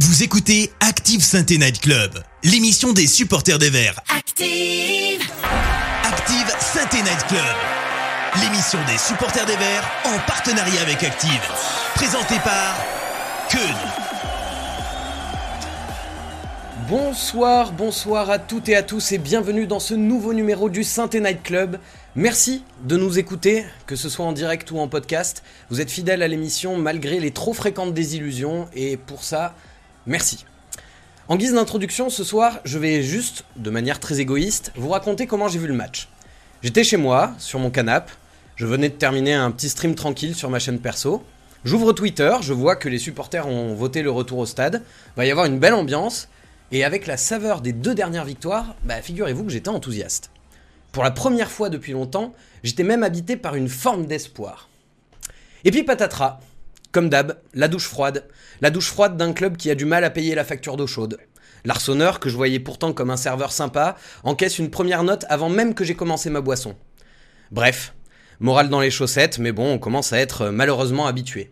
Vous 0.00 0.24
écoutez 0.24 0.72
Active 0.80 1.22
Sainte 1.22 1.50
Night 1.50 1.80
Club, 1.80 2.10
l'émission 2.42 2.92
des 2.92 3.06
supporters 3.06 3.60
des 3.60 3.70
Verts. 3.70 4.00
Active. 4.12 5.22
Active 6.02 6.52
Sainte 6.58 6.94
Night 6.94 7.24
Club, 7.28 7.44
l'émission 8.42 8.80
des 8.88 8.98
supporters 8.98 9.46
des 9.46 9.54
Verts 9.54 9.88
en 10.04 10.18
partenariat 10.26 10.80
avec 10.82 11.04
Active. 11.04 11.40
Présentée 11.94 12.40
par 12.42 12.76
Keun. 13.48 13.60
Bonsoir, 16.88 17.70
bonsoir 17.70 18.30
à 18.30 18.40
toutes 18.40 18.68
et 18.68 18.74
à 18.74 18.82
tous 18.82 19.12
et 19.12 19.18
bienvenue 19.18 19.68
dans 19.68 19.78
ce 19.78 19.94
nouveau 19.94 20.34
numéro 20.34 20.68
du 20.68 20.82
Synthé 20.82 21.20
Night 21.20 21.44
Club. 21.44 21.78
Merci 22.16 22.64
de 22.82 22.96
nous 22.96 23.20
écouter, 23.20 23.64
que 23.86 23.94
ce 23.94 24.08
soit 24.08 24.26
en 24.26 24.32
direct 24.32 24.72
ou 24.72 24.80
en 24.80 24.88
podcast. 24.88 25.44
Vous 25.70 25.80
êtes 25.80 25.90
fidèles 25.90 26.22
à 26.24 26.28
l'émission 26.28 26.76
malgré 26.78 27.20
les 27.20 27.30
trop 27.30 27.52
fréquentes 27.52 27.94
désillusions 27.94 28.66
et 28.74 28.96
pour 28.96 29.22
ça, 29.22 29.54
merci. 30.06 30.44
En 31.28 31.36
guise 31.36 31.54
d'introduction, 31.54 32.10
ce 32.10 32.24
soir, 32.24 32.60
je 32.64 32.78
vais 32.78 33.02
juste, 33.02 33.44
de 33.56 33.70
manière 33.70 34.00
très 34.00 34.20
égoïste, 34.20 34.72
vous 34.76 34.90
raconter 34.90 35.26
comment 35.26 35.48
j'ai 35.48 35.58
vu 35.58 35.66
le 35.66 35.74
match. 35.74 36.08
J'étais 36.62 36.84
chez 36.84 36.96
moi, 36.96 37.34
sur 37.38 37.58
mon 37.58 37.70
canapé, 37.70 38.12
je 38.56 38.66
venais 38.66 38.88
de 38.88 38.94
terminer 38.94 39.34
un 39.34 39.50
petit 39.50 39.68
stream 39.68 39.94
tranquille 39.94 40.34
sur 40.34 40.48
ma 40.48 40.58
chaîne 40.60 40.78
perso. 40.78 41.24
J'ouvre 41.64 41.92
Twitter, 41.92 42.30
je 42.40 42.52
vois 42.52 42.76
que 42.76 42.88
les 42.88 42.98
supporters 42.98 43.48
ont 43.48 43.74
voté 43.74 44.02
le 44.02 44.10
retour 44.10 44.38
au 44.38 44.46
stade. 44.46 44.82
Va 45.16 45.26
y 45.26 45.30
avoir 45.30 45.46
une 45.46 45.58
belle 45.58 45.74
ambiance. 45.74 46.28
Et 46.70 46.84
avec 46.84 47.06
la 47.06 47.16
saveur 47.16 47.60
des 47.60 47.72
deux 47.72 47.94
dernières 47.94 48.24
victoires, 48.24 48.76
bah 48.84 49.02
figurez-vous 49.02 49.44
que 49.44 49.50
j'étais 49.50 49.70
enthousiaste. 49.70 50.30
Pour 50.92 51.02
la 51.02 51.10
première 51.10 51.50
fois 51.50 51.68
depuis 51.68 51.92
longtemps, 51.92 52.32
j'étais 52.62 52.84
même 52.84 53.02
habité 53.02 53.36
par 53.36 53.56
une 53.56 53.68
forme 53.68 54.06
d'espoir. 54.06 54.68
Et 55.64 55.70
puis 55.70 55.82
patatras, 55.82 56.38
comme 56.94 57.08
d'hab, 57.08 57.38
la 57.54 57.66
douche 57.66 57.88
froide. 57.88 58.28
La 58.60 58.70
douche 58.70 58.88
froide 58.88 59.16
d'un 59.16 59.32
club 59.32 59.56
qui 59.56 59.68
a 59.68 59.74
du 59.74 59.84
mal 59.84 60.04
à 60.04 60.10
payer 60.10 60.36
la 60.36 60.44
facture 60.44 60.76
d'eau 60.76 60.86
chaude. 60.86 61.18
L'arseneur, 61.64 62.20
que 62.20 62.28
je 62.28 62.36
voyais 62.36 62.60
pourtant 62.60 62.92
comme 62.92 63.10
un 63.10 63.16
serveur 63.16 63.50
sympa, 63.50 63.96
encaisse 64.22 64.60
une 64.60 64.70
première 64.70 65.02
note 65.02 65.24
avant 65.28 65.48
même 65.48 65.74
que 65.74 65.82
j'ai 65.82 65.96
commencé 65.96 66.30
ma 66.30 66.40
boisson. 66.40 66.76
Bref, 67.50 67.94
morale 68.38 68.68
dans 68.68 68.80
les 68.80 68.92
chaussettes, 68.92 69.40
mais 69.40 69.50
bon, 69.50 69.72
on 69.72 69.78
commence 69.78 70.12
à 70.12 70.20
être 70.20 70.50
malheureusement 70.50 71.06
habitué. 71.06 71.50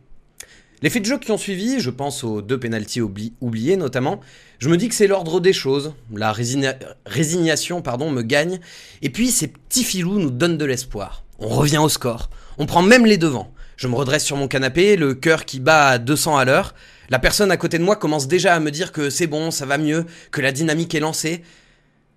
Les 0.80 0.90
faits 0.90 1.02
de 1.02 1.08
jeu 1.08 1.18
qui 1.18 1.32
ont 1.32 1.38
suivi, 1.38 1.80
je 1.80 1.90
pense 1.90 2.22
aux 2.22 2.40
deux 2.40 2.60
pénalties 2.60 3.00
oubli 3.00 3.34
oubliés 3.40 3.76
notamment, 3.76 4.20
je 4.60 4.68
me 4.68 4.76
dis 4.76 4.88
que 4.88 4.94
c'est 4.94 5.08
l'ordre 5.08 5.40
des 5.40 5.52
choses, 5.52 5.92
la 6.14 6.32
résigna 6.32 6.74
résignation 7.04 7.82
pardon, 7.82 8.10
me 8.10 8.22
gagne, 8.22 8.60
et 9.00 9.10
puis 9.10 9.32
ces 9.32 9.48
petits 9.48 9.84
filous 9.84 10.20
nous 10.20 10.30
donnent 10.30 10.58
de 10.58 10.64
l'espoir. 10.64 11.24
On 11.40 11.48
revient 11.48 11.78
au 11.78 11.88
score, 11.88 12.30
on 12.58 12.66
prend 12.66 12.82
même 12.82 13.06
les 13.06 13.18
devants. 13.18 13.52
Je 13.76 13.88
me 13.88 13.94
redresse 13.94 14.24
sur 14.24 14.36
mon 14.36 14.48
canapé, 14.48 14.96
le 14.96 15.14
cœur 15.14 15.44
qui 15.44 15.60
bat 15.60 15.88
à 15.88 15.98
200 15.98 16.36
à 16.36 16.44
l'heure. 16.44 16.74
La 17.08 17.18
personne 17.18 17.50
à 17.50 17.56
côté 17.56 17.78
de 17.78 17.84
moi 17.84 17.96
commence 17.96 18.28
déjà 18.28 18.54
à 18.54 18.60
me 18.60 18.70
dire 18.70 18.92
que 18.92 19.10
c'est 19.10 19.26
bon, 19.26 19.50
ça 19.50 19.66
va 19.66 19.78
mieux, 19.78 20.06
que 20.30 20.40
la 20.40 20.52
dynamique 20.52 20.94
est 20.94 21.00
lancée. 21.00 21.42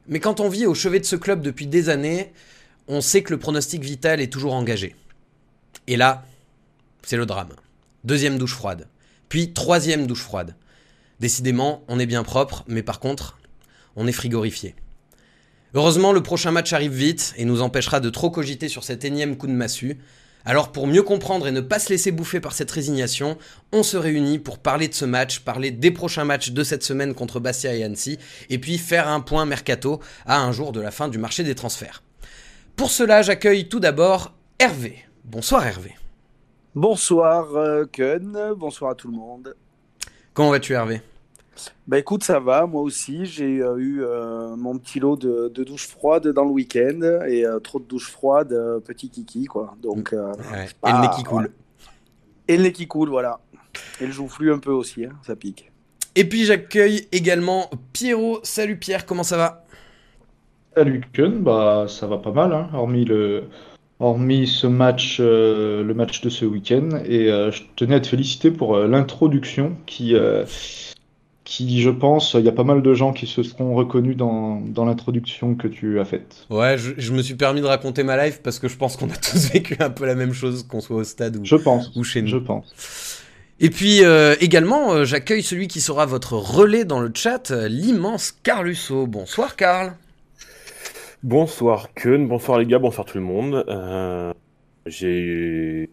Mais 0.07 0.19
quand 0.19 0.39
on 0.39 0.49
vit 0.49 0.65
au 0.65 0.75
chevet 0.75 0.99
de 0.99 1.05
ce 1.05 1.15
club 1.15 1.41
depuis 1.41 1.67
des 1.67 1.89
années, 1.89 2.31
on 2.87 3.01
sait 3.01 3.23
que 3.23 3.33
le 3.33 3.39
pronostic 3.39 3.83
vital 3.83 4.21
est 4.21 4.31
toujours 4.31 4.53
engagé. 4.53 4.95
Et 5.87 5.97
là, 5.97 6.23
c'est 7.03 7.17
le 7.17 7.25
drame. 7.25 7.53
Deuxième 8.03 8.37
douche 8.37 8.53
froide. 8.53 8.87
Puis 9.29 9.53
troisième 9.53 10.07
douche 10.07 10.21
froide. 10.21 10.55
Décidément, 11.19 11.83
on 11.87 11.99
est 11.99 12.05
bien 12.05 12.23
propre, 12.23 12.63
mais 12.67 12.83
par 12.83 12.99
contre, 12.99 13.37
on 13.95 14.07
est 14.07 14.11
frigorifié. 14.11 14.75
Heureusement, 15.73 16.13
le 16.13 16.21
prochain 16.23 16.51
match 16.51 16.73
arrive 16.73 16.93
vite 16.93 17.33
et 17.37 17.45
nous 17.45 17.61
empêchera 17.61 17.99
de 17.99 18.09
trop 18.09 18.29
cogiter 18.29 18.69
sur 18.69 18.83
cet 18.83 19.03
énième 19.03 19.35
coup 19.37 19.47
de 19.47 19.51
massue. 19.51 19.97
Alors 20.45 20.71
pour 20.71 20.85
mieux 20.85 21.01
comprendre 21.01 21.47
et 21.47 21.51
ne 21.51 21.59
pas 21.59 21.79
se 21.79 21.89
laisser 21.89 22.11
bouffer 22.11 22.39
par 22.39 22.53
cette 22.53 22.69
résignation, 22.69 23.37
on 23.71 23.81
se 23.81 23.97
réunit 23.97 24.37
pour 24.37 24.59
parler 24.59 24.87
de 24.87 24.93
ce 24.93 25.03
match, 25.03 25.39
parler 25.39 25.71
des 25.71 25.89
prochains 25.89 26.23
matchs 26.23 26.51
de 26.51 26.63
cette 26.63 26.83
semaine 26.83 27.15
contre 27.15 27.39
Bastia 27.39 27.73
et 27.73 27.83
Annecy, 27.83 28.19
et 28.51 28.59
puis 28.59 28.77
faire 28.77 29.07
un 29.07 29.21
point 29.21 29.45
mercato 29.45 29.99
à 30.27 30.39
un 30.39 30.51
jour 30.51 30.71
de 30.71 30.81
la 30.81 30.91
fin 30.91 31.07
du 31.07 31.17
marché 31.17 31.43
des 31.43 31.55
transferts. 31.55 32.03
Pour 32.75 32.91
cela, 32.91 33.23
j'accueille 33.23 33.67
tout 33.67 33.79
d'abord 33.79 34.35
Hervé. 34.59 34.99
Bonsoir 35.23 35.65
Hervé. 35.65 35.95
Bonsoir 36.75 37.55
euh, 37.55 37.85
Kun, 37.91 38.53
bonsoir 38.55 38.91
à 38.91 38.95
tout 38.95 39.09
le 39.09 39.17
monde. 39.17 39.55
Comment 40.33 40.51
vas-tu 40.51 40.73
Hervé? 40.73 41.01
Bah 41.87 41.99
écoute, 41.99 42.23
ça 42.23 42.39
va, 42.39 42.65
moi 42.65 42.81
aussi. 42.81 43.25
J'ai 43.25 43.61
euh, 43.61 43.77
eu 43.77 44.03
euh, 44.03 44.55
mon 44.55 44.77
petit 44.77 44.99
lot 44.99 45.15
de, 45.15 45.51
de 45.53 45.63
douche 45.63 45.87
froide 45.87 46.27
dans 46.27 46.43
le 46.43 46.51
week-end 46.51 46.99
et 47.27 47.45
euh, 47.45 47.59
trop 47.59 47.79
de 47.79 47.85
douche 47.85 48.09
froide, 48.09 48.51
euh, 48.53 48.79
petit 48.79 49.09
kiki 49.09 49.45
quoi. 49.45 49.75
Donc, 49.81 50.13
euh, 50.13 50.31
Ouais. 50.51 50.67
Et 50.87 50.91
le 50.91 51.01
nez 51.01 51.09
qui 51.15 51.23
coule. 51.23 51.43
ouais. 51.43 51.51
Et 52.47 52.57
le 52.57 52.63
nez 52.63 52.71
qui 52.71 52.87
coule, 52.87 53.09
voilà. 53.09 53.39
Et 54.01 54.05
le 54.05 54.11
joufflu 54.11 54.51
un 54.53 54.59
peu 54.59 54.71
aussi, 54.71 55.05
hein, 55.05 55.13
ça 55.25 55.35
pique. 55.35 55.71
Et 56.15 56.23
puis 56.27 56.45
j'accueille 56.45 57.07
également 57.11 57.69
Pierrot. 57.93 58.39
Salut 58.43 58.77
Pierre, 58.77 59.05
comment 59.05 59.23
ça 59.23 59.37
va? 59.37 59.65
Salut 60.75 61.01
Kun, 61.13 61.39
bah 61.39 61.85
ça 61.87 62.05
va 62.07 62.17
pas 62.17 62.31
mal, 62.31 62.51
hein, 62.53 62.69
hormis 62.73 63.05
le, 63.05 63.45
hormis 63.99 64.45
ce 64.47 64.67
match, 64.67 65.17
euh, 65.21 65.83
le 65.83 65.93
match 65.93 66.19
de 66.21 66.29
ce 66.29 66.45
week-end. 66.45 66.89
Et 67.05 67.31
euh, 67.31 67.49
je 67.51 67.63
tenais 67.77 67.95
à 67.95 67.99
te 68.01 68.07
féliciter 68.07 68.51
pour 68.51 68.75
euh, 68.75 68.87
l'introduction 68.87 69.77
qui, 69.85 70.15
euh, 70.15 70.43
qui, 71.45 71.79
je 71.81 71.91
pense, 71.91 72.33
il 72.33 72.43
y 72.43 72.49
a 72.49 72.51
pas 72.51 72.63
mal 72.63 72.81
de 72.81 72.93
gens 72.93 73.13
qui 73.13 73.27
se 73.27 73.43
seront 73.43 73.75
reconnus 73.75 74.17
dans, 74.17 74.59
dans 74.59 74.83
l'introduction 74.83 75.55
que 75.55 75.67
tu 75.67 75.99
as 75.99 76.05
faite. 76.05 76.45
Ouais, 76.49 76.77
je, 76.77 76.91
je 76.97 77.13
me 77.13 77.21
suis 77.21 77.35
permis 77.35 77.61
de 77.61 77.67
raconter 77.67 78.03
ma 78.03 78.25
life 78.25 78.41
parce 78.43 78.59
que 78.59 78.67
je 78.67 78.75
pense 78.75 78.97
qu'on 78.97 79.09
a 79.09 79.15
tous 79.15 79.49
vécu 79.53 79.77
un 79.79 79.91
peu 79.91 80.05
la 80.05 80.15
même 80.15 80.33
chose, 80.33 80.63
qu'on 80.67 80.81
soit 80.81 80.97
au 80.97 81.03
stade 81.03 81.37
ou, 81.37 81.45
Je 81.45 81.55
pense, 81.55 81.95
ou 81.95 82.03
chez 82.03 82.21
nous. 82.23 82.27
je 82.29 82.37
pense. 82.37 83.21
Et 83.61 83.69
puis 83.69 84.03
euh, 84.03 84.35
également, 84.41 84.91
euh, 84.91 85.05
j'accueille 85.05 85.43
celui 85.43 85.67
qui 85.69 85.79
sera 85.79 86.05
votre 86.05 86.33
relais 86.33 86.83
dans 86.83 86.99
le 86.99 87.11
chat, 87.13 87.51
euh, 87.51 87.69
l'immense 87.69 88.33
Carlusso. 88.43 89.07
Bonsoir 89.07 89.55
Carl. 89.55 89.93
Bonsoir 91.23 91.93
Keun, 91.93 92.25
bonsoir 92.27 92.59
les 92.59 92.65
gars, 92.65 92.79
bonsoir 92.79 93.05
tout 93.05 93.17
le 93.17 93.23
monde. 93.23 93.63
Euh, 93.69 94.33
j'ai, 94.85 95.89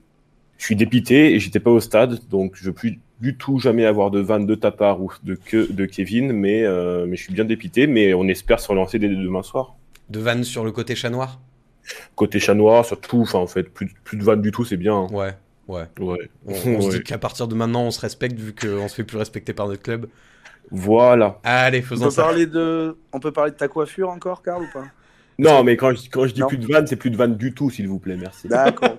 je 0.59 0.65
suis 0.65 0.77
dépité 0.77 1.35
et 1.35 1.39
j'étais 1.39 1.61
pas 1.61 1.71
au 1.71 1.81
stade, 1.81 2.19
donc 2.31 2.53
je 2.57 2.65
veux 2.65 2.73
plus 2.73 2.99
du 3.23 3.37
tout 3.39 3.59
jamais 3.59 3.87
avoir 3.87 4.11
de 4.11 4.21
vanne 4.21 4.45
de 4.47 4.55
ta 4.55 4.71
part 4.71 5.01
ou 5.01 5.11
de 5.23 5.35
que 5.37 5.71
de 5.73 5.87
Kevin, 5.87 6.33
mais 6.33 6.65
euh, 6.65 7.07
mais 7.07 7.17
je 7.17 7.23
suis 7.23 7.33
bien 7.33 7.45
dépité, 7.47 7.87
mais 7.87 8.13
on 8.13 8.29
espère 8.29 8.61
se 8.61 8.69
relancer 8.69 8.99
dès 8.99 9.09
demain 9.09 9.43
soir. 9.43 9.77
De 10.11 10.19
Vannes 10.21 10.45
sur 10.45 10.65
le 10.65 10.73
côté 10.73 10.95
chat 10.95 11.09
noir? 11.09 11.41
Côté 12.17 12.39
chat 12.41 12.55
noir, 12.55 12.85
surtout, 12.85 13.21
enfin 13.23 13.39
en 13.39 13.47
fait, 13.47 13.65
plus, 13.65 13.95
plus 14.05 14.19
de 14.19 14.25
vanne 14.25 14.43
du 14.43 14.51
tout, 14.51 14.65
c'est 14.65 14.77
bien. 14.77 14.95
hein. 14.95 15.07
Ouais, 15.13 15.33
ouais. 15.69 15.87
Ouais. 16.01 16.29
On, 16.47 16.53
on 16.75 16.81
se 16.83 16.97
dit 16.99 17.03
qu'à 17.03 17.19
partir 17.19 17.49
de 17.49 17.55
maintenant, 17.55 17.85
on 17.85 17.91
se 17.91 18.01
respecte 18.01 18.39
vu 18.39 18.55
qu'on 18.55 18.89
se 18.89 18.95
fait 18.95 19.05
plus 19.05 19.17
respecter 19.19 19.53
par 19.55 19.69
notre 19.69 19.83
club. 19.83 20.07
Voilà. 20.71 21.39
Allez, 21.45 21.81
On 21.81 21.83
faisons 21.83 22.05
peut, 22.07 22.11
ça. 22.11 22.23
parler 22.23 22.47
de... 22.47 22.97
On 23.13 23.21
peut 23.21 23.33
parler 23.33 23.51
de 23.53 23.57
ta 23.57 23.69
coiffure 23.69 24.09
encore, 24.11 24.43
Karl, 24.43 24.63
ou 24.65 24.69
pas? 24.73 24.85
Non, 25.39 25.65
mais 25.65 25.77
quand 25.77 25.95
je, 25.95 26.09
quand 26.11 26.27
je 26.27 26.35
dis 26.35 26.41
Non. 26.41 26.47
plus 26.49 26.59
de 26.59 26.67
vanne, 26.67 26.87
c'est 26.87 26.97
plus 26.97 27.11
de 27.11 27.17
vanne 27.17 27.37
du 27.37 27.53
tout, 27.55 27.71
s'il 27.71 27.89
vous 27.89 27.99
plaît, 27.99 28.17
merci. 28.17 28.49
D'accord. 28.49 28.97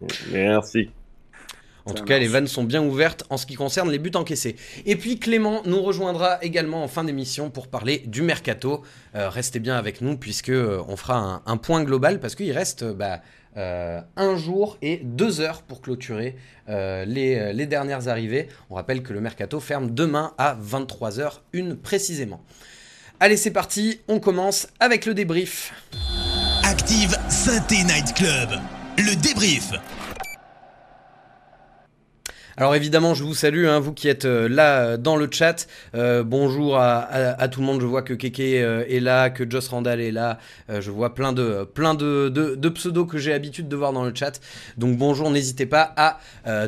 Merci. 0.32 0.90
En 1.86 1.90
Ça 1.90 1.94
tout 1.94 2.04
cas, 2.04 2.18
les 2.18 2.26
vannes 2.26 2.48
sont 2.48 2.64
bien 2.64 2.82
ouvertes 2.82 3.24
en 3.30 3.36
ce 3.36 3.46
qui 3.46 3.54
concerne 3.54 3.90
les 3.90 3.98
buts 3.98 4.10
encaissés. 4.14 4.56
Et 4.84 4.96
puis 4.96 5.20
Clément 5.20 5.62
nous 5.64 5.80
rejoindra 5.80 6.42
également 6.42 6.82
en 6.82 6.88
fin 6.88 7.04
d'émission 7.04 7.48
pour 7.48 7.68
parler 7.68 8.02
du 8.06 8.22
mercato. 8.22 8.82
Euh, 9.14 9.28
restez 9.28 9.60
bien 9.60 9.76
avec 9.76 10.00
nous 10.00 10.16
puisque 10.16 10.48
euh, 10.50 10.82
on 10.88 10.96
fera 10.96 11.16
un, 11.16 11.42
un 11.46 11.56
point 11.56 11.84
global 11.84 12.18
parce 12.18 12.34
qu'il 12.34 12.50
reste 12.50 12.82
euh, 12.82 12.92
bah, 12.92 13.20
euh, 13.56 14.00
un 14.16 14.36
jour 14.36 14.76
et 14.82 15.00
deux 15.04 15.40
heures 15.40 15.62
pour 15.62 15.80
clôturer 15.80 16.36
euh, 16.68 17.04
les, 17.04 17.52
les 17.52 17.66
dernières 17.66 18.08
arrivées. 18.08 18.48
On 18.68 18.74
rappelle 18.74 19.02
que 19.02 19.12
le 19.12 19.20
mercato 19.20 19.60
ferme 19.60 19.92
demain 19.92 20.34
à 20.38 20.56
23h01 20.56 21.76
précisément. 21.76 22.42
Allez, 23.20 23.36
c'est 23.36 23.52
parti, 23.52 24.00
on 24.08 24.18
commence 24.18 24.66
avec 24.80 25.06
le 25.06 25.14
débrief. 25.14 25.72
Active 26.64 27.16
Synthé 27.28 27.84
Night 27.84 28.12
Club, 28.14 28.50
le 28.98 29.14
débrief. 29.16 29.72
Alors 32.58 32.74
évidemment, 32.74 33.12
je 33.12 33.22
vous 33.22 33.34
salue, 33.34 33.66
hein, 33.66 33.80
vous 33.80 33.92
qui 33.92 34.08
êtes 34.08 34.24
euh, 34.24 34.48
là 34.48 34.96
dans 34.96 35.16
le 35.16 35.28
chat. 35.30 35.66
Euh, 35.94 36.22
bonjour 36.22 36.78
à, 36.78 37.48
tout 37.48 37.60
le 37.60 37.66
monde. 37.66 37.82
Je 37.82 37.86
vois 37.86 38.00
que 38.00 38.14
Keke 38.14 38.40
euh, 38.40 38.82
est 38.88 39.00
là, 39.00 39.28
que 39.28 39.48
Joss 39.48 39.68
Randall 39.68 40.00
est 40.00 40.10
là. 40.10 40.38
Je 40.70 40.90
vois 40.90 41.14
plein 41.14 41.34
de 41.34 41.68
plein 41.74 41.92
de, 41.92 42.30
de, 42.30 42.68
pseudos 42.70 43.06
que 43.06 43.18
j'ai 43.18 43.30
l'habitude 43.32 43.68
de 43.68 43.76
voir 43.76 43.92
dans 43.92 44.04
le 44.04 44.14
chat. 44.14 44.40
Donc 44.78 44.96
bonjour, 44.96 45.30
n'hésitez 45.30 45.66
pas 45.66 45.94
à 45.96 46.18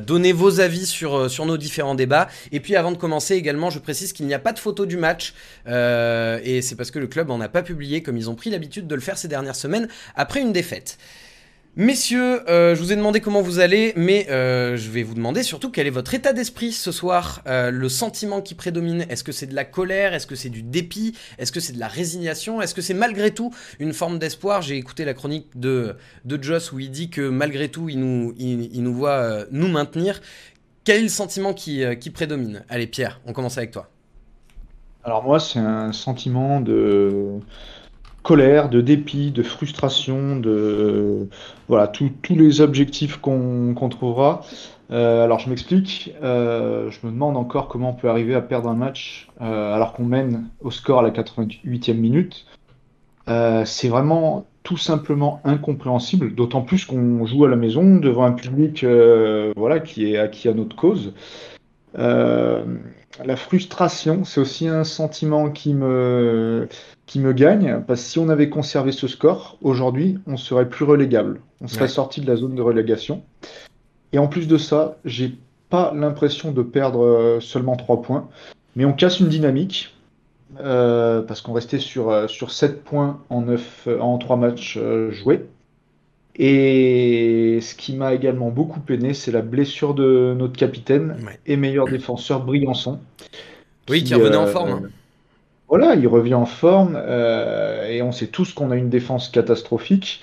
donner 0.00 0.32
vos 0.32 0.60
avis 0.60 0.84
sur 0.84 1.30
sur 1.30 1.46
nos 1.46 1.56
différents 1.56 1.94
débats. 1.94 2.28
Et 2.52 2.60
puis 2.60 2.76
avant 2.76 2.92
de 2.92 2.98
commencer 2.98 3.34
également, 3.36 3.70
je 3.70 3.78
précise 3.78 4.12
qu'il 4.12 4.26
n'y 4.26 4.34
a 4.34 4.38
pas 4.38 4.52
de 4.52 4.58
photo 4.58 4.84
du 4.84 4.98
match 4.98 5.32
et 5.66 6.60
c'est 6.60 6.76
parce 6.76 6.90
que 6.90 6.98
le 6.98 7.06
club 7.06 7.30
en 7.30 7.40
a 7.40 7.48
pas 7.48 7.62
publié 7.62 8.02
comme 8.02 8.18
ils 8.18 8.28
ont 8.28 8.34
pris 8.34 8.50
l'habitude 8.50 8.86
de 8.86 8.94
le 8.94 9.00
faire 9.00 9.16
ces 9.16 9.28
dernières 9.28 9.56
semaines 9.56 9.88
après 10.16 10.40
une 10.40 10.52
défaite. 10.52 10.98
Messieurs, 11.80 12.42
euh, 12.50 12.74
je 12.74 12.80
vous 12.80 12.92
ai 12.92 12.96
demandé 12.96 13.20
comment 13.20 13.40
vous 13.40 13.60
allez, 13.60 13.92
mais 13.94 14.26
euh, 14.30 14.76
je 14.76 14.90
vais 14.90 15.04
vous 15.04 15.14
demander 15.14 15.44
surtout 15.44 15.70
quel 15.70 15.86
est 15.86 15.90
votre 15.90 16.12
état 16.12 16.32
d'esprit 16.32 16.72
ce 16.72 16.90
soir, 16.90 17.40
euh, 17.46 17.70
le 17.70 17.88
sentiment 17.88 18.40
qui 18.40 18.56
prédomine. 18.56 19.06
Est-ce 19.08 19.22
que 19.22 19.30
c'est 19.30 19.46
de 19.46 19.54
la 19.54 19.64
colère? 19.64 20.12
Est-ce 20.12 20.26
que 20.26 20.34
c'est 20.34 20.48
du 20.48 20.64
dépit? 20.64 21.16
Est-ce 21.38 21.52
que 21.52 21.60
c'est 21.60 21.74
de 21.74 21.78
la 21.78 21.86
résignation? 21.86 22.60
Est-ce 22.60 22.74
que 22.74 22.82
c'est 22.82 22.94
malgré 22.94 23.30
tout 23.30 23.54
une 23.78 23.92
forme 23.92 24.18
d'espoir? 24.18 24.60
J'ai 24.60 24.76
écouté 24.76 25.04
la 25.04 25.14
chronique 25.14 25.46
de, 25.54 25.94
de 26.24 26.42
Joss 26.42 26.72
où 26.72 26.80
il 26.80 26.90
dit 26.90 27.10
que 27.10 27.28
malgré 27.28 27.68
tout, 27.68 27.88
il 27.88 28.00
nous, 28.00 28.94
voit 28.94 29.44
nous 29.52 29.68
maintenir. 29.68 30.20
Quel 30.82 30.96
est 30.96 31.02
le 31.02 31.08
sentiment 31.08 31.54
qui, 31.54 31.84
qui 32.00 32.10
prédomine? 32.10 32.64
Allez 32.68 32.88
Pierre, 32.88 33.20
on 33.24 33.32
commence 33.32 33.56
avec 33.56 33.70
toi. 33.70 33.88
Alors 35.04 35.22
moi, 35.22 35.38
c'est 35.38 35.60
un 35.60 35.92
sentiment 35.92 36.60
de 36.60 37.38
colère, 38.28 38.68
de 38.68 38.82
dépit, 38.82 39.30
de 39.30 39.42
frustration, 39.42 40.36
de 40.36 41.28
voilà 41.66 41.88
tous 41.88 42.12
les 42.28 42.60
objectifs 42.60 43.16
qu'on 43.16 43.88
trouvera. 43.88 44.42
Euh, 44.90 45.24
alors 45.24 45.38
je 45.38 45.48
m'explique. 45.48 46.12
Euh, 46.22 46.90
je 46.90 47.06
me 47.06 47.10
demande 47.10 47.38
encore 47.38 47.68
comment 47.68 47.90
on 47.90 47.94
peut 47.94 48.10
arriver 48.10 48.34
à 48.34 48.42
perdre 48.42 48.68
un 48.68 48.74
match 48.74 49.30
euh, 49.40 49.74
alors 49.74 49.94
qu'on 49.94 50.04
mène 50.04 50.50
au 50.60 50.70
score 50.70 50.98
à 50.98 51.02
la 51.02 51.10
88e 51.10 51.94
minute. 51.94 52.44
c'est 53.64 53.88
vraiment 53.88 54.44
tout 54.62 54.76
simplement 54.76 55.40
incompréhensible, 55.44 56.34
d'autant 56.34 56.60
plus 56.60 56.84
qu'on 56.84 57.24
joue 57.24 57.46
à 57.46 57.48
la 57.48 57.56
maison 57.56 57.96
devant 57.96 58.24
un 58.24 58.32
public 58.32 58.84
voilà 59.56 59.80
qui 59.80 60.12
est 60.12 60.18
acquis 60.18 60.48
à 60.48 60.52
notre 60.52 60.76
cause. 60.76 61.14
la 61.94 63.36
frustration, 63.36 64.24
c'est 64.24 64.40
aussi 64.42 64.68
un 64.68 64.84
sentiment 64.84 65.48
qui 65.48 65.72
me 65.72 66.68
qui 67.08 67.18
me 67.18 67.32
gagne 67.32 67.82
parce 67.86 68.02
que 68.02 68.10
si 68.10 68.18
on 68.20 68.28
avait 68.28 68.50
conservé 68.50 68.92
ce 68.92 69.08
score 69.08 69.58
aujourd'hui, 69.62 70.18
on 70.26 70.36
serait 70.36 70.68
plus 70.68 70.84
relégable. 70.84 71.40
On 71.60 71.66
serait 71.66 71.88
sorti 71.88 72.20
de 72.20 72.26
la 72.28 72.36
zone 72.36 72.54
de 72.54 72.62
relégation. 72.62 73.22
Et 74.12 74.18
en 74.18 74.28
plus 74.28 74.46
de 74.46 74.58
ça, 74.58 74.98
j'ai 75.04 75.36
pas 75.70 75.92
l'impression 75.94 76.52
de 76.52 76.62
perdre 76.62 77.04
euh, 77.04 77.40
seulement 77.40 77.76
3 77.76 78.02
points, 78.02 78.28
mais 78.76 78.84
on 78.84 78.92
casse 78.92 79.18
une 79.18 79.28
dynamique. 79.28 79.94
Euh, 80.60 81.20
parce 81.20 81.42
qu'on 81.42 81.52
restait 81.52 81.78
sur, 81.78 82.08
euh, 82.08 82.26
sur 82.26 82.52
7 82.52 82.82
points 82.82 83.20
en, 83.28 83.42
9, 83.42 83.88
en 84.00 84.16
3 84.16 84.36
matchs 84.36 84.78
joués. 85.10 85.44
Et 86.36 87.58
ce 87.60 87.74
qui 87.74 87.94
m'a 87.94 88.14
également 88.14 88.50
beaucoup 88.50 88.80
peiné, 88.80 89.12
c'est 89.12 89.32
la 89.32 89.42
blessure 89.42 89.92
de 89.94 90.34
notre 90.38 90.56
capitaine 90.56 91.16
et 91.46 91.56
meilleur 91.56 91.86
défenseur 91.86 92.44
Briançon. 92.44 93.00
Oui, 93.90 94.04
qui, 94.04 94.14
revenait 94.14 94.36
en 94.36 94.46
forme. 94.46 94.88
Voilà, 95.68 95.94
il 95.94 96.08
revient 96.08 96.34
en 96.34 96.46
forme 96.46 96.96
et 96.96 98.00
on 98.02 98.10
sait 98.10 98.28
tous 98.28 98.54
qu'on 98.54 98.70
a 98.70 98.76
une 98.76 98.88
défense 98.88 99.28
catastrophique. 99.28 100.22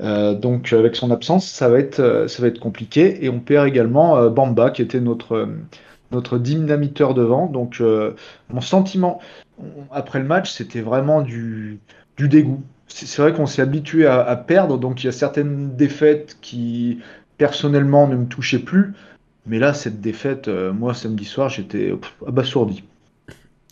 Euh, 0.00 0.34
donc 0.34 0.72
avec 0.72 0.94
son 0.96 1.10
absence, 1.10 1.48
ça 1.48 1.68
va 1.68 1.78
être, 1.78 1.98
euh, 2.00 2.28
ça 2.28 2.42
va 2.42 2.48
être 2.48 2.60
compliqué. 2.60 3.24
Et 3.24 3.28
on 3.28 3.40
perd 3.40 3.66
également 3.66 4.16
euh, 4.16 4.30
Bamba, 4.30 4.70
qui 4.70 4.82
était 4.82 5.00
notre, 5.00 5.48
notre 6.12 6.38
dynamiteur 6.38 7.14
devant. 7.14 7.46
Donc 7.46 7.82
mon 8.50 8.60
sentiment 8.60 9.20
après 9.90 10.20
le 10.20 10.24
match, 10.24 10.52
c'était 10.52 10.80
vraiment 10.80 11.22
du, 11.22 11.80
du 12.16 12.28
dégoût. 12.28 12.62
C'est 12.86 13.20
vrai 13.20 13.34
qu'on 13.34 13.46
s'est 13.46 13.60
habitué 13.60 14.06
à, 14.06 14.34
perdre, 14.36 14.78
donc 14.78 15.02
il 15.02 15.06
y 15.06 15.08
a 15.10 15.12
certaines 15.12 15.76
défaites 15.76 16.38
qui 16.40 17.00
personnellement 17.36 18.08
ne 18.08 18.16
me 18.16 18.26
touchaient 18.26 18.60
plus. 18.60 18.94
Mais 19.46 19.58
là, 19.58 19.74
cette 19.74 20.00
défaite, 20.00 20.48
moi 20.48 20.94
samedi 20.94 21.24
soir, 21.24 21.50
j'étais 21.50 21.92
abasourdi. 22.26 22.84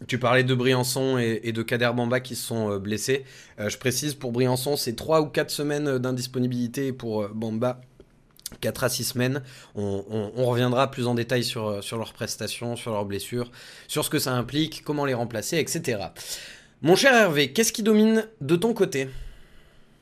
Tu 0.06 0.18
parlais 0.18 0.44
de 0.44 0.54
Briançon 0.54 1.16
et, 1.16 1.52
de 1.52 1.62
Kader 1.62 1.90
Bamba 1.94 2.20
qui 2.20 2.36
se 2.36 2.46
sont 2.46 2.70
euh, 2.70 2.78
blessés. 2.78 3.24
Euh, 3.58 3.70
je 3.70 3.78
précise, 3.78 4.14
pour 4.14 4.30
Briançon, 4.30 4.76
c'est 4.76 4.94
3 4.94 5.22
ou 5.22 5.26
4 5.26 5.50
semaines 5.50 5.98
d'indisponibilité. 5.98 6.92
Pour 6.92 7.22
euh, 7.22 7.30
Bamba, 7.34 7.80
4 8.60 8.84
à 8.84 8.88
6 8.90 9.04
semaines. 9.04 9.42
On, 9.74 10.44
reviendra 10.44 10.90
plus 10.90 11.06
en 11.06 11.14
détail 11.14 11.44
sur, 11.44 11.82
sur 11.82 11.96
leurs 11.96 12.12
prestations, 12.12 12.76
sur 12.76 12.92
leurs 12.92 13.06
blessures, 13.06 13.50
sur 13.88 14.04
ce 14.04 14.10
que 14.10 14.18
ça 14.18 14.32
implique, 14.32 14.82
comment 14.84 15.06
les 15.06 15.14
remplacer, 15.14 15.56
etc. 15.58 16.08
Mon 16.82 16.94
cher 16.94 17.14
Hervé, 17.14 17.52
qu'est-ce 17.52 17.72
qui 17.72 17.82
domine 17.82 18.28
de 18.42 18.56
ton 18.56 18.74
côté? 18.74 19.08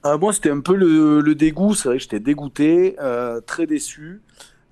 Moi, 0.05 0.35
c'était 0.35 0.50
un 0.50 0.61
peu 0.61 0.75
le, 0.75 1.35
dégoût. 1.35 1.75
C'est 1.75 1.88
vrai 1.88 1.97
que 1.97 2.02
j'étais 2.02 2.20
dégoûté, 2.20 2.97
très 3.47 3.67
déçu. 3.67 4.20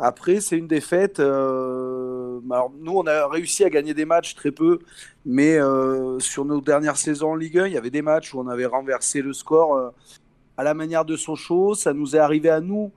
Après, 0.04 0.40
c'est 0.40 0.58
une 0.58 0.66
défaite. 0.66 1.20
alors, 1.20 2.72
nous, 2.80 2.92
on 2.92 3.06
a 3.06 3.28
réussi 3.28 3.62
à 3.62 3.70
gagner 3.70 3.94
des 3.94 4.04
matchs 4.04 4.34
très 4.34 4.50
peu, 4.50 4.80
mais 5.24 5.58
euh, 5.58 6.18
sur 6.18 6.44
nos 6.44 6.60
dernières 6.60 6.96
saisons 6.96 7.30
en 7.30 7.34
Ligue 7.36 7.58
1, 7.58 7.66
il 7.68 7.74
y 7.74 7.76
avait 7.76 7.90
des 7.90 8.02
matchs 8.02 8.34
où 8.34 8.40
on 8.40 8.48
avait 8.48 8.66
renversé 8.66 9.22
le 9.22 9.32
score 9.32 9.76
euh, 9.76 9.90
à 10.56 10.64
la 10.64 10.74
manière 10.74 11.04
de 11.04 11.14
Sochaux. 11.14 11.76
Ça 11.76 11.92
nous 11.92 12.16
est 12.16 12.18
arrivé 12.18 12.50
à 12.50 12.60
nous 12.60 12.90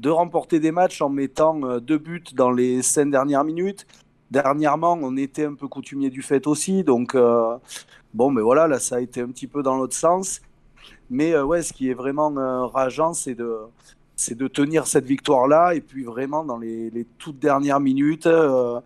de 0.00 0.10
remporter 0.10 0.60
des 0.60 0.70
matchs 0.70 1.00
en 1.00 1.08
mettant 1.08 1.62
euh, 1.62 1.80
deux 1.80 1.96
buts 1.96 2.22
dans 2.34 2.50
les 2.50 2.82
cinq 2.82 3.10
dernières 3.10 3.44
minutes. 3.44 3.86
Dernièrement, 4.30 4.98
on 5.00 5.16
était 5.16 5.46
un 5.46 5.54
peu 5.54 5.66
coutumier 5.66 6.10
du 6.10 6.20
fait 6.20 6.46
aussi. 6.46 6.84
Donc, 6.84 7.16
bon, 8.14 8.30
mais 8.30 8.42
voilà, 8.42 8.68
là, 8.68 8.78
ça 8.78 8.96
a 8.96 9.00
été 9.00 9.22
un 9.22 9.28
petit 9.28 9.48
peu 9.48 9.62
dans 9.64 9.76
l'autre 9.76 9.96
sens. 9.96 10.40
Mais 11.08 11.36
ouais, 11.36 11.62
ce 11.62 11.72
qui 11.72 11.90
est 11.90 11.94
vraiment 11.94 12.32
rageant, 12.68 13.12
c'est 13.12 13.34
de, 13.34 13.56
c'est 14.20 14.36
de 14.36 14.48
tenir 14.48 14.86
cette 14.86 15.06
victoire-là. 15.06 15.74
Et 15.74 15.80
puis 15.80 16.04
vraiment, 16.04 16.44
dans 16.44 16.58
les, 16.58 17.06
toutes 17.18 17.38
dernières 17.38 17.80
minutes, 17.80 18.26
euh, 18.26 18.80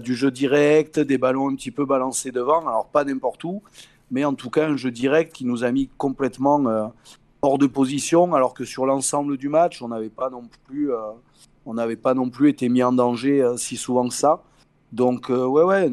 du 0.00 0.14
jeu 0.14 0.30
direct, 0.30 1.00
des 1.00 1.18
ballons 1.18 1.50
un 1.50 1.54
petit 1.54 1.70
peu 1.70 1.84
balancés 1.84 2.30
devant, 2.30 2.66
alors 2.66 2.86
pas 2.86 3.04
n'importe 3.04 3.44
où, 3.44 3.62
mais 4.10 4.24
en 4.24 4.34
tout 4.34 4.50
cas 4.50 4.68
un 4.68 4.76
jeu 4.76 4.90
direct 4.90 5.32
qui 5.32 5.44
nous 5.44 5.62
a 5.62 5.70
mis 5.70 5.88
complètement 5.98 6.64
euh, 6.66 6.86
hors 7.42 7.58
de 7.58 7.66
position, 7.66 8.34
alors 8.34 8.54
que 8.54 8.64
sur 8.64 8.86
l'ensemble 8.86 9.36
du 9.36 9.48
match, 9.48 9.82
on 9.82 9.88
n'avait 9.88 10.08
pas 10.08 10.30
non 10.30 10.48
plus, 10.66 10.92
euh, 10.92 11.96
pas 11.96 12.14
non 12.14 12.30
plus 12.30 12.48
été 12.48 12.68
mis 12.68 12.82
en 12.82 12.92
danger 12.92 13.54
si 13.56 13.76
souvent 13.76 14.08
que 14.08 14.14
ça. 14.14 14.42
Donc 14.92 15.28
ouais 15.28 15.62
ouais, 15.62 15.92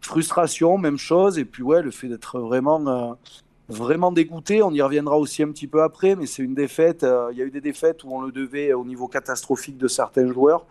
frustration, 0.00 0.78
même 0.78 0.96
chose, 0.96 1.38
et 1.38 1.44
puis 1.44 1.62
ouais, 1.62 1.82
le 1.82 1.90
fait 1.90 2.08
d'être 2.08 2.38
vraiment 2.38 3.16
vraiment 3.70 4.12
dégoûté. 4.12 4.62
On 4.62 4.72
y 4.72 4.82
reviendra 4.82 5.18
aussi 5.18 5.42
un 5.42 5.50
petit 5.50 5.66
peu 5.66 5.82
après, 5.82 6.16
mais 6.16 6.26
c'est 6.26 6.42
une 6.42 6.54
défaite. 6.54 7.06
Il 7.32 7.38
y 7.38 7.42
a 7.42 7.44
eu 7.44 7.50
des 7.50 7.60
défaites 7.60 8.04
où 8.04 8.08
on 8.12 8.20
le 8.20 8.32
devait 8.32 8.72
au 8.72 8.84
niveau 8.84 9.08
catastrophique 9.08 9.78
de 9.78 9.88
certains 9.88 10.26
joueurs. 10.26 10.66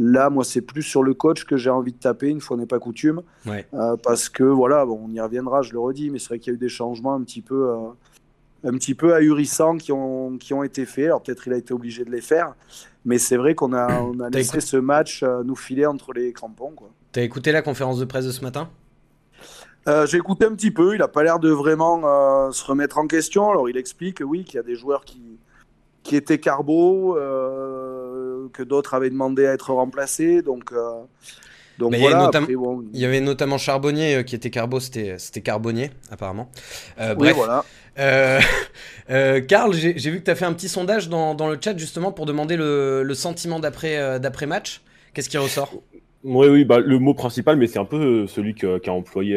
Là, 0.00 0.30
moi, 0.30 0.44
c'est 0.44 0.60
plus 0.60 0.84
sur 0.84 1.02
le 1.02 1.12
coach 1.12 1.44
que 1.44 1.56
j'ai 1.56 1.70
envie 1.70 1.92
de 1.92 1.98
taper, 1.98 2.28
une 2.28 2.40
fois 2.40 2.56
n'est 2.56 2.66
pas 2.66 2.78
coutume. 2.78 3.22
Euh, 3.48 3.96
parce 3.96 4.28
que, 4.28 4.44
voilà, 4.44 4.86
bon, 4.86 5.00
on 5.06 5.12
y 5.12 5.20
reviendra, 5.20 5.62
je 5.62 5.72
le 5.72 5.80
redis, 5.80 6.10
mais 6.10 6.20
c'est 6.20 6.28
vrai 6.28 6.38
qu'il 6.38 6.52
y 6.52 6.54
a 6.54 6.56
eu 6.56 6.58
des 6.58 6.68
changements 6.68 7.14
un 7.14 7.22
petit 7.22 7.42
peu, 7.42 7.70
euh, 7.70 7.78
un 8.62 8.72
petit 8.74 8.94
peu 8.94 9.14
ahurissants 9.14 9.76
qui 9.76 9.90
ont, 9.90 10.38
qui 10.38 10.54
ont 10.54 10.62
été 10.62 10.86
faits. 10.86 11.06
Alors, 11.06 11.20
peut-être 11.20 11.48
il 11.48 11.52
a 11.52 11.56
été 11.56 11.74
obligé 11.74 12.04
de 12.04 12.12
les 12.12 12.20
faire. 12.20 12.54
Mais 13.04 13.18
c'est 13.18 13.36
vrai 13.36 13.56
qu'on 13.56 13.72
a, 13.72 14.00
on 14.00 14.20
a 14.20 14.30
laissé 14.30 14.60
ce 14.60 14.76
match 14.76 15.24
euh, 15.24 15.42
nous 15.42 15.56
filer 15.56 15.84
entre 15.84 16.12
les 16.12 16.32
crampons. 16.32 16.74
Tu 17.12 17.18
as 17.18 17.24
écouté 17.24 17.50
la 17.50 17.62
conférence 17.62 17.98
de 17.98 18.04
presse 18.04 18.26
de 18.26 18.30
ce 18.30 18.42
matin? 18.42 18.70
J'ai 20.06 20.18
écouté 20.18 20.44
un 20.44 20.54
petit 20.54 20.70
peu. 20.70 20.94
Il 20.94 20.98
n'a 20.98 21.08
pas 21.08 21.22
l'air 21.22 21.38
de 21.38 21.50
vraiment 21.50 22.52
se 22.52 22.64
remettre 22.64 22.98
en 22.98 23.06
question. 23.06 23.50
Alors, 23.50 23.68
il 23.68 23.76
explique, 23.76 24.22
oui, 24.24 24.44
qu'il 24.44 24.56
y 24.56 24.58
a 24.58 24.62
des 24.62 24.74
joueurs 24.74 25.04
qui, 25.04 25.22
qui 26.02 26.16
étaient 26.16 26.38
carbo 26.38 27.16
que 28.52 28.62
d'autres 28.62 28.94
avaient 28.94 29.10
demandé 29.10 29.46
à 29.46 29.52
être 29.52 29.72
remplacés. 29.72 30.42
Donc, 30.42 30.72
euh, 30.72 31.02
donc 31.78 31.94
voilà, 31.94 32.30
il, 32.92 33.00
y 33.00 33.04
avait 33.04 33.20
notamment 33.20 33.56
Charbonnier 33.56 34.16
euh, 34.16 34.22
qui 34.24 34.34
était 34.34 34.50
Carbo, 34.50 34.80
c'était 34.80 35.16
Carbonnier 35.42 35.90
apparemment. 36.10 36.50
Euh, 36.98 37.14
bref, 37.14 37.36
voilà. 37.36 37.64
Karl, 39.48 39.72
j'ai 39.74 40.10
vu 40.10 40.20
que 40.20 40.24
tu 40.24 40.30
as 40.30 40.34
fait 40.34 40.44
un 40.44 40.52
petit 40.52 40.68
sondage 40.68 41.08
dans, 41.08 41.34
dans, 41.34 41.48
le 41.48 41.58
chat 41.62 41.76
justement 41.76 42.12
pour 42.12 42.26
demander 42.26 42.56
le, 42.56 43.02
le 43.02 43.14
sentiment 43.14 43.60
d'après 43.60 44.46
match. 44.46 44.82
Qu'est-ce 45.14 45.28
qui 45.28 45.38
ressort? 45.38 45.72
Oui, 46.28 46.48
oui, 46.48 46.64
bah, 46.64 46.78
le 46.78 46.98
mot 46.98 47.14
principal, 47.14 47.56
mais 47.56 47.66
c'est 47.66 47.78
un 47.78 47.84
peu 47.84 48.26
celui 48.26 48.54
qu'a 48.54 48.92
employé 48.92 49.36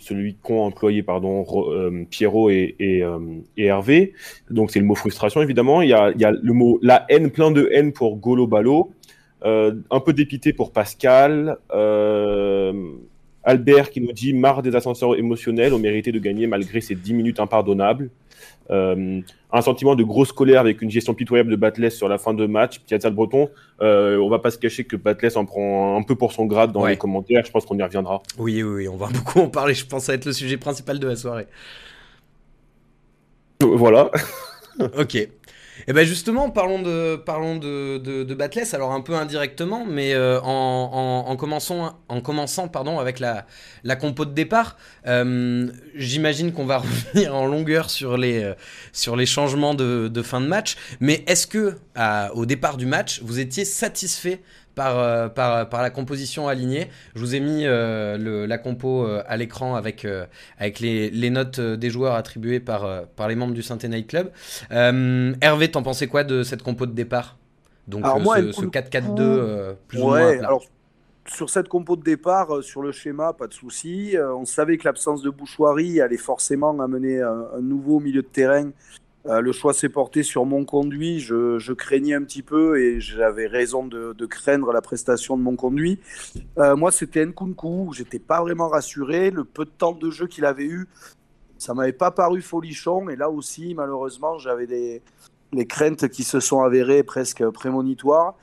celui 0.00 0.34
qu'ont 0.34 0.62
employé 0.64 1.02
pardon 1.02 1.44
euh, 1.70 2.04
Pierrot 2.10 2.50
et, 2.50 2.76
euh, 2.80 3.18
Hervé. 3.56 4.14
Donc 4.50 4.70
c'est 4.70 4.80
le 4.80 4.86
mot 4.86 4.94
frustration 4.94 5.42
évidemment. 5.42 5.82
Il 5.82 5.90
y 5.90 5.92
a, 5.92 6.10
il 6.10 6.20
y 6.20 6.24
a 6.24 6.32
le 6.32 6.52
mot 6.52 6.78
la 6.82 7.04
haine, 7.08 7.30
plein 7.30 7.50
de 7.50 7.68
haine 7.70 7.92
pour 7.92 8.16
Golo 8.16 8.46
Balo. 8.46 8.92
Euh, 9.44 9.74
un 9.90 10.00
peu 10.00 10.12
dépité 10.12 10.52
pour 10.52 10.72
Pascal. 10.72 11.58
Albert 13.50 13.90
qui 13.90 14.00
nous 14.00 14.12
dit 14.12 14.32
marre 14.32 14.62
des 14.62 14.76
ascenseurs 14.76 15.18
émotionnels, 15.18 15.74
on 15.74 15.78
méritait 15.78 16.12
de 16.12 16.18
gagner 16.20 16.46
malgré 16.46 16.80
ces 16.80 16.94
10 16.94 17.14
minutes 17.14 17.40
impardonnables. 17.40 18.10
Euh, 18.70 19.20
un 19.52 19.62
sentiment 19.62 19.96
de 19.96 20.04
grosse 20.04 20.30
colère 20.30 20.60
avec 20.60 20.80
une 20.80 20.90
gestion 20.90 21.12
pitoyable 21.12 21.50
de 21.50 21.56
Batless 21.56 21.96
sur 21.96 22.08
la 22.08 22.18
fin 22.18 22.32
de 22.32 22.46
match. 22.46 22.78
Piazza 22.78 23.10
Breton, 23.10 23.50
euh, 23.82 24.18
on 24.18 24.28
va 24.28 24.38
pas 24.38 24.52
se 24.52 24.58
cacher 24.58 24.84
que 24.84 24.94
Batless 24.94 25.36
en 25.36 25.44
prend 25.44 25.98
un 25.98 26.02
peu 26.04 26.14
pour 26.14 26.32
son 26.32 26.46
grade 26.46 26.70
dans 26.70 26.86
les 26.86 26.96
commentaires. 26.96 27.44
Je 27.44 27.50
pense 27.50 27.66
qu'on 27.66 27.76
y 27.76 27.82
reviendra. 27.82 28.22
Oui, 28.38 28.62
oui, 28.62 28.74
oui, 28.82 28.88
on 28.88 28.96
va 28.96 29.08
beaucoup 29.12 29.40
en 29.40 29.48
parler. 29.48 29.74
Je 29.74 29.84
pense 29.84 30.02
que 30.02 30.06
ça 30.06 30.12
va 30.12 30.16
être 30.16 30.26
le 30.26 30.32
sujet 30.32 30.56
principal 30.56 31.00
de 31.00 31.08
la 31.08 31.16
soirée. 31.16 31.48
Voilà. 33.60 34.12
ok. 34.98 35.28
Et 35.90 35.92
eh 35.92 35.94
ben 35.96 36.06
justement, 36.06 36.50
parlons 36.50 36.80
de, 36.80 37.16
parlons 37.16 37.56
de, 37.56 37.98
de, 37.98 38.34
Batless, 38.36 38.74
alors 38.74 38.92
un 38.92 39.00
peu 39.00 39.16
indirectement, 39.16 39.84
mais 39.84 40.14
euh, 40.14 40.40
en, 40.40 41.24
en, 41.26 41.34
commençant, 41.34 41.98
en 42.08 42.20
commençant 42.20 42.68
pardon, 42.68 43.00
avec 43.00 43.18
la, 43.18 43.44
la 43.82 43.96
compo 43.96 44.24
de 44.24 44.30
départ. 44.30 44.76
Euh, 45.08 45.66
j'imagine 45.96 46.52
qu'on 46.52 46.64
va 46.64 46.78
revenir 47.14 47.34
en 47.34 47.44
longueur 47.44 47.90
sur 47.90 48.16
les, 48.16 48.40
euh, 48.40 48.54
sur 48.92 49.16
les 49.16 49.26
changements 49.26 49.74
de, 49.74 50.22
fin 50.22 50.40
de 50.40 50.46
match, 50.46 50.76
mais 51.00 51.24
est-ce 51.26 51.48
que 51.48 51.74
au 52.34 52.46
départ 52.46 52.76
du 52.76 52.86
match, 52.86 53.20
vous 53.24 53.40
étiez 53.40 53.64
satisfait 53.64 54.42
par, 54.80 54.98
euh, 54.98 55.28
par, 55.28 55.68
par, 55.68 55.82
la 55.82 55.90
composition 55.90 56.48
alignée. 56.48 56.88
Je 57.14 57.20
vous 57.20 57.34
ai 57.34 57.40
mis 57.40 57.66
euh, 57.66 58.16
le, 58.16 58.46
la 58.46 58.56
compo 58.56 59.04
euh, 59.04 59.22
à 59.26 59.36
l'écran 59.36 59.74
avec, 59.74 60.06
avec 60.58 60.80
les, 60.80 61.10
les, 61.10 61.28
notes 61.28 61.60
des 61.60 61.90
joueurs 61.90 62.14
attribuées 62.14 62.60
par, 62.60 63.04
par 63.08 63.28
les 63.28 63.34
membres 63.34 63.52
du 63.52 63.62
Saint 63.62 63.76
Night 63.76 64.06
Club. 64.06 64.30
Hervé, 64.70 65.70
t'en 65.70 65.82
pensais 65.82 66.06
quoi 66.06 66.24
de 66.24 66.42
cette 66.42 66.62
compo 66.62 66.86
de 66.86 66.92
départ? 66.92 67.36
Donc 67.88 68.06
ce, 68.06 68.64
4-4-2 68.64 69.74
plus 69.86 70.00
ou 70.00 70.06
moins. 70.06 70.38
Alors, 70.38 70.62
sur 71.26 71.50
cette 71.50 71.68
compo 71.68 71.96
de 71.96 72.02
départ, 72.02 72.56
euh, 72.56 72.62
sur 72.62 72.82
le 72.82 72.92
schéma, 72.92 73.32
pas 73.32 73.46
de 73.46 73.54
souci. 73.54 74.16
Euh, 74.16 74.34
on 74.34 74.44
savait 74.44 74.76
que 74.78 74.84
l'absence 74.84 75.22
de 75.22 75.30
Bouchoirie 75.30 76.00
allait 76.00 76.16
forcément 76.16 76.78
amener 76.80 77.20
un, 77.20 77.46
un 77.56 77.60
nouveau 77.60 78.00
milieu 78.00 78.22
de 78.22 78.26
terrain. 78.26 78.70
Euh, 79.26 79.40
le 79.40 79.52
choix 79.52 79.74
s'est 79.74 79.88
porté 79.88 80.22
sur 80.22 80.46
mon 80.46 80.64
conduit. 80.64 81.20
Je, 81.20 81.72
craignais 81.72 82.14
un 82.14 82.22
petit 82.22 82.42
peu 82.42 82.80
et 82.80 83.00
j'avais 83.00 83.46
raison 83.46 83.86
de, 83.86 84.26
craindre 84.26 84.72
la 84.72 84.80
prestation 84.80 85.36
de 85.36 85.42
mon 85.42 85.56
conduit. 85.56 85.98
Euh, 86.58 86.76
moi, 86.76 86.90
c'était 86.90 87.24
Nkunku. 87.24 87.92
J'étais 87.94 88.18
pas 88.18 88.40
vraiment 88.40 88.68
rassuré. 88.68 89.30
Le 89.30 89.44
peu 89.44 89.64
de 89.64 89.70
temps 89.70 89.92
de 89.92 90.10
jeu 90.10 90.26
qu'il 90.26 90.44
avait 90.44 90.64
eu, 90.64 90.88
ça 91.58 91.74
m'avait 91.74 91.92
pas 91.92 92.10
paru 92.10 92.40
folichon. 92.40 93.08
Et 93.08 93.16
là 93.16 93.30
aussi, 93.30 93.74
malheureusement, 93.74 94.38
j'avais 94.38 94.66
des 94.66 95.66
craintes 95.66 96.08
qui 96.08 96.24
se 96.24 96.40
sont 96.40 96.62
avérées 96.62 97.02
presque 97.02 97.44
prémonitoires. 97.50 98.36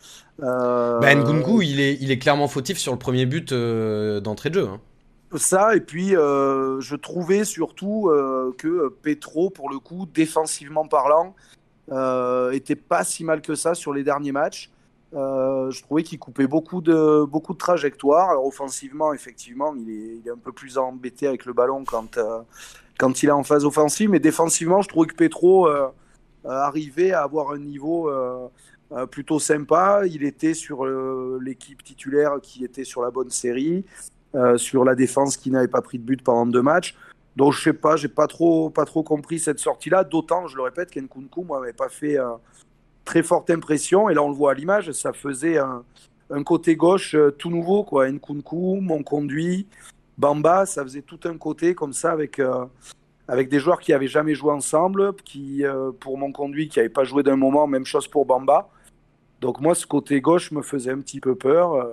Euh... 0.44 1.00
Ben 1.00 1.20
Nkunku, 1.20 1.64
il 1.64 1.80
est, 1.80 2.20
clairement 2.20 2.48
fautif 2.48 2.78
sur 2.78 2.92
le 2.92 3.00
premier 3.00 3.26
but 3.26 3.52
d'entrée 3.54 4.50
de 4.50 4.56
jeu. 4.56 4.68
Hein. 4.68 4.80
Ça, 5.38 5.76
et 5.76 5.82
puis 5.82 6.16
euh, 6.16 6.80
je 6.80 6.96
trouvais 6.96 7.44
surtout 7.44 8.10
euh, 8.10 8.54
que 8.58 8.90
Petro, 9.02 9.50
pour 9.50 9.70
le 9.70 9.80
coup, 9.80 10.08
défensivement 10.14 10.88
parlant, 10.88 11.36
euh, 11.92 12.52
était 12.52 12.76
pas 12.76 13.04
si 13.04 13.24
mal 13.24 13.42
que 13.42 13.56
ça 13.56 13.74
sur 13.76 13.94
les 13.94 14.04
derniers 14.04 14.32
matchs. 14.32 14.72
Je 15.14 15.82
trouvais 15.84 16.04
qu'il 16.04 16.20
coupait 16.20 16.48
beaucoup 16.48 16.82
de, 16.82 17.24
beaucoup 17.24 17.54
de 17.54 17.58
trajectoires. 17.58 18.30
Alors 18.30 18.46
offensivement, 18.46 19.14
effectivement, 19.14 19.74
il 19.76 20.22
est, 20.26 20.30
un 20.30 20.38
peu 20.38 20.52
plus 20.52 20.78
embêté 20.78 21.28
avec 21.28 21.46
le 21.46 21.54
ballon 21.54 21.84
quand, 21.86 22.20
quand 23.00 23.24
il 23.24 23.30
est 23.30 23.32
en 23.32 23.44
phase 23.44 23.66
offensive, 23.66 24.10
mais 24.10 24.20
défensivement, 24.20 24.82
je 24.82 24.90
trouvais 24.90 25.08
que 25.08 25.16
Petro 25.16 25.70
arrivait 26.46 27.14
à 27.14 27.24
avoir 27.24 27.52
un 27.52 27.60
niveau 27.60 28.12
plutôt 29.10 29.40
sympa. 29.40 30.02
Il 30.06 30.24
était 30.24 30.54
sur 30.54 30.86
l'équipe 31.40 31.84
titulaire 31.84 32.40
qui 32.42 32.66
était 32.66 32.84
sur 32.84 33.02
la 33.02 33.10
bonne 33.10 33.30
série. 33.30 33.86
Euh, 34.36 34.58
sur 34.58 34.84
la 34.84 34.94
défense 34.94 35.38
qui 35.38 35.50
n'avait 35.52 35.70
pas 35.70 35.82
pris 35.82 35.98
de 35.98 36.04
but 36.04 36.22
pendant 36.22 36.46
deux 36.46 36.62
matchs. 36.62 36.98
Donc 37.38 37.54
je 37.54 37.62
sais 37.62 37.74
pas, 37.74 37.96
j'ai 37.96 38.10
pas 38.10 38.28
trop, 38.28 38.70
pas 38.70 38.84
trop 38.84 39.02
compris 39.02 39.40
cette 39.40 39.60
sortie-là. 39.60 40.04
D'autant, 40.04 40.48
je 40.48 40.58
le 40.58 40.64
répète, 40.64 40.92
qu'Nkunku 40.92 41.44
moi 41.46 41.62
m'avait 41.62 41.72
pas 41.72 41.88
fait 41.88 42.20
euh, 42.20 42.34
très 43.06 43.24
forte 43.24 43.50
impression. 43.50 44.10
Et 44.10 44.14
là 44.14 44.22
on 44.22 44.30
le 44.30 44.36
voit 44.36 44.52
à 44.52 44.54
l'image, 44.54 44.92
ça 44.92 45.14
faisait 45.14 45.60
un, 45.60 45.82
un 46.30 46.44
côté 46.44 46.76
gauche 46.76 47.16
euh, 47.16 47.32
tout 47.32 47.50
nouveau 47.50 47.86
quoi. 47.86 48.12
Nkunku, 48.12 48.82
mon 48.82 49.02
conduit, 49.02 49.66
Bamba, 50.18 50.66
ça 50.66 50.84
faisait 50.84 51.04
tout 51.04 51.22
un 51.24 51.38
côté 51.38 51.74
comme 51.74 51.94
ça 51.94 52.12
avec 52.12 52.42
avec 53.30 53.50
des 53.50 53.60
joueurs 53.60 53.80
qui 53.80 53.94
avaient 53.94 54.08
jamais 54.08 54.36
joué 54.36 54.52
ensemble, 54.52 55.14
qui 55.24 55.64
pour 56.02 56.18
mon 56.18 56.34
conduit 56.34 56.68
qui 56.68 56.80
n'avait 56.80 56.90
pas 56.90 57.06
joué 57.06 57.24
d'un 57.24 57.38
moment, 57.38 57.66
même 57.66 57.86
chose 57.86 58.08
pour 58.10 58.26
Bamba. 58.26 58.70
Donc 59.40 59.62
moi 59.62 59.74
ce 59.74 59.88
côté 59.88 60.20
gauche 60.20 60.52
me 60.52 60.62
faisait 60.62 60.92
un 60.92 61.00
petit 61.00 61.22
peu 61.22 61.36
peur. 61.36 61.88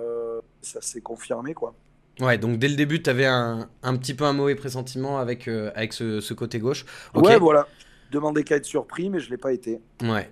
Ça 0.61 0.81
s'est 0.81 1.01
confirmé 1.01 1.53
quoi. 1.53 1.73
Ouais, 2.21 2.37
donc 2.37 2.59
dès 2.59 2.69
le 2.69 2.75
début, 2.75 3.01
tu 3.01 3.09
avais 3.09 3.25
un, 3.25 3.67
un, 3.83 3.95
petit 3.97 4.13
peu 4.13 4.23
un 4.23 4.33
mauvais 4.33 4.55
pressentiment 4.55 5.17
avec, 5.17 5.47
euh, 5.47 5.71
avec 5.75 5.93
ce, 5.93 6.21
ce, 6.21 6.33
côté 6.33 6.59
gauche. 6.59 6.85
Okay. 7.13 7.27
Ouais, 7.27 7.37
voilà. 7.37 7.67
Demandais 8.11 8.43
qu'à 8.43 8.55
être 8.55 8.65
surpris, 8.65 9.09
mais 9.09 9.19
je 9.19 9.25
ne 9.25 9.31
l'ai 9.31 9.37
pas 9.37 9.51
été. 9.51 9.81
Ouais. 10.01 10.29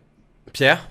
Pierre? 0.54 0.90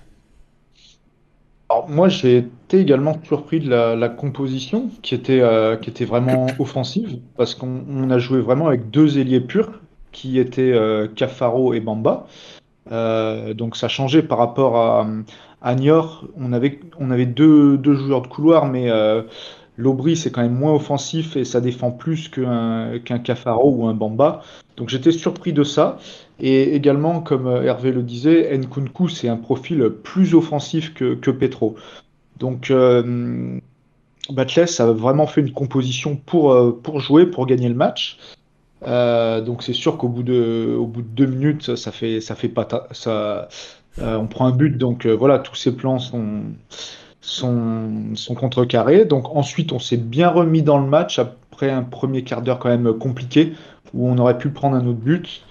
Alors, 1.69 1.89
moi, 1.89 2.09
j'ai 2.09 2.37
été 2.37 2.79
également 2.79 3.19
surpris 3.23 3.59
de 3.59 3.69
la, 3.69 3.95
la 3.95 4.09
composition 4.09 4.91
qui 5.01 5.15
était, 5.15 5.41
euh, 5.41 5.75
qui 5.77 5.89
était 5.89 6.05
vraiment 6.05 6.45
offensive, 6.59 7.19
parce 7.37 7.55
qu'on 7.55 8.09
a 8.09 8.19
joué 8.19 8.41
vraiment 8.41 8.67
avec 8.67 8.91
deux 8.91 9.17
ailiers 9.17 9.39
purs, 9.39 9.81
qui 10.11 10.37
étaient 10.37 10.73
euh, 10.73 11.07
Cafaro 11.07 11.73
et 11.73 11.79
Bamba. 11.79 12.27
Euh, 12.91 13.53
donc 13.53 13.77
ça 13.77 13.87
changeait 13.87 14.21
par 14.21 14.37
rapport 14.37 14.77
à, 14.77 15.07
à 15.61 15.75
Niort. 15.75 16.27
On 16.37 16.53
avait, 16.53 16.79
on 16.99 17.09
avait 17.09 17.25
deux, 17.25 17.77
deux 17.77 17.95
joueurs 17.95 18.21
de 18.21 18.27
couloir, 18.27 18.67
mais 18.67 18.91
L'Aubry, 19.77 20.15
c'est 20.15 20.31
quand 20.31 20.41
même 20.41 20.53
moins 20.53 20.73
offensif 20.73 21.35
et 21.35 21.45
ça 21.45 21.59
défend 21.59 21.91
plus 21.91 22.29
qu'un 22.29 22.99
qu 23.03 23.19
Cafaro 23.19 23.73
ou 23.75 23.87
un 23.87 23.93
Bamba. 23.93 24.43
Donc 24.77 24.89
j'étais 24.89 25.11
surpris 25.11 25.53
de 25.53 25.63
ça. 25.63 25.97
Et 26.39 26.75
également, 26.75 27.21
comme 27.21 27.47
Hervé 27.47 27.91
le 27.91 28.03
disait, 28.03 28.55
Nkunku, 28.57 29.09
c'est 29.09 29.29
un 29.29 29.37
profil 29.37 29.89
plus 30.03 30.35
offensif 30.35 30.93
que, 30.93 31.31
Petro. 31.31 31.75
Donc 32.39 32.69
euh, 32.69 33.59
Batles 34.29 34.69
a 34.79 34.85
vraiment 34.91 35.27
fait 35.27 35.41
une 35.41 35.53
composition 35.53 36.15
pour, 36.15 36.81
pour 36.81 36.99
jouer, 36.99 37.25
pour 37.25 37.45
gagner 37.45 37.69
le 37.69 37.75
match. 37.75 38.17
Euh, 38.87 39.41
donc 39.41 39.63
c'est 39.63 39.73
sûr 39.73 39.97
qu'au 39.97 40.09
bout 40.09 40.23
de 40.23 40.77
deux 41.01 41.25
minutes 41.25 41.75
ça 41.75 41.91
fait 41.91 42.19
ça 42.19 42.35
pas 42.53 42.67
euh, 43.07 43.45
on 43.97 44.27
prend 44.27 44.47
un 44.47 44.51
but 44.51 44.77
donc 44.77 45.05
voilà 45.05 45.39
tous 45.39 45.55
ces 45.55 45.73
plans 45.75 45.99
sont 45.99 46.41
son, 47.23 48.15
son 48.15 48.35
contrecarré. 48.35 49.05
Donc 49.05 49.35
ensuite, 49.35 49.71
on 49.71 49.79
s'est 49.79 49.97
bien 49.97 50.29
remis 50.29 50.61
dans 50.61 50.77
le 50.77 50.87
match 50.87 51.17
après 51.17 51.71
un 51.71 51.81
premier 51.81 52.23
quart 52.23 52.43
d'heure 52.43 52.59
quand 52.59 52.69
même 52.69 52.93
compliqué 52.93 53.53
où 53.93 54.07
on 54.07 54.17
aurait 54.19 54.37
pu 54.37 54.49
prendre 54.49 54.75
un 54.75 54.85
autre 54.85 54.99
but. 54.99 55.43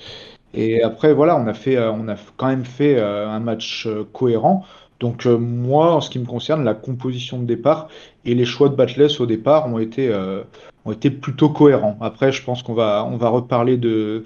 Et 0.54 0.82
après, 0.82 1.14
voilà, 1.14 1.36
on 1.36 1.46
a, 1.46 1.54
fait, 1.54 1.78
on 1.78 2.08
a 2.08 2.16
quand 2.36 2.48
même 2.48 2.66
fait 2.66 3.00
un 3.00 3.40
match 3.40 3.88
cohérent. 4.12 4.64
Donc 5.02 5.26
moi, 5.26 5.94
en 5.94 6.00
ce 6.00 6.10
qui 6.10 6.20
me 6.20 6.26
concerne, 6.26 6.62
la 6.62 6.74
composition 6.74 7.40
de 7.40 7.44
départ 7.44 7.88
et 8.24 8.36
les 8.36 8.44
choix 8.44 8.68
de 8.68 8.76
Batless 8.76 9.18
au 9.18 9.26
départ 9.26 9.66
ont 9.66 9.80
été, 9.80 10.08
euh, 10.08 10.44
ont 10.84 10.92
été 10.92 11.10
plutôt 11.10 11.48
cohérents. 11.48 11.96
Après, 12.00 12.30
je 12.30 12.44
pense 12.44 12.62
qu'on 12.62 12.74
va, 12.74 13.04
on 13.10 13.16
va 13.16 13.28
reparler 13.28 13.76
de, 13.76 14.22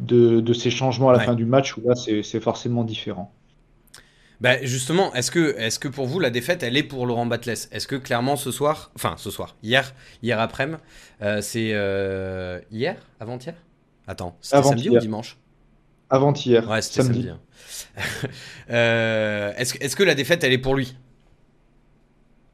de, 0.00 0.40
de 0.40 0.52
ces 0.52 0.70
changements 0.70 1.10
à 1.10 1.12
la 1.12 1.18
ouais. 1.18 1.26
fin 1.26 1.34
du 1.34 1.44
match 1.44 1.76
où 1.76 1.82
là, 1.84 1.94
c'est 1.94 2.40
forcément 2.40 2.82
différent. 2.82 3.30
Bah 4.40 4.62
justement, 4.62 5.12
est-ce 5.12 5.30
que, 5.30 5.54
est 5.58 5.78
que 5.78 5.88
pour 5.88 6.06
vous 6.06 6.18
la 6.18 6.30
défaite 6.30 6.62
elle 6.62 6.76
est 6.76 6.82
pour 6.82 7.04
Laurent 7.06 7.26
Batles? 7.26 7.50
Est-ce 7.50 7.86
que 7.86 7.96
clairement 7.96 8.36
ce 8.36 8.50
soir, 8.50 8.90
enfin 8.96 9.14
ce 9.18 9.30
soir, 9.30 9.54
hier, 9.62 9.94
hier 10.22 10.40
après-midi, 10.40 10.80
euh, 11.20 11.42
c'est 11.42 11.70
euh, 11.74 12.58
hier, 12.70 12.96
avant-hier? 13.20 13.54
Attends, 14.06 14.36
c'était 14.40 14.56
avant 14.56 14.70
samedi 14.70 14.88
ou 14.88 14.98
dimanche? 14.98 15.36
Avant-hier. 16.08 16.68
Ouais, 16.68 16.80
c'était 16.80 17.02
samedi. 17.02 17.28
samedi 17.28 17.30
hein. 17.30 18.28
euh, 18.70 19.52
est-ce, 19.56 19.76
est 19.78 19.94
que 19.94 20.02
la 20.02 20.14
défaite 20.14 20.42
elle 20.42 20.52
est 20.52 20.58
pour 20.58 20.74
lui? 20.74 20.96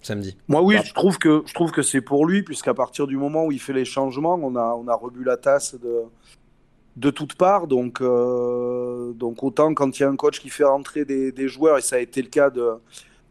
Samedi. 0.03 0.37
Moi 0.49 0.63
oui, 0.63 0.79
je 0.85 0.93
trouve 0.93 1.19
que 1.19 1.45
je 1.47 1.55
trouve 1.55 1.71
que 1.71 1.83
c'est 1.83 2.01
pour 2.01 2.27
lui 2.27 2.43
puisqu'à 2.43 2.75
partir 2.75 3.07
du 3.07 3.17
moment 3.17 3.45
où 3.45 3.53
il 3.53 3.61
fait 3.61 3.73
les 3.73 3.85
changements, 3.85 4.35
on 4.35 4.57
a 4.57 4.75
on 4.75 4.89
a 4.89 4.95
rebu 4.95 5.23
la 5.23 5.37
tasse 5.37 5.77
de 5.77 6.03
de 6.97 7.11
toutes 7.11 7.35
parts. 7.35 7.67
Donc, 7.67 8.01
euh, 8.01 9.13
donc 9.13 9.43
autant 9.43 9.75
quand 9.75 9.99
il 9.99 10.03
y 10.03 10.05
a 10.05 10.09
un 10.09 10.17
coach 10.17 10.41
qui 10.41 10.49
fait 10.49 10.65
rentrer 10.65 11.05
des, 11.05 11.49
joueurs, 11.49 11.79
et 11.79 11.83
ça 11.83 11.97
a 11.97 11.99
été 11.99 12.23
le 12.23 12.29
cas 12.29 12.51
de, 12.51 12.73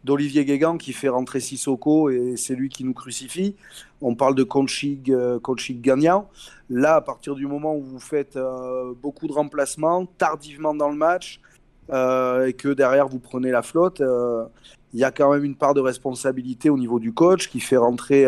d'Olivier 0.04 0.44
Guégan 0.44 0.78
qui 0.78 0.92
fait 0.92 1.08
rentrer 1.08 1.40
Sissoko 1.40 2.10
et 2.10 2.36
c'est 2.36 2.54
lui 2.54 2.68
qui 2.68 2.84
nous 2.84 2.94
crucifie. 2.94 3.56
On 4.00 4.14
parle 4.14 4.34
de 4.34 4.44
coaching, 4.44 5.02
euh, 5.10 5.38
coaching 5.40 5.80
gagnant. 5.80 6.28
Là, 6.70 6.96
à 6.96 7.00
partir 7.00 7.34
du 7.34 7.46
moment 7.46 7.76
où 7.76 7.82
vous 7.82 8.00
faites 8.00 8.36
euh, 8.36 8.92
beaucoup 9.02 9.26
de 9.26 9.32
remplacements, 9.32 10.06
tardivement 10.18 10.74
dans 10.74 10.88
le 10.88 10.96
match, 10.96 11.40
et 11.88 12.52
que 12.52 12.72
derrière 12.72 13.06
vous 13.06 13.20
prenez 13.20 13.52
la 13.52 13.62
flotte, 13.62 14.02
il 14.92 14.98
y 14.98 15.04
a 15.04 15.12
quand 15.12 15.32
même 15.32 15.44
une 15.44 15.54
part 15.54 15.72
de 15.72 15.80
responsabilité 15.80 16.68
au 16.68 16.76
niveau 16.76 16.98
du 16.98 17.12
coach 17.12 17.48
qui 17.48 17.60
fait 17.60 17.76
rentrer 17.76 18.26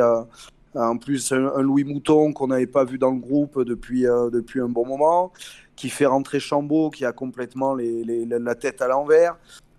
en 0.74 0.96
plus, 0.98 1.32
un, 1.32 1.62
Louis 1.62 1.84
Mouton 1.84 2.32
qu'on 2.32 2.48
n'avait 2.48 2.66
pas 2.66 2.84
vu 2.84 2.98
dans 2.98 3.10
le 3.10 3.18
groupe 3.18 3.62
depuis, 3.62 4.06
euh, 4.06 4.30
depuis 4.30 4.60
un 4.60 4.68
bon 4.68 4.86
moment, 4.86 5.32
qui 5.76 5.88
fait 5.88 6.06
rentrer 6.06 6.40
Chambaud, 6.40 6.90
qui 6.90 7.04
a 7.04 7.12
complètement 7.12 7.74
la 7.74 8.54
tête 8.54 8.82
à 8.82 8.88
l'envers. 8.88 9.36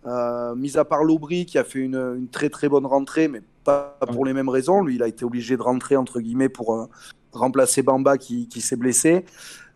Euh, 0.08 0.56
mis 0.56 0.78
à 0.78 0.86
part 0.86 1.04
Lobry, 1.04 1.46
qui 1.46 1.58
a 1.58 1.64
fait 1.64 1.80
une, 1.80 2.28
très 2.32 2.50
très 2.50 2.70
bonne 2.70 2.86
rentrée, 2.86 3.28
mais 3.28 3.42
pas 3.64 3.98
pour 4.12 4.26
les 4.26 4.34
mêmes 4.34 4.50
raisons. 4.50 4.82
Lui, 4.82 4.96
il 4.96 5.04
a 5.04 5.08
été 5.08 5.26
obligé 5.26 5.58
de 5.58 5.62
rentrer, 5.62 5.96
entre 5.96 6.22
guillemets, 6.22 6.50
pour 6.50 6.74
euh, 6.74 6.86
remplacer 7.34 7.84
Bamba 7.84 8.18
qui, 8.18 8.48
s'est 8.62 8.78
blessé. 8.78 9.26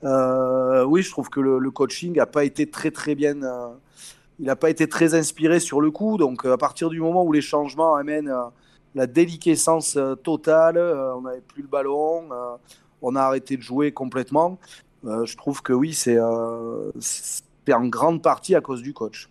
Oui, 0.01 1.01
je 1.01 1.11
trouve 1.11 1.29
que 1.29 1.39
le, 1.39 1.59
le 1.59 1.71
coaching 1.71 2.15
n'a 2.15 2.25
pas 2.25 2.45
été 2.45 2.69
très 2.69 2.91
très 2.91 3.15
bien. 3.15 3.35
il 4.39 4.45
n'a 4.45 4.55
pas 4.55 4.69
été 4.69 4.87
très 4.87 5.13
inspiré 5.13 5.59
sur 5.59 5.81
le 5.81 5.91
coup. 5.91 6.17
Donc, 6.17 6.45
à 6.45 6.57
partir 6.57 6.89
du 6.89 6.99
moment 6.99 7.23
où 7.23 7.31
les 7.31 7.41
changements 7.41 7.95
amènent 7.95 8.33
la 8.95 9.07
déliquescence 9.07 9.97
euh, 9.97 10.15
totale, 10.15 10.77
euh, 10.77 11.15
on 11.15 11.21
n'avait 11.21 11.41
plus 11.41 11.61
le 11.61 11.67
ballon, 11.67 12.29
euh, 12.31 12.55
on 13.01 13.15
a 13.15 13.21
arrêté 13.21 13.57
de 13.57 13.61
jouer 13.61 13.91
complètement. 13.91 14.57
je 15.03 15.35
trouve 15.35 15.61
que 15.61 15.73
oui, 15.73 15.93
c'est 15.93 16.17
en 16.19 17.85
grande 17.87 18.21
partie 18.21 18.55
à 18.55 18.61
cause 18.61 18.81
du 18.81 18.93
coach. 18.93 19.29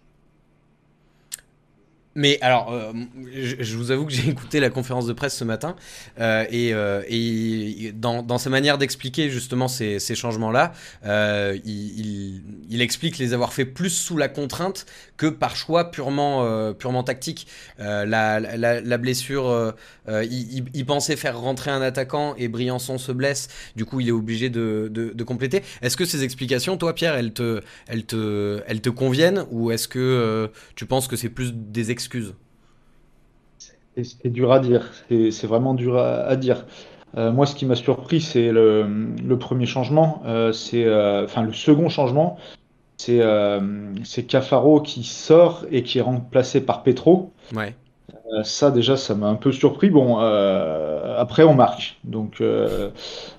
Mais 2.15 2.39
alors, 2.43 2.73
euh, 2.73 2.93
je, 3.33 3.77
vous 3.77 3.91
avoue 3.91 4.05
que 4.05 4.13
j'ai 4.13 4.29
écouté 4.31 4.61
la 4.61 4.71
conférence 4.71 5.07
de 5.07 5.13
presse 5.13 5.37
ce 5.37 5.45
matin 5.45 5.77
euh, 6.21 6.45
et, 6.51 6.73
euh, 6.75 7.93
dans, 7.95 8.39
sa 8.39 8.51
manière 8.51 8.77
d'expliquer 8.77 9.31
justement 9.31 9.69
ces, 9.69 9.99
changements-là, 10.15 10.73
il, 11.05 12.83
explique 12.83 13.19
les 13.19 13.33
avoir 13.33 13.53
fait 13.53 13.65
plus 13.65 13.91
sous 13.91 14.17
la 14.17 14.29
contrainte 14.29 14.87
que 15.17 15.27
par 15.27 15.57
choix 15.57 15.91
purement, 15.91 16.75
tactique. 17.05 17.47
La, 17.79 18.99
blessure, 18.99 19.75
il, 20.09 20.85
pensait 20.87 21.17
faire 21.17 21.39
rentrer 21.39 21.71
un 21.71 21.81
attaquant 21.81 22.35
et 22.37 22.49
Briançon 22.49 22.99
se 22.99 23.13
blesse, 23.13 23.49
du 23.77 23.85
coup 23.85 24.01
il 24.01 24.09
est 24.09 24.13
obligé 24.13 24.51
de, 24.51 25.23
compléter. 25.25 25.63
Est-ce 25.81 25.97
que 25.97 26.05
ces 26.05 26.25
explications, 26.25 26.77
toi 26.77 26.95
Pierre, 26.95 27.15
elles 27.17 27.33
te 27.33 28.89
conviennent 28.91 29.47
ou 29.51 29.71
est-ce 29.71 29.89
que 29.89 30.51
tu 30.75 30.85
penses 30.87 31.09
que 31.09 31.17
c'est 31.17 31.29
plus 31.29 31.53
des 31.55 31.91
explications 31.91 32.02
excuse 32.03 32.35
C'est 34.03 34.33
dur 34.33 34.53
à 34.53 34.59
dire. 34.59 34.91
C'est 35.09 35.47
vraiment 35.47 35.75
dur 35.75 35.99
à, 35.99 36.37
dire. 36.37 36.65
moi, 37.17 37.47
ce 37.47 37.55
qui 37.55 37.67
m'a 37.67 37.77
surpris, 37.77 38.21
c'est 38.21 38.51
le, 38.51 38.87
le, 39.25 39.39
premier 39.39 39.67
changement. 39.67 40.23
c'est 40.53 40.87
enfin 41.25 41.43
le 41.43 41.53
second 41.53 41.89
changement, 41.89 42.39
c'est 42.97 44.27
Cafaro 44.27 44.81
qui 44.81 45.05
sort 45.05 45.65
et 45.71 45.83
qui 45.83 45.99
est 45.99 46.03
remplacé 46.03 46.61
par 46.61 46.83
Petro. 46.83 47.33
Ouais. 47.55 47.75
Euh, 48.33 48.43
ça 48.45 48.71
déjà, 48.71 48.97
ça 48.97 49.15
m'a 49.15 49.29
un 49.29 49.35
peu 49.35 49.53
surpris. 49.53 49.91
Bon, 49.91 50.19
euh, 50.21 51.17
après 51.19 51.45
on 51.45 51.55
marque. 51.55 51.99
Donc 52.05 52.41
euh, 52.41 52.91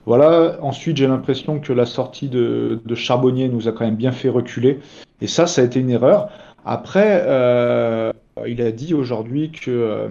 voilà. 0.05 0.57
Ensuite, 0.61 0.97
j'ai 0.97 1.07
l'impression 1.07 1.59
que 1.59 1.73
la 1.73 1.85
sortie 1.85 2.29
de, 2.29 2.79
Charbonnier 2.95 3.49
nous 3.49 3.67
a 3.67 3.71
quand 3.71 3.85
même 3.85 3.95
bien 3.95 4.11
fait 4.11 4.29
reculer. 4.29 4.79
Et 5.21 5.27
ça, 5.27 5.47
ça 5.47 5.61
a 5.61 5.63
été 5.63 5.79
une 5.79 5.89
erreur. 5.89 6.29
Après, 6.65 7.23
il 8.47 8.61
a 8.61 8.71
dit 8.71 8.93
aujourd'hui 8.93 9.51
que, 9.51 10.09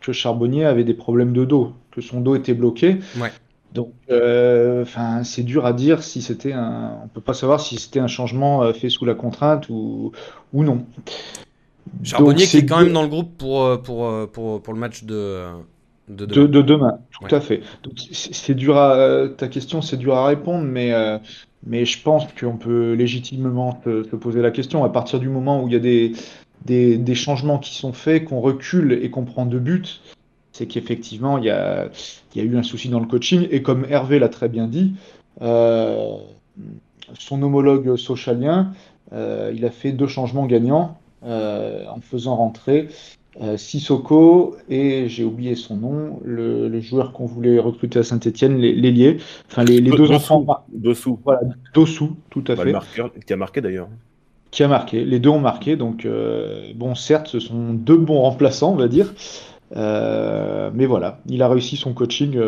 que 0.00 0.12
Charbonnier 0.12 0.64
avait 0.64 0.84
des 0.84 0.94
problèmes 0.94 1.32
de 1.32 1.44
dos, 1.44 1.72
que 1.90 2.00
son 2.00 2.20
dos 2.20 2.36
était 2.36 2.54
bloqué. 2.54 2.98
Ouais. 3.20 3.30
Donc, 3.74 3.92
enfin, 4.10 5.24
c'est 5.24 5.42
dur 5.42 5.66
à 5.66 5.72
dire 5.72 6.02
si 6.02 6.22
c'était 6.22 6.52
un. 6.52 7.00
On 7.04 7.08
peut 7.08 7.20
pas 7.20 7.34
savoir 7.34 7.60
si 7.60 7.76
c'était 7.76 8.00
un 8.00 8.06
changement 8.06 8.72
fait 8.72 8.88
sous 8.88 9.04
la 9.04 9.14
contrainte 9.14 9.68
ou, 9.68 10.12
ou 10.52 10.64
non. 10.64 10.86
Charbonnier 12.02 12.46
qui 12.46 12.58
est 12.58 12.66
quand 12.66 12.80
même 12.80 12.92
dans 12.92 13.02
le 13.02 13.08
groupe 13.08 13.36
pour, 13.36 13.62
euh, 13.62 13.76
pour, 13.76 14.06
euh, 14.06 14.26
pour, 14.26 14.62
pour 14.62 14.74
le 14.74 14.80
match 14.80 15.04
de, 15.04 15.44
de 16.08 16.26
demain. 16.26 16.48
De, 16.48 16.62
demain, 16.62 16.98
tout 17.10 17.34
à 17.34 17.40
fait. 17.40 17.62
C'est 18.12 18.54
dur 18.54 18.76
à, 18.76 19.28
ta 19.36 19.48
question, 19.48 19.82
c'est 19.82 19.96
dur 19.96 20.14
à 20.14 20.26
répondre, 20.26 20.64
mais, 20.64 20.92
euh, 20.92 21.18
mais 21.66 21.84
je 21.84 22.02
pense 22.02 22.24
qu'on 22.38 22.56
peut 22.56 22.92
légitimement 22.92 23.80
se, 23.84 24.16
poser 24.16 24.42
la 24.42 24.50
question 24.50 24.84
à 24.84 24.88
partir 24.88 25.18
du 25.20 25.28
moment 25.28 25.62
où 25.62 25.68
il 25.68 25.72
y 25.72 25.76
a 25.76 25.80
des, 25.80 26.12
des, 26.64 26.98
des 26.98 27.14
changements 27.14 27.58
qui 27.58 27.74
sont 27.74 27.92
faits, 27.92 28.24
qu'on 28.24 28.40
recule 28.40 28.98
et 29.02 29.10
qu'on 29.10 29.24
prend 29.24 29.46
deux 29.46 29.60
buts. 29.60 30.00
C'est 30.52 30.66
qu'effectivement, 30.66 31.38
il 31.38 31.44
y 31.44 31.50
a, 31.50 31.88
y 32.34 32.40
a 32.40 32.42
eu 32.42 32.56
un 32.56 32.62
souci 32.62 32.88
dans 32.88 33.00
le 33.00 33.06
coaching. 33.06 33.46
Et 33.50 33.62
comme 33.62 33.86
Hervé 33.88 34.18
l'a 34.18 34.28
très 34.28 34.48
bien 34.48 34.66
dit, 34.66 34.94
son 35.40 36.22
homologue 37.30 37.96
socialien, 37.96 38.72
il 39.12 39.64
a 39.64 39.70
fait 39.70 39.92
deux 39.92 40.08
changements 40.08 40.46
gagnants 40.46 40.98
euh, 41.24 41.84
en 41.88 42.00
faisant 42.00 42.36
rentrer 42.36 42.86
euh, 43.40 43.56
Sissoko 43.56 44.56
et 44.68 45.08
j'ai 45.08 45.24
oublié 45.24 45.56
son 45.56 45.76
nom, 45.76 46.20
le, 46.24 46.80
joueur 46.80 47.12
qu'on 47.12 47.26
voulait 47.26 47.58
recruter 47.58 47.98
à 47.98 48.02
Saint-Etienne, 48.04 48.56
l'ailier, 48.56 49.18
enfin 49.50 49.64
les, 49.64 49.80
deux 49.80 50.12
enfants. 50.12 50.46
Dessous. 50.72 51.18
Voilà, 51.24 51.40
dessous, 51.74 52.16
tout 52.30 52.44
à 52.46 52.54
bah, 52.54 52.62
fait. 52.62 52.70
marqueur, 52.70 53.10
qui 53.26 53.32
a 53.32 53.36
marqué 53.36 53.60
d'ailleurs. 53.60 53.88
Qui 54.50 54.62
a 54.62 54.68
marqué, 54.68 55.04
les 55.04 55.18
deux 55.18 55.28
ont 55.28 55.40
marqué, 55.40 55.76
donc 55.76 56.06
euh, 56.06 56.72
bon, 56.74 56.94
certes, 56.94 57.26
ce 57.26 57.38
sont 57.38 57.74
deux 57.74 57.98
bons 57.98 58.20
remplaçants, 58.20 58.72
on 58.72 58.76
va 58.76 58.88
dire, 58.88 59.12
mais 59.74 60.86
voilà, 60.86 61.20
il 61.26 61.42
a 61.42 61.48
réussi 61.48 61.76
son 61.76 61.92
coaching 61.92 62.40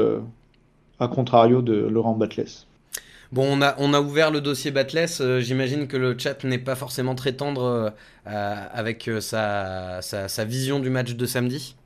à 0.99 1.09
contrario 1.09 1.61
de 1.61 1.75
Laurent 1.75 2.15
Batles. 2.15 2.67
Bon, 3.33 3.47
on 3.49 3.63
a, 3.63 3.77
on 3.79 3.95
a 3.95 4.01
ouvert 4.01 4.33
le 4.33 4.41
dossier 4.41 4.73
Batless. 4.73 5.21
Euh, 5.21 5.41
j'imagine 5.41 5.87
que 5.87 5.97
le 5.97 6.19
chat 6.19 6.43
n'est 6.43 6.59
pas 6.59 6.75
forcément 6.75 7.15
très 7.15 7.33
tendre 7.33 7.93
euh, 8.27 8.55
avec 8.73 9.07
euh, 9.07 9.21
sa, 9.21 10.45
vision 10.45 10.81
du 10.81 10.91
match 10.91 11.15
de 11.15 11.27
samedi. 11.27 11.77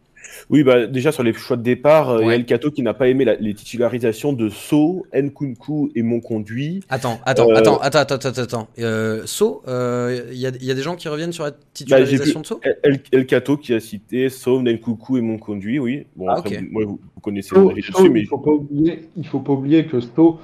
Oui, 0.50 0.62
bah, 0.62 0.86
déjà 0.86 1.12
sur 1.12 1.22
les 1.22 1.32
choix 1.32 1.56
de 1.56 1.62
départ, 1.62 2.20
il 2.20 2.28
y 2.28 2.30
a 2.30 2.34
El 2.34 2.44
Kato 2.44 2.70
qui 2.70 2.82
n'a 2.82 2.94
pas 2.94 3.08
aimé 3.08 3.24
les 3.38 3.54
titularisations 3.54 4.32
de 4.32 4.48
So, 4.48 5.06
Nkunku 5.14 5.92
et 5.94 6.02
Monconduit. 6.02 6.80
Attends, 6.88 7.20
attends, 7.24 7.50
attends, 7.50 7.78
attends, 7.78 8.00
attends, 8.00 8.28
attends, 8.28 8.42
attends. 8.42 8.68
So, 9.26 9.62
il 9.66 10.38
y, 10.38 10.46
a, 10.46 10.50
y, 10.60 10.70
a 10.70 10.74
des 10.74 10.82
gens 10.82 10.96
qui 10.96 11.08
reviennent 11.08 11.32
sur 11.32 11.44
la 11.44 11.50
bah, 11.50 11.56
titularisation 11.72 12.40
de 12.40 12.46
So? 12.46 12.60
El, 12.82 13.00
El, 13.12 13.26
Kato 13.26 13.56
qui 13.56 13.74
a 13.74 13.80
cité 13.80 14.28
So, 14.28 14.60
Nkunku 14.60 15.18
et 15.18 15.20
Monconduit, 15.20 15.78
oui. 15.78 16.06
Bon, 16.16 16.28
ah, 16.28 16.42
moi, 16.70 16.84
vous, 16.84 17.00
connaissez 17.22 17.50
so, 17.50 17.70
so, 17.92 18.08
mais... 18.10 18.20
Il 18.20 18.24
ne 18.24 18.28
faut, 18.28 18.38
pas 18.38 18.50
oublier, 18.50 19.08
faut 19.30 19.40
pas 19.40 19.52
oublier 19.52 19.86
que 19.86 20.00
So 20.00 20.38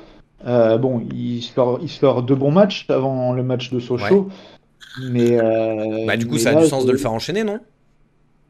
euh, 0.47 0.79
bon, 0.79 1.03
il 1.13 1.43
sort, 1.43 1.79
il 1.83 1.89
sort 1.89 2.23
deux 2.23 2.35
bons 2.35 2.51
matchs 2.51 2.87
avant 2.89 3.33
le 3.33 3.43
match 3.43 3.71
de 3.71 3.79
Sochaux. 3.79 4.29
Mais 5.11 5.39
euh, 5.39 6.07
bah, 6.07 6.17
du 6.17 6.27
coup, 6.27 6.39
ça 6.39 6.51
a 6.51 6.55
du 6.55 6.67
sens 6.67 6.87
de 6.87 6.93
le 6.93 6.99
faire 6.99 7.13
enchaîner, 7.13 7.45
non? 7.45 7.61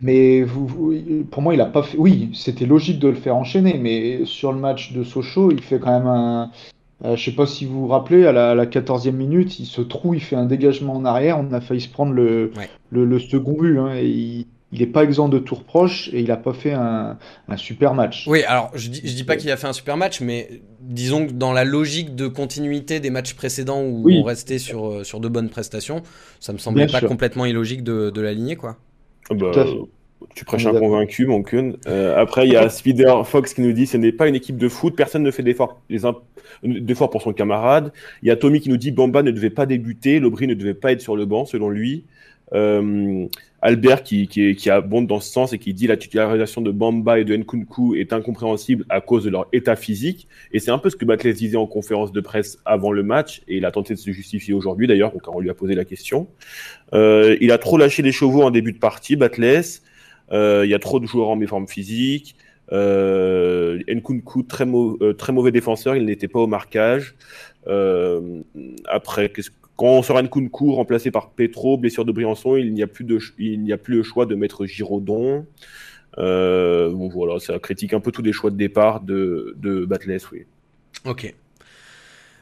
Mais 0.01 0.43
vous, 0.43 0.95
pour 1.31 1.43
moi, 1.43 1.55
il 1.55 1.61
a 1.61 1.67
pas 1.67 1.83
fait. 1.83 1.99
Oui, 1.99 2.31
c'était 2.33 2.67
logique 2.67 2.99
de 2.99 3.09
le 3.09 3.15
faire 3.15 3.37
enchaîner, 3.37 3.79
mais 3.79 4.25
sur 4.25 4.53
le 4.53 4.59
match 4.59 4.93
de 4.93 5.05
Sochaux, 5.05 5.51
il 5.51 5.63
fait 5.63 5.79
quand 5.79 5.99
même 5.99 6.09
un. 6.09 6.51
Euh, 7.05 7.17
je 7.17 7.25
sais 7.25 7.35
pas 7.35 7.47
si 7.47 7.65
vous 7.65 7.81
vous 7.81 7.87
rappelez, 7.87 8.27
à 8.27 8.33
la, 8.33 8.67
14e 8.67 9.13
minute, 9.13 9.59
il 9.59 9.67
se 9.67 9.81
trouve, 9.81 10.15
il 10.17 10.21
fait 10.21 10.37
un 10.37 10.45
dégagement 10.45 10.95
en 10.95 11.05
arrière. 11.05 11.39
On 11.39 11.53
a 11.53 11.61
failli 11.61 11.81
se 11.81 11.89
prendre 11.89 12.13
le, 12.13 12.53
le, 12.91 13.19
second 13.19 13.53
but. 13.53 13.79
Hein, 13.79 13.95
et 13.95 14.07
il, 14.07 14.47
il 14.73 14.81
n'est 14.81 14.87
pas 14.87 15.03
exempt 15.03 15.29
de 15.29 15.39
tours 15.39 15.65
proches 15.65 16.09
et 16.13 16.21
il 16.21 16.29
n'a 16.29 16.37
pas 16.37 16.53
fait 16.53 16.73
un, 16.73 17.19
super 17.57 17.95
match. 17.95 18.27
Oui, 18.29 18.45
alors 18.45 18.71
je 18.75 18.89
dis, 18.89 19.01
je 19.05 19.15
dis 19.15 19.25
pas 19.25 19.37
qu'il 19.37 19.51
a 19.51 19.57
fait 19.57 19.67
un 19.67 19.73
super 19.73 19.97
match, 19.97 20.21
mais 20.21 20.63
disons 20.81 21.27
que 21.27 21.33
dans 21.33 21.53
la 21.53 21.65
logique 21.65 22.15
de 22.15 22.29
continuité 22.29 23.01
des 23.01 23.11
matchs 23.11 23.35
précédents 23.35 23.83
où 23.83 24.09
on 24.09 24.23
restait 24.23 24.59
sur, 24.59 24.87
euh, 24.87 25.05
sur 25.05 25.19
de 25.19 25.29
bonnes 25.29 25.49
prestations, 25.49 26.03
ça 26.39 26.53
me 26.53 26.59
semblait 26.59 26.87
pas 26.87 27.01
complètement 27.01 27.47
illogique 27.47 27.83
de, 27.83 28.11
de 28.11 28.21
l'aligner, 28.21 28.57
quoi. 28.57 28.77
Ah 29.31 29.35
bah, 29.35 29.53
tu 30.35 30.45
prêches 30.45 30.67
un 30.67 30.79
convaincu, 30.79 31.27
mon 31.27 31.43
Kun. 31.43 31.73
Euh, 31.87 32.17
après, 32.17 32.47
il 32.47 32.53
y 32.53 32.57
a 32.57 32.69
Spider 32.69 33.23
Fox 33.25 33.55
qui 33.55 33.63
nous 33.63 33.73
dit 33.73 33.87
ce 33.87 33.97
n'est 33.97 34.13
pas 34.13 34.29
une 34.29 34.35
équipe 34.35 34.57
de 34.57 34.69
foot, 34.69 34.95
personne 34.97 35.23
ne 35.23 35.31
fait 35.31 35.43
d'efforts 35.43 37.11
pour 37.11 37.23
son 37.23 37.33
camarade. 37.33 37.93
Il 38.23 38.29
y 38.29 38.31
a 38.31 38.37
Tommy 38.37 38.61
qui 38.61 38.69
nous 38.69 38.77
dit 38.77 38.91
Bamba 38.91 39.23
ne 39.23 39.31
devait 39.31 39.51
pas 39.51 39.67
débuter, 39.67 40.21
Lobry 40.21 40.47
ne 40.47 40.55
devait 40.55 40.75
pas 40.75 40.93
être 40.93 41.01
sur 41.01 41.17
le 41.17 41.25
banc, 41.25 41.47
selon 41.47 41.71
lui. 41.71 42.05
Euh, 42.53 43.27
Albert 43.63 44.03
qui, 44.03 44.27
qui, 44.27 44.55
qui, 44.57 44.71
abonde 44.71 45.07
dans 45.07 45.21
ce 45.21 45.31
sens 45.31 45.53
et 45.53 45.59
qui 45.59 45.75
dit 45.75 45.87
la 45.87 45.97
titularisation 45.97 46.61
de 46.63 46.71
Bamba 46.71 47.19
et 47.19 47.25
de 47.25 47.37
Nkunku 47.37 47.95
est 47.95 48.13
incompréhensible 48.13 48.85
à 48.89 49.01
cause 49.01 49.25
de 49.25 49.31
leur 49.31 49.47
état 49.53 49.77
physique. 49.77 50.29
Et 50.53 50.59
c'est 50.59 50.71
un 50.71 50.79
peu 50.79 50.91
ce 50.91 50.97
que 50.97 51.05
Batles 51.05 51.35
disait 51.35 51.57
en 51.57 51.67
conférence 51.67 52.13
de 52.13 52.21
presse 52.21 52.59
avant 52.65 52.93
le 52.93 53.03
match 53.03 53.43
et 53.49 53.59
il 53.59 53.65
a 53.65 53.71
tenté 53.71 53.95
de 53.95 53.99
se 53.99 54.11
justifier 54.11 54.55
aujourd'hui 54.55 54.87
d'ailleurs 54.87 55.13
quand 55.23 55.33
on 55.35 55.41
lui 55.41 55.51
a 55.51 55.55
posé 55.55 55.75
la 55.75 55.85
question. 55.85 56.29
Euh, 56.95 57.37
il 57.41 57.53
a 57.53 57.59
trop 57.59 57.77
lâché 57.77 58.03
les 58.03 58.13
chevaux 58.13 58.43
en 58.43 58.51
début 58.51 58.73
de 58.73 58.79
partie, 58.79 59.17
Batles. 59.17 59.81
Euh, 60.33 60.63
il 60.65 60.71
y 60.71 60.75
a 60.75 60.79
trop 60.79 61.01
de 61.01 61.07
joueurs 61.07 61.29
en 61.29 61.37
méforme 61.37 61.67
physique. 61.67 62.37
Euh, 62.73 63.81
Nkunku, 63.89 64.45
très, 64.45 64.65
euh, 64.67 65.13
très 65.15 65.33
mauvais 65.33 65.51
défenseur, 65.51 65.97
il 65.97 66.05
n'était 66.05 66.29
pas 66.29 66.41
au 66.41 66.47
marquage. 66.47 67.15
Après, 67.67 69.29
qu'est-ce 69.31 69.51
quand 69.81 69.87
on 69.87 70.03
sera 70.03 70.23
Nkunku 70.23 70.75
remplacé 70.75 71.11
par 71.11 71.31
Petro, 71.31 71.79
blessure 71.79 72.05
de 72.05 72.13
Briançon, 72.13 72.57
il 72.57 72.75
n'y 72.75 72.83
a 72.83 72.87
plus 72.87 73.05
de, 73.05 73.19
il 73.39 73.63
n'y 73.63 73.73
a 73.73 73.79
plus 73.79 73.95
le 73.95 74.03
choix 74.03 74.27
de 74.27 74.35
mettre 74.35 74.67
Giraudon. 74.67 75.47
Euh, 76.19 76.91
bon 76.91 77.09
voilà, 77.09 77.41
ça 77.41 77.59
critique 77.59 77.95
un 77.95 78.01
peu 78.01 78.13
tous 78.13 78.21
les 78.21 78.35
choix 78.35 78.51
de 78.51 78.57
départ 78.57 79.01
de, 79.01 79.57
de 79.57 79.89
oui. 80.33 80.45
Ok. 81.07 81.35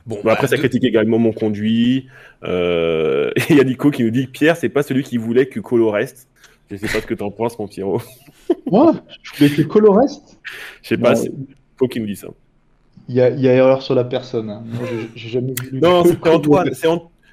Bon, 0.04 0.16
après, 0.24 0.34
bah, 0.34 0.46
ça 0.48 0.56
critique 0.56 0.82
également 0.82 1.20
mon 1.20 1.30
conduit. 1.30 2.08
Euh, 2.42 3.30
et 3.36 3.42
il 3.50 3.56
y 3.56 3.60
a 3.60 3.64
Nico 3.64 3.92
qui 3.92 4.02
nous 4.02 4.10
dit 4.10 4.26
Pierre, 4.26 4.56
c'est 4.56 4.68
pas 4.68 4.82
celui 4.82 5.04
qui 5.04 5.16
voulait 5.16 5.46
que 5.46 5.60
Colo 5.60 5.92
reste. 5.92 6.26
Je 6.72 6.76
sais 6.76 6.88
pas 6.88 7.00
ce 7.00 7.06
que 7.06 7.14
tu 7.14 7.22
en 7.22 7.30
penses, 7.30 7.56
mon 7.60 7.68
Pierrot. 7.68 8.02
Moi 8.66 8.96
Je 9.22 9.36
voulais 9.36 9.54
que 9.54 9.62
Colo 9.62 9.92
reste 9.92 10.40
Je 10.82 10.88
sais 10.88 10.98
pas, 10.98 11.14
c'est 11.14 11.30
faut 11.76 11.86
qu'il 11.86 12.02
nous 12.02 12.08
dise 12.08 12.22
ça. 12.22 12.28
Il 13.08 13.14
y 13.14 13.20
a, 13.20 13.30
y 13.30 13.46
a, 13.46 13.54
erreur 13.54 13.80
sur 13.80 13.94
la 13.94 14.02
personne. 14.02 14.50
Hein. 14.50 14.64
Moi, 14.66 14.88
j'ai 15.14 15.28
jamais 15.28 15.54
vu. 15.62 15.78
Non, 15.80 16.02
c'est 16.04 16.28
Antoine. 16.28 16.74
C'est 16.74 16.88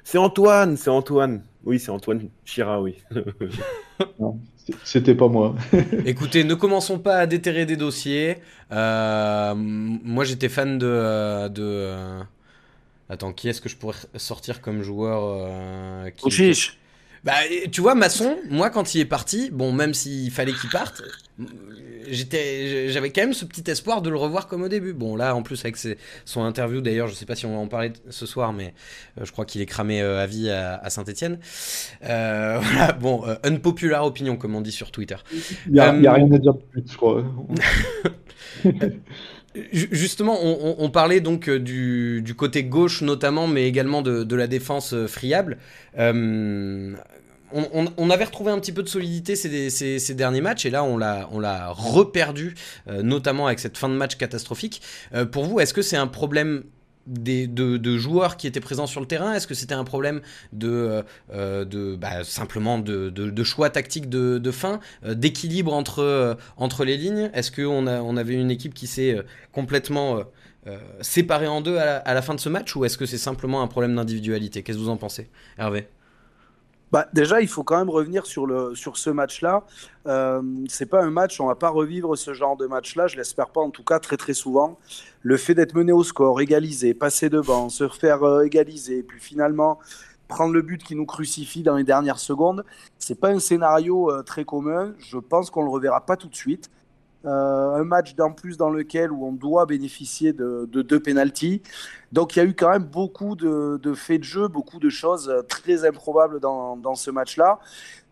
c'est 0.06 0.18
Antoine, 0.18 0.76
c'est 0.76 0.88
Antoine. 0.88 1.42
Oui, 1.64 1.80
c'est 1.80 1.90
Antoine 1.90 2.28
Chira, 2.44 2.80
oui. 2.80 2.94
C'était 4.84 5.16
pas 5.16 5.26
moi. 5.26 5.56
Écoutez, 6.06 6.44
ne 6.44 6.54
commençons 6.54 7.00
pas 7.00 7.16
à 7.16 7.26
déterrer 7.26 7.66
des 7.66 7.76
dossiers. 7.76 8.36
Euh, 8.70 9.52
moi, 9.56 10.22
j'étais 10.22 10.48
fan 10.48 10.78
de. 10.78 10.86
Euh, 10.86 11.48
de 11.48 11.62
euh, 11.64 12.22
Attends, 13.08 13.32
qui 13.32 13.48
est-ce 13.48 13.60
que 13.60 13.68
je 13.68 13.76
pourrais 13.76 13.96
sortir 14.14 14.60
comme 14.60 14.82
joueur 14.82 16.06
qui, 16.16 16.54
bah, 17.26 17.34
tu 17.72 17.80
vois, 17.80 17.96
Masson, 17.96 18.36
moi, 18.48 18.70
quand 18.70 18.94
il 18.94 19.00
est 19.00 19.04
parti, 19.04 19.50
bon, 19.50 19.72
même 19.72 19.94
s'il 19.94 20.30
fallait 20.30 20.52
qu'il 20.52 20.70
parte, 20.70 21.02
j'étais, 22.08 22.88
j'avais 22.88 23.10
quand 23.10 23.22
même 23.22 23.32
ce 23.32 23.44
petit 23.44 23.68
espoir 23.68 24.00
de 24.00 24.10
le 24.10 24.16
revoir 24.16 24.46
comme 24.46 24.62
au 24.62 24.68
début. 24.68 24.92
Bon, 24.92 25.16
là, 25.16 25.34
en 25.34 25.42
plus, 25.42 25.64
avec 25.64 25.76
son 26.24 26.42
interview, 26.42 26.80
d'ailleurs, 26.80 27.08
je 27.08 27.14
sais 27.14 27.26
pas 27.26 27.34
si 27.34 27.44
on 27.44 27.52
va 27.52 27.58
en 27.58 27.66
parler 27.66 27.92
ce 28.10 28.26
soir, 28.26 28.52
mais 28.52 28.74
euh, 29.20 29.24
je 29.24 29.32
crois 29.32 29.44
qu'il 29.44 29.60
est 29.60 29.66
cramé 29.66 30.00
euh, 30.02 30.22
à 30.22 30.26
vie 30.26 30.48
à, 30.48 30.88
Saint-Etienne. 30.88 31.40
Euh, 32.04 32.60
voilà, 32.62 32.92
bon, 32.92 33.24
unpopular 33.42 34.06
opinion, 34.06 34.36
comme 34.36 34.54
on 34.54 34.60
dit 34.60 34.70
sur 34.70 34.92
Twitter. 34.92 35.16
Il 35.66 35.72
n'y 35.72 35.80
a, 35.80 35.90
rien 35.90 36.30
à 36.30 36.38
dire 36.38 36.54
de 36.54 36.62
plus, 36.70 36.84
je 36.88 36.96
crois. 36.96 37.24
Justement, 39.72 40.38
on, 40.42 40.90
parlait 40.90 41.20
donc 41.20 41.50
du, 41.50 42.34
côté 42.36 42.64
gauche 42.64 43.02
notamment, 43.02 43.46
mais 43.46 43.66
également 43.66 44.02
de, 44.02 44.36
la 44.36 44.46
défense 44.46 44.94
friable 45.06 45.58
on, 47.52 48.10
avait 48.10 48.24
retrouvé 48.24 48.50
un 48.50 48.58
petit 48.58 48.72
peu 48.72 48.82
de 48.82 48.88
solidité 48.88 49.36
ces, 49.36 50.14
derniers 50.14 50.40
matchs 50.40 50.66
et 50.66 50.70
là 50.70 50.84
on 50.84 50.98
l'a 50.98 51.68
reperdu, 51.70 52.54
euh, 52.88 53.02
notamment 53.02 53.46
avec 53.46 53.58
cette 53.58 53.76
fin 53.76 53.88
de 53.88 53.94
match 53.94 54.16
catastrophique. 54.16 54.82
Euh, 55.14 55.24
pour 55.24 55.44
vous, 55.44 55.60
est-ce 55.60 55.74
que 55.74 55.82
c'est 55.82 55.96
un 55.96 56.06
problème 56.06 56.64
des, 57.06 57.46
de, 57.46 57.98
joueurs 57.98 58.36
qui 58.36 58.46
étaient 58.46 58.60
présents 58.60 58.86
sur 58.86 59.00
le 59.00 59.06
terrain? 59.06 59.34
Est-ce 59.34 59.46
que 59.46 59.54
c'était 59.54 59.74
un 59.74 59.84
problème 59.84 60.20
de, 60.52 61.04
de 61.32 61.96
bah, 61.96 62.24
simplement 62.24 62.78
de, 62.78 63.44
choix 63.44 63.70
tactique 63.70 64.08
de, 64.08 64.50
fin, 64.50 64.80
d'équilibre 65.04 65.72
entre, 65.72 66.36
entre 66.56 66.84
les 66.84 66.96
lignes? 66.96 67.30
Est-ce 67.34 67.50
qu'on 67.50 67.86
on 67.86 68.16
avait 68.16 68.34
une 68.34 68.50
équipe 68.50 68.74
qui 68.74 68.86
s'est 68.86 69.16
complètement 69.52 70.24
séparée 71.00 71.48
en 71.48 71.60
deux 71.60 71.78
à 71.78 72.14
la, 72.14 72.22
fin 72.22 72.34
de 72.34 72.40
ce 72.40 72.48
match? 72.48 72.74
Ou 72.76 72.84
est-ce 72.84 72.98
que 72.98 73.06
c'est 73.06 73.18
simplement 73.18 73.62
un 73.62 73.68
problème 73.68 73.94
d'individualité? 73.94 74.62
Qu'est-ce 74.62 74.78
que 74.78 74.82
vous 74.82 74.88
en 74.88 74.96
pensez, 74.96 75.28
Hervé? 75.58 75.88
Bah, 76.92 77.08
déjà, 77.12 77.40
il 77.40 77.48
faut 77.48 77.64
quand 77.64 77.76
même 77.76 77.90
revenir 77.90 78.26
sur, 78.26 78.46
le, 78.46 78.74
sur 78.74 78.96
ce 78.96 79.10
match-là. 79.10 79.64
Euh, 80.06 80.40
c'est 80.68 80.86
pas 80.86 81.02
un 81.02 81.10
match, 81.10 81.40
on 81.40 81.46
va 81.46 81.56
pas 81.56 81.68
revivre 81.68 82.16
ce 82.16 82.32
genre 82.32 82.56
de 82.56 82.66
match-là, 82.66 83.08
je 83.08 83.16
l'espère 83.16 83.48
pas 83.48 83.60
en 83.60 83.70
tout 83.70 83.82
cas 83.82 83.98
très 83.98 84.16
très 84.16 84.34
souvent. 84.34 84.78
Le 85.22 85.36
fait 85.36 85.54
d'être 85.54 85.74
mené 85.74 85.90
au 85.92 86.04
score, 86.04 86.40
égaliser, 86.40 86.94
passer 86.94 87.28
devant, 87.28 87.68
se 87.68 87.88
faire 87.88 88.22
euh, 88.22 88.44
égaliser, 88.44 89.02
puis 89.02 89.20
finalement 89.20 89.80
prendre 90.28 90.52
le 90.52 90.62
but 90.62 90.82
qui 90.82 90.94
nous 90.96 91.06
crucifie 91.06 91.62
dans 91.62 91.76
les 91.76 91.84
dernières 91.84 92.18
secondes, 92.18 92.64
c'est 92.98 93.18
pas 93.18 93.28
un 93.28 93.38
scénario 93.38 94.10
euh, 94.10 94.22
très 94.22 94.44
commun. 94.44 94.94
Je 94.98 95.18
pense 95.18 95.50
qu'on 95.50 95.62
le 95.62 95.70
reverra 95.70 96.04
pas 96.04 96.16
tout 96.16 96.28
de 96.28 96.34
suite. 96.34 96.70
Euh, 97.26 97.74
un 97.74 97.82
match 97.84 98.14
d'en 98.14 98.30
plus 98.30 98.56
dans 98.56 98.70
lequel 98.70 99.10
où 99.10 99.26
on 99.26 99.32
doit 99.32 99.66
bénéficier 99.66 100.32
de, 100.32 100.68
deux 100.70 101.00
pénalties. 101.00 101.60
Donc 102.12 102.36
il 102.36 102.38
y 102.38 102.42
a 102.42 102.44
eu 102.44 102.54
quand 102.54 102.70
même 102.70 102.84
beaucoup 102.84 103.34
de, 103.34 103.94
faits 103.94 104.20
de 104.20 104.24
jeu, 104.24 104.46
beaucoup 104.46 104.78
de 104.78 104.88
choses 104.88 105.32
très 105.48 105.84
improbables 105.84 106.38
dans, 106.38 106.94
ce 106.94 107.10
match-là. 107.10 107.58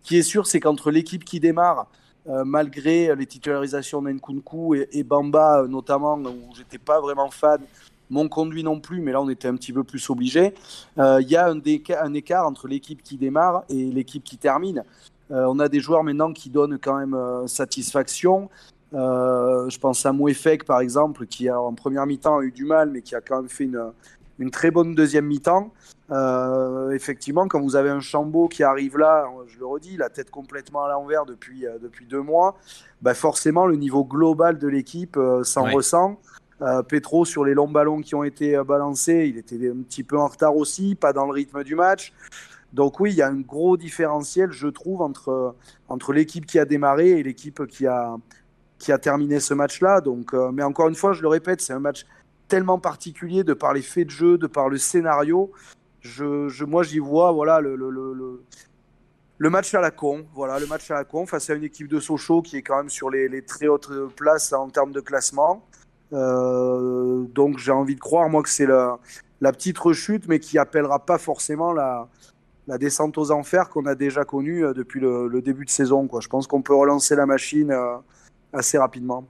Ce 0.02 0.08
qui 0.08 0.18
est 0.18 0.22
sûr, 0.22 0.46
c'est 0.46 0.58
qu'entre 0.58 0.90
l'équipe 0.90 1.24
qui 1.24 1.38
démarre, 1.38 1.86
euh, 2.28 2.42
malgré 2.44 3.14
les 3.14 3.26
titularisations 3.26 4.02
d'Enkunku 4.02 4.74
et, 4.74 4.88
et, 4.92 5.04
Bamba 5.04 5.66
notamment, 5.68 6.16
où 6.16 6.54
j'étais 6.56 6.78
pas 6.78 7.00
vraiment 7.00 7.30
fan, 7.30 7.60
mon 8.10 8.28
conduit 8.28 8.64
non 8.64 8.80
plus, 8.80 9.00
mais 9.00 9.12
là 9.12 9.22
on 9.22 9.28
était 9.28 9.48
un 9.48 9.54
petit 9.54 9.72
peu 9.72 9.84
plus 9.84 10.10
obligé. 10.10 10.54
Euh, 10.98 11.20
il 11.20 11.28
y 11.28 11.36
a 11.36 11.48
un, 11.48 11.60
un 12.02 12.14
écart 12.14 12.46
entre 12.46 12.66
l'équipe 12.66 13.02
qui 13.02 13.16
démarre 13.16 13.62
et 13.68 13.84
l'équipe 13.84 14.24
qui 14.24 14.38
termine. 14.38 14.82
on 15.30 15.58
a 15.58 15.68
des 15.68 15.80
joueurs 15.80 16.02
maintenant 16.02 16.32
qui 16.32 16.50
donnent 16.50 16.78
quand 16.78 16.98
même 16.98 17.16
satisfaction. 17.46 18.50
Euh, 18.94 19.68
je 19.68 19.78
pense 19.78 20.06
à 20.06 20.12
Mouefek, 20.12 20.64
par 20.64 20.80
exemple, 20.80 21.26
qui 21.26 21.50
en 21.50 21.72
première 21.74 22.06
mi-temps 22.06 22.38
a 22.38 22.42
eu 22.42 22.52
du 22.52 22.64
mal, 22.64 22.90
mais 22.90 23.02
qui 23.02 23.14
a 23.14 23.20
quand 23.20 23.40
même 23.40 23.48
fait 23.48 23.64
une, 23.64 23.92
une 24.38 24.50
très 24.50 24.70
bonne 24.70 24.94
deuxième 24.94 25.26
mi-temps. 25.26 25.72
Euh, 26.10 26.90
effectivement, 26.90 27.48
quand 27.48 27.60
vous 27.60 27.76
avez 27.76 27.90
un 27.90 28.00
Chambaud 28.00 28.48
qui 28.48 28.62
arrive 28.62 28.98
là, 28.98 29.26
je 29.46 29.58
le 29.58 29.66
redis, 29.66 29.96
la 29.96 30.10
tête 30.10 30.30
complètement 30.30 30.84
à 30.84 30.88
l'envers 30.88 31.24
depuis, 31.26 31.66
euh, 31.66 31.78
depuis 31.82 32.06
deux 32.06 32.20
mois, 32.20 32.56
bah 33.02 33.14
forcément, 33.14 33.66
le 33.66 33.76
niveau 33.76 34.04
global 34.04 34.58
de 34.58 34.68
l'équipe 34.68 35.18
s'en 35.42 35.64
ressent. 35.64 36.18
Petro, 36.88 37.26
sur 37.26 37.44
les 37.44 37.52
longs 37.52 37.68
ballons 37.68 38.00
qui 38.00 38.14
ont 38.14 38.24
été 38.24 38.56
balancés, 38.66 39.26
il 39.28 39.36
était 39.36 39.56
un 39.68 39.82
petit 39.82 40.02
peu 40.02 40.16
en 40.18 40.28
retard 40.28 40.56
aussi, 40.56 40.94
pas 40.94 41.12
dans 41.12 41.26
le 41.26 41.32
rythme 41.32 41.62
du 41.62 41.74
match. 41.74 42.14
Donc 42.72 43.00
oui, 43.00 43.10
il 43.10 43.16
y 43.16 43.22
a 43.22 43.28
un 43.28 43.40
gros 43.40 43.76
différentiel, 43.76 44.50
je 44.50 44.68
trouve, 44.68 45.02
entre, 45.02 45.54
entre 45.88 46.12
l'équipe 46.12 46.46
qui 46.46 46.58
a 46.58 46.64
démarré 46.64 47.10
et 47.10 47.22
l'équipe 47.22 47.66
qui 47.66 47.86
a, 47.86 48.16
qui 48.78 48.92
a 48.92 48.98
terminé 48.98 49.40
ce 49.40 49.54
match-là. 49.54 50.00
Donc, 50.00 50.34
euh, 50.34 50.50
mais 50.52 50.62
encore 50.62 50.88
une 50.88 50.94
fois, 50.94 51.12
je 51.12 51.22
le 51.22 51.28
répète, 51.28 51.60
c'est 51.60 51.72
un 51.72 51.80
match 51.80 52.06
tellement 52.48 52.78
particulier 52.78 53.44
de 53.44 53.54
par 53.54 53.72
les 53.72 53.82
faits 53.82 54.06
de 54.06 54.10
jeu, 54.10 54.38
de 54.38 54.46
par 54.46 54.68
le 54.68 54.78
scénario. 54.78 55.52
Je, 56.00 56.64
moi, 56.64 56.82
j'y 56.82 56.98
vois 56.98 57.32
voilà, 57.32 57.60
le, 57.60 57.76
le, 57.76 57.90
le, 57.90 58.42
le, 59.38 59.50
match 59.50 59.74
à 59.74 59.80
la 59.80 59.90
con. 59.90 60.26
Voilà, 60.34 60.58
le 60.58 60.66
match 60.66 60.90
à 60.90 60.94
la 60.94 61.04
con 61.04 61.24
face 61.24 61.48
à 61.48 61.54
une 61.54 61.64
équipe 61.64 61.88
de 61.88 61.98
Sochaux 61.98 62.42
qui 62.42 62.58
est 62.58 62.62
quand 62.62 62.76
même 62.76 62.90
sur 62.90 63.08
les, 63.08 63.42
très 63.42 63.68
hautes 63.68 63.90
places 64.14 64.52
en 64.52 64.68
termes 64.68 64.92
de 64.92 65.00
classement. 65.00 65.66
Euh, 66.12 67.24
donc, 67.34 67.58
j'ai 67.58 67.72
envie 67.72 67.94
de 67.94 68.00
croire, 68.00 68.28
moi, 68.28 68.42
que 68.42 68.50
c'est 68.50 68.66
la, 68.66 68.98
la 69.40 69.52
petite 69.52 69.78
rechute, 69.78 70.28
mais 70.28 70.38
qui 70.38 70.58
appellera 70.58 71.06
pas 71.06 71.16
forcément 71.16 71.72
la, 71.72 72.08
la 72.66 72.78
descente 72.78 73.18
aux 73.18 73.30
enfers 73.30 73.68
qu'on 73.68 73.86
a 73.86 73.94
déjà 73.94 74.24
connue 74.24 74.64
euh, 74.64 74.72
depuis 74.72 75.00
le, 75.00 75.40
début 75.42 75.64
de 75.64 75.70
saison. 75.70 76.08
Je 76.20 76.28
pense 76.28 76.46
qu'on 76.46 76.62
peut 76.62 76.74
relancer 76.74 77.16
la 77.16 77.26
machine 77.26 77.74
assez 78.54 78.78
rapidement. 78.78 79.26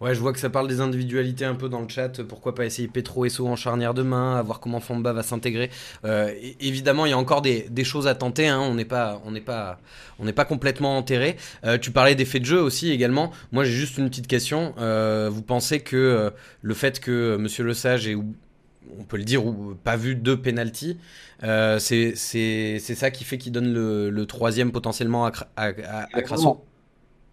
Ouais, 0.00 0.14
je 0.14 0.20
vois 0.20 0.32
que 0.32 0.38
ça 0.38 0.48
parle 0.48 0.66
des 0.66 0.80
individualités 0.80 1.44
un 1.44 1.54
peu 1.54 1.68
dans 1.68 1.82
le 1.82 1.88
chat. 1.88 2.22
Pourquoi 2.22 2.54
pas 2.54 2.64
essayer 2.64 2.88
Petro 2.88 3.26
et 3.26 3.28
So 3.28 3.46
en 3.46 3.56
charnière 3.56 3.92
de 3.92 4.00
main, 4.00 4.36
à 4.36 4.42
voir 4.42 4.58
comment 4.58 4.80
Famba 4.80 5.12
va 5.12 5.22
s'intégrer. 5.22 5.68
Euh, 6.06 6.32
évidemment, 6.58 7.04
il 7.04 7.10
y 7.10 7.12
a 7.12 7.18
encore 7.18 7.42
des, 7.42 7.84
choses 7.84 8.08
à 8.08 8.14
tenter. 8.14 8.48
Hein. 8.48 8.60
On 8.60 8.74
n'est 8.74 8.86
pas, 8.86 9.20
on 9.26 9.30
n'est 9.30 9.42
pas, 9.42 9.78
on 10.18 10.24
n'est 10.24 10.32
pas 10.32 10.46
complètement 10.46 10.96
enterré. 10.96 11.36
Euh, 11.66 11.76
tu 11.76 11.90
parlais 11.90 12.14
des 12.14 12.24
faits 12.24 12.40
de 12.40 12.46
jeu 12.46 12.62
aussi 12.62 12.90
également. 12.90 13.30
Moi, 13.52 13.64
j'ai 13.64 13.72
juste 13.72 13.98
une 13.98 14.08
petite 14.08 14.26
question. 14.26 14.74
Euh, 14.78 15.28
vous 15.30 15.42
pensez 15.42 15.80
que 15.80 16.32
le 16.62 16.74
fait 16.74 16.98
que 16.98 17.36
Monsieur 17.36 17.64
Le 17.64 17.74
Sage 17.74 18.08
ait, 18.08 18.16
on 18.16 19.04
peut 19.04 19.18
le 19.18 19.24
dire, 19.24 19.44
ou 19.44 19.74
pas 19.84 19.96
vu 19.96 20.14
deux 20.14 20.40
penalties, 20.40 20.98
c'est, 21.42 22.14
c'est, 22.16 22.78
ça 22.78 23.10
qui 23.10 23.24
fait 23.24 23.36
qu'il 23.36 23.52
donne 23.52 23.70
le, 23.70 24.24
troisième 24.24 24.72
potentiellement 24.72 25.26
à, 25.26 25.32
à, 25.56 25.66
à 26.14 26.22
Crasso 26.22 26.64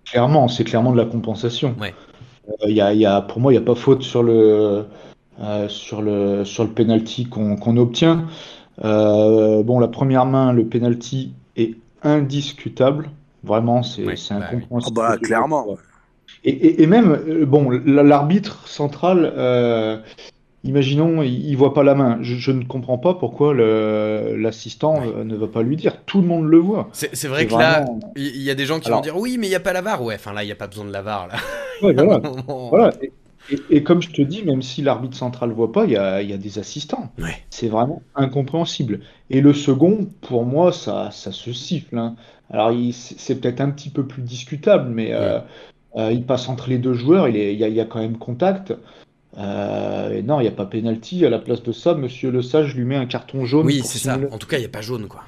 Clairement, 0.10 0.48
c'est 0.48 0.64
clairement 0.64 0.92
de 0.92 0.98
la 0.98 1.06
compensation. 1.06 1.76
Ouais. 1.80 1.94
Euh, 2.64 2.70
y 2.72 2.82
a, 2.82 2.94
y 2.94 3.06
a, 3.06 3.22
pour 3.22 3.40
moi, 3.40 3.52
il 3.52 3.58
n'y 3.58 3.62
a 3.62 3.66
pas 3.66 3.76
faute 3.76 4.04
sur 4.04 4.24
le, 4.24 4.86
euh, 5.42 5.68
sur 5.68 6.02
le, 6.02 6.46
sur 6.46 6.64
le 6.64 6.70
penalty 6.72 7.28
qu'on 7.28 7.78
obtient. 7.78 8.26
Euh, 8.84 9.64
bon, 9.64 9.80
la 9.80 9.88
première 9.88 10.26
main, 10.26 10.54
le 10.54 10.66
penalty 10.66 11.34
est 11.56 11.76
indiscutable. 12.04 13.10
Vraiment, 13.44 13.84
c'est 13.84 14.06
ouais, 14.06 14.16
bah 14.30 14.36
incompréhensible. 14.36 14.96
bah, 14.96 15.18
clairement. 15.18 15.78
Et, 16.44 16.52
et, 16.52 16.84
et, 16.84 16.88
même, 16.88 17.12
euh, 17.12 17.46
bon, 17.46 17.70
l'arbitre 17.70 18.68
central, 18.68 19.32
euh, 19.36 19.98
imaginons, 20.64 21.22
il, 21.24 21.56
voit 21.56 21.74
pas 21.74 21.84
la 21.84 21.96
main. 21.96 22.20
Je, 22.22 22.52
ne 22.52 22.64
comprends 22.64 22.98
pas 22.98 23.14
pourquoi 23.14 23.54
l'assistant 23.54 25.02
euh, 25.02 25.24
ne 25.24 25.36
va 25.36 25.48
pas 25.48 25.64
lui 25.64 25.76
dire. 25.76 26.04
Tout 26.06 26.22
le 26.22 26.28
monde 26.28 26.48
le 26.48 26.58
voit. 26.58 26.90
C'est 26.94 27.28
vrai 27.28 27.48
que 27.48 27.56
là, 27.56 27.86
il 28.16 28.42
y, 28.42 28.50
a 28.50 28.56
des 28.56 28.66
gens 28.66 28.80
qui 28.80 28.90
vont 28.90 29.02
dire 29.02 29.18
oui, 29.18 29.38
mais 29.40 29.48
il 29.48 29.52
n'y 29.52 29.56
a 29.56 29.60
pas 29.60 29.74
la 29.74 29.82
VAR. 29.82 30.04
Ouais, 30.04 30.16
enfin 30.16 30.34
là, 30.34 30.44
il 30.44 30.48
n'y 30.48 30.52
a 30.52 30.56
pas 30.56 30.68
besoin 30.68 30.86
de 30.86 30.92
la 30.92 31.02
VAR. 31.02 31.28
Là. 31.28 31.36
voilà. 32.48 32.92
Et, 33.70 33.82
comme 33.82 34.02
je 34.02 34.10
te 34.10 34.22
dis, 34.22 34.44
même 34.44 34.62
si 34.62 34.82
l'arbitre 34.82 35.16
central 35.16 35.50
ne 35.50 35.54
voit 35.54 35.72
pas, 35.72 35.86
il 35.86 35.92
y 35.92 35.98
a, 35.98 36.22
des 36.22 36.60
assistants. 36.60 37.12
C'est 37.50 37.70
vraiment 37.70 38.02
incompréhensible. 38.16 39.00
Et 39.30 39.42
le 39.42 39.54
second, 39.54 40.08
pour 40.22 40.46
moi, 40.46 40.74
ça, 40.74 41.12
ça 41.12 41.32
se 41.32 41.54
siffle. 41.54 41.98
Hein. 41.98 42.16
Alors, 42.50 42.74
c'est 42.92 43.40
peut-être 43.40 43.62
un 43.62 43.70
petit 43.70 43.90
peu 43.90 44.06
plus 44.06 44.22
discutable, 44.22 44.90
mais 44.90 45.14
euh, 45.14 45.40
euh, 45.96 46.12
il 46.12 46.26
passe 46.26 46.50
entre 46.50 46.70
les 46.70 46.78
deux 46.78 46.94
joueurs, 46.94 47.30
il, 47.30 47.38
il, 47.38 47.58
y, 47.58 47.64
a, 47.64 47.68
il 47.68 47.76
y 47.76 47.82
a 47.82 47.86
quand 47.86 48.00
même 48.00 48.18
contact. 48.18 48.74
Euh, 49.38 50.22
non, 50.24 50.40
il 50.40 50.44
n'y 50.44 50.50
a 50.50 50.52
pas 50.52 50.66
penalty. 50.66 51.26
À 51.26 51.30
la 51.30 51.40
place 51.40 51.62
de 51.64 51.72
ça, 51.72 51.94
Monsieur 51.94 52.32
Le 52.32 52.42
Sage 52.42 52.76
lui 52.76 52.86
met 52.86 52.96
un 52.96 53.06
carton 53.06 53.46
jaune. 53.46 53.66
Oui, 53.66 53.82
c'est 53.84 54.00
ça. 54.00 54.18
En 54.32 54.38
tout 54.38 54.48
cas, 54.48 54.58
il 54.58 54.62
n'y 54.62 54.66
a 54.66 54.70
pas 54.70 54.82
jaune, 54.82 55.08
quoi. 55.08 55.24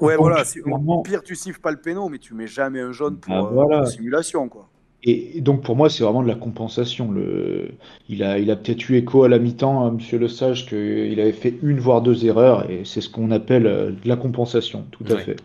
Ouais, 0.00 0.16
voilà. 0.16 0.42
Au 0.66 1.02
pire, 1.02 1.22
tu 1.22 1.36
siffles 1.36 1.60
pas 1.60 1.70
le 1.70 1.80
péno, 1.80 2.08
mais 2.08 2.18
tu 2.18 2.34
mets 2.34 2.46
jamais 2.46 2.80
un 2.80 2.92
jaune 2.92 3.18
pour, 3.18 3.32
ah, 3.34 3.82
euh, 3.82 3.86
simulation, 3.86 4.48
quoi. 4.48 4.68
Et 5.04 5.40
donc 5.40 5.64
pour 5.64 5.74
moi, 5.74 5.90
c'est 5.90 6.04
vraiment 6.04 6.22
de 6.22 6.28
la 6.28 6.36
compensation. 6.36 7.10
Le... 7.10 7.70
Il 8.08 8.22
a, 8.22 8.38
il 8.38 8.50
a 8.52 8.56
peut-être 8.56 8.88
eu 8.88 8.96
écho 8.96 9.24
à 9.24 9.28
la 9.28 9.40
mi-temps, 9.40 9.84
à 9.84 9.90
Monsieur 9.90 10.18
Le 10.18 10.28
Sage, 10.28 10.66
qu'il 10.66 11.18
avait 11.18 11.32
fait 11.32 11.58
une 11.62 11.80
voire 11.80 12.02
deux 12.02 12.24
erreurs, 12.24 12.70
et 12.70 12.84
c'est 12.84 13.00
ce 13.00 13.08
qu'on 13.08 13.32
appelle 13.32 13.66
euh, 13.66 13.90
de 13.90 14.08
la 14.08 14.16
compensation, 14.16 14.86
tout 14.92 15.04
à 15.10 15.16
fait. 15.16 15.36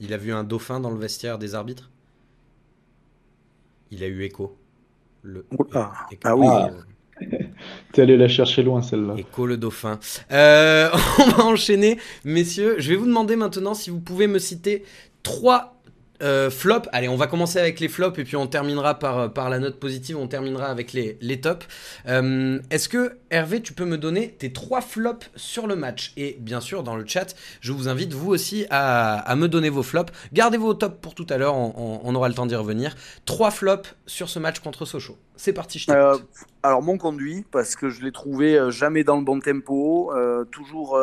Il 0.00 0.12
a 0.12 0.16
vu 0.16 0.32
un 0.32 0.44
dauphin 0.44 0.78
dans 0.78 0.90
le 0.90 0.98
vestiaire 0.98 1.38
des 1.38 1.56
arbitres? 1.56 1.90
Il 3.90 4.04
a 4.04 4.06
eu 4.06 4.22
écho. 4.22 4.56
Ah, 5.74 6.06
ah, 6.24 6.36
oui. 6.36 6.46
Ah. 6.48 6.70
T'es 7.92 8.02
allé 8.02 8.16
la 8.16 8.28
chercher 8.28 8.62
loin 8.62 8.82
celle-là. 8.82 9.14
Écho 9.16 9.46
le 9.46 9.56
dauphin. 9.56 9.98
Euh, 10.30 10.90
on 11.18 11.30
va 11.30 11.44
enchaîner, 11.44 11.98
messieurs. 12.24 12.76
Je 12.78 12.90
vais 12.90 12.96
vous 12.96 13.06
demander 13.06 13.36
maintenant 13.36 13.74
si 13.74 13.90
vous 13.90 14.00
pouvez 14.00 14.26
me 14.26 14.38
citer 14.38 14.84
trois 15.22 15.77
euh, 16.20 16.50
flop, 16.50 16.82
allez, 16.92 17.08
on 17.08 17.16
va 17.16 17.28
commencer 17.28 17.58
avec 17.58 17.78
les 17.78 17.88
flops 17.88 18.18
et 18.18 18.24
puis 18.24 18.36
on 18.36 18.46
terminera 18.46 18.98
par, 18.98 19.18
euh, 19.18 19.28
par 19.28 19.50
la 19.50 19.58
note 19.58 19.78
positive, 19.78 20.18
on 20.18 20.26
terminera 20.26 20.66
avec 20.66 20.92
les, 20.92 21.16
les 21.20 21.40
tops. 21.40 21.66
Euh, 22.08 22.58
est-ce 22.70 22.88
que 22.88 23.18
Hervé, 23.30 23.62
tu 23.62 23.72
peux 23.72 23.84
me 23.84 23.98
donner 23.98 24.32
tes 24.32 24.52
trois 24.52 24.80
flops 24.80 25.30
sur 25.36 25.66
le 25.66 25.76
match? 25.76 26.12
Et 26.16 26.36
bien 26.40 26.60
sûr, 26.60 26.82
dans 26.82 26.96
le 26.96 27.06
chat, 27.06 27.36
je 27.60 27.72
vous 27.72 27.88
invite 27.88 28.12
vous 28.12 28.30
aussi 28.30 28.66
à, 28.70 29.34
me 29.36 29.46
donner 29.46 29.68
vos 29.68 29.84
flops. 29.84 30.12
Gardez 30.32 30.58
vos 30.58 30.74
tops 30.74 30.96
pour 31.00 31.14
tout 31.14 31.26
à 31.30 31.38
l'heure, 31.38 31.54
on, 31.56 32.14
aura 32.14 32.28
le 32.28 32.34
temps 32.34 32.46
d'y 32.46 32.56
revenir. 32.56 32.96
Trois 33.24 33.50
flops 33.50 33.94
sur 34.06 34.28
ce 34.28 34.38
match 34.38 34.58
contre 34.58 34.84
Sochaux. 34.84 35.18
C'est 35.36 35.52
parti, 35.52 35.78
je 35.78 35.92
Alors, 36.64 36.82
mon 36.82 36.98
conduit, 36.98 37.44
parce 37.52 37.76
que 37.76 37.88
je 37.90 38.02
l'ai 38.02 38.10
trouvé 38.10 38.58
jamais 38.70 39.04
dans 39.04 39.16
le 39.16 39.22
bon 39.22 39.38
tempo, 39.38 40.12
toujours 40.50 40.98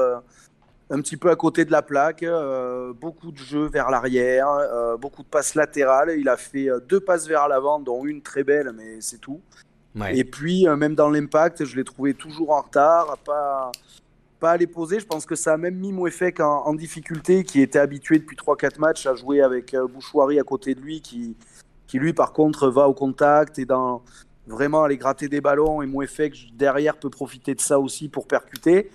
un 0.90 1.02
petit 1.02 1.18
peu 1.18 1.32
à 1.32 1.36
côté 1.36 1.66
de 1.66 1.72
la 1.72 1.82
plaque, 1.82 2.24
euh, 2.24 2.94
beaucoup 2.94 3.32
de 3.32 3.38
jeux 3.38 3.68
vers 3.68 3.90
l'arrière, 3.90 4.48
euh, 4.50 4.98
beaucoup 4.98 5.24
de 5.24 5.28
passes 5.28 5.56
latérales. 5.56 6.16
Il 6.18 6.30
a 6.30 6.38
fait 6.38 6.70
euh, 6.70 6.80
deux 6.80 7.00
passes 7.00 7.28
vers 7.28 7.48
l'avant, 7.48 7.80
dont 7.80 8.06
une 8.06 8.22
très 8.22 8.44
belle, 8.44 8.72
mais 8.76 8.98
c'est 9.02 9.20
tout. 9.20 9.42
Et 10.12 10.26
puis, 10.26 10.68
même 10.68 10.94
dans 10.94 11.10
l'impact, 11.10 11.64
je 11.64 11.78
l'ai 11.78 11.86
trouvé 11.86 12.14
toujours 12.14 12.52
en 12.52 12.60
retard, 12.60 13.18
pas, 13.24 13.72
pas 14.42 14.52
à 14.52 14.58
les 14.58 14.68
poser. 14.68 15.00
Je 15.00 15.06
pense 15.06 15.26
que 15.26 15.36
ça 15.36 15.54
a 15.54 15.58
même 15.58 15.76
mis 15.76 15.94
Mouefek 15.94 16.42
en, 16.42 16.66
en 16.66 16.74
difficulté, 16.74 17.46
qui 17.46 17.62
était 17.62 17.80
habitué 17.80 18.20
depuis 18.20 18.36
3-4 18.36 18.78
matchs 18.78 19.06
à 19.06 19.16
jouer 19.16 19.42
avec 19.42 19.74
Bouchouari 19.74 20.38
à 20.38 20.44
côté 20.44 20.76
de 20.76 20.82
lui, 20.82 21.00
qui, 21.00 21.38
qui 21.88 21.98
lui, 21.98 22.12
par 22.12 22.34
contre, 22.34 22.68
va 22.68 22.90
au 22.90 22.94
contact 22.94 23.58
et 23.58 23.64
dans, 23.64 24.04
vraiment 24.48 24.84
aller 24.84 24.98
gratter 24.98 25.28
des 25.28 25.42
ballons 25.42 25.82
et 25.82 25.88
Mouefek 25.88 26.56
derrière 26.56 26.98
peut 26.98 27.10
profiter 27.10 27.56
de 27.56 27.62
ça 27.62 27.80
aussi 27.80 28.10
pour 28.10 28.28
percuter. 28.28 28.92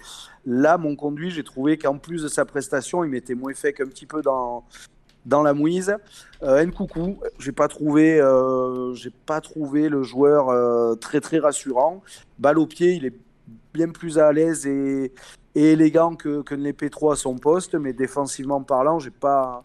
Là, 0.46 0.79
mon 0.79 0.96
conduit, 0.96 1.31
j'ai 1.31 1.44
trouvé 1.44 1.76
qu'en 1.76 1.98
plus 1.98 2.22
de 2.22 2.29
sa 2.29 2.44
prestation, 2.44 3.05
il 3.05 3.11
mettait 3.11 3.35
Mouefek 3.35 3.81
un 3.81 3.87
petit 3.87 4.07
peu 4.07 4.22
dans, 4.22 4.64
dans 5.26 5.42
la 5.42 5.53
mouise. 5.53 5.94
Euh, 6.42 6.64
Nkoukou, 6.64 7.18
j'ai 7.38 7.53
pas 7.53 7.68
euh, 8.20 8.94
pas 9.26 9.40
trouvé 9.40 9.88
le 9.88 10.03
joueur 10.03 10.48
euh, 10.48 10.94
très 10.94 11.20
très 11.20 11.38
rassurant. 11.38 12.03
Balle 12.38 12.59
au 12.59 12.66
pied, 12.66 12.94
il 12.94 13.05
est 13.05 13.14
bien 13.74 13.88
plus 13.90 14.18
à 14.18 14.33
l'aise 14.33 14.66
et, 14.66 15.12
et 15.55 15.72
élégant 15.72 16.14
que, 16.16 16.42
que 16.42 16.55
P3 16.55 17.12
à 17.12 17.16
son 17.16 17.37
poste, 17.37 17.74
mais 17.74 17.92
défensivement 17.92 18.62
parlant, 18.62 18.98
j'ai 18.98 19.11
pas, 19.11 19.64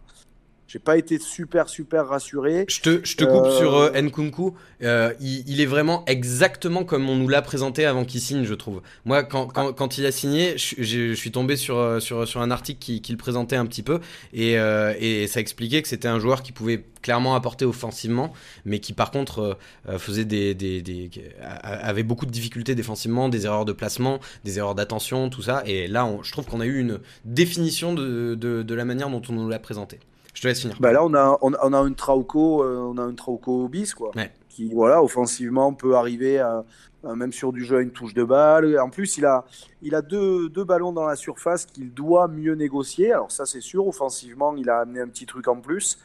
j'ai 0.68 0.78
pas 0.80 0.96
été 0.96 1.18
super, 1.18 1.68
super 1.68 2.08
rassuré. 2.08 2.64
Je 2.68 2.80
te, 2.80 3.00
je 3.04 3.16
te 3.16 3.24
coupe 3.24 3.50
sur 3.52 3.76
euh, 3.76 4.00
Nkunku. 4.00 4.54
Euh, 4.82 5.12
il, 5.20 5.48
il, 5.48 5.60
est 5.60 5.66
vraiment 5.66 6.04
exactement 6.06 6.84
comme 6.84 7.08
on 7.08 7.14
nous 7.14 7.28
l'a 7.28 7.40
présenté 7.40 7.86
avant 7.86 8.04
qu'il 8.04 8.20
signe, 8.20 8.44
je 8.44 8.54
trouve. 8.54 8.82
Moi, 9.04 9.22
quand, 9.22 9.46
quand, 9.46 9.72
quand 9.72 9.98
il 9.98 10.06
a 10.06 10.12
signé, 10.12 10.58
je, 10.58 10.82
je, 10.82 11.14
suis 11.14 11.30
tombé 11.30 11.56
sur, 11.56 11.78
euh, 11.78 12.00
sur, 12.00 12.26
sur 12.26 12.40
un 12.40 12.50
article 12.50 12.80
qui, 12.80 13.00
qui, 13.00 13.12
le 13.12 13.18
présentait 13.18 13.56
un 13.56 13.66
petit 13.66 13.82
peu. 13.82 14.00
Et, 14.32 14.58
euh, 14.58 14.92
et 14.98 15.28
ça 15.28 15.40
expliquait 15.40 15.82
que 15.82 15.88
c'était 15.88 16.08
un 16.08 16.18
joueur 16.18 16.42
qui 16.42 16.50
pouvait 16.52 16.84
clairement 17.00 17.36
apporter 17.36 17.64
offensivement, 17.64 18.32
mais 18.64 18.80
qui 18.80 18.92
par 18.92 19.12
contre 19.12 19.56
euh, 19.88 19.98
faisait 19.98 20.24
des, 20.24 20.54
des, 20.54 20.82
des, 20.82 21.08
avait 21.40 22.02
beaucoup 22.02 22.26
de 22.26 22.32
difficultés 22.32 22.74
défensivement, 22.74 23.28
des 23.28 23.46
erreurs 23.46 23.64
de 23.64 23.72
placement, 23.72 24.18
des 24.44 24.58
erreurs 24.58 24.74
d'attention, 24.74 25.30
tout 25.30 25.42
ça. 25.42 25.62
Et 25.66 25.86
là, 25.86 26.04
on, 26.04 26.24
je 26.24 26.32
trouve 26.32 26.46
qu'on 26.46 26.60
a 26.60 26.66
eu 26.66 26.80
une 26.80 26.98
définition 27.24 27.94
de, 27.94 28.34
de, 28.34 28.64
de 28.64 28.74
la 28.74 28.84
manière 28.84 29.08
dont 29.08 29.22
on 29.28 29.32
nous 29.32 29.48
l'a 29.48 29.60
présenté. 29.60 30.00
Je 30.36 30.42
te 30.42 30.48
laisse 30.48 30.60
finir. 30.60 30.76
Bah 30.80 30.92
là, 30.92 31.02
on 31.02 31.14
a, 31.14 31.38
on, 31.40 31.52
on 31.62 31.72
a 31.72 31.78
une 31.80 31.94
Trauco, 31.94 32.62
euh, 32.62 32.76
on 32.76 32.98
a 32.98 33.04
une 33.08 33.16
Trauco 33.16 33.68
bis, 33.68 33.94
quoi. 33.94 34.10
Ouais. 34.14 34.30
Qui, 34.50 34.70
voilà, 34.72 35.02
offensivement, 35.02 35.72
peut 35.72 35.96
arriver 35.96 36.38
à, 36.38 36.62
à, 37.04 37.14
même 37.14 37.32
sur 37.32 37.54
du 37.54 37.64
jeu 37.64 37.78
à 37.78 37.80
une 37.80 37.90
touche 37.90 38.12
de 38.12 38.22
balle. 38.22 38.78
En 38.78 38.90
plus, 38.90 39.16
il 39.16 39.24
a, 39.24 39.46
il 39.80 39.94
a 39.94 40.02
deux, 40.02 40.50
deux 40.50 40.64
ballons 40.64 40.92
dans 40.92 41.06
la 41.06 41.16
surface 41.16 41.64
qu'il 41.64 41.94
doit 41.94 42.28
mieux 42.28 42.54
négocier. 42.54 43.12
Alors, 43.12 43.32
ça, 43.32 43.46
c'est 43.46 43.62
sûr. 43.62 43.86
Offensivement, 43.86 44.54
il 44.56 44.68
a 44.68 44.80
amené 44.80 45.00
un 45.00 45.08
petit 45.08 45.24
truc 45.24 45.48
en 45.48 45.56
plus. 45.56 45.98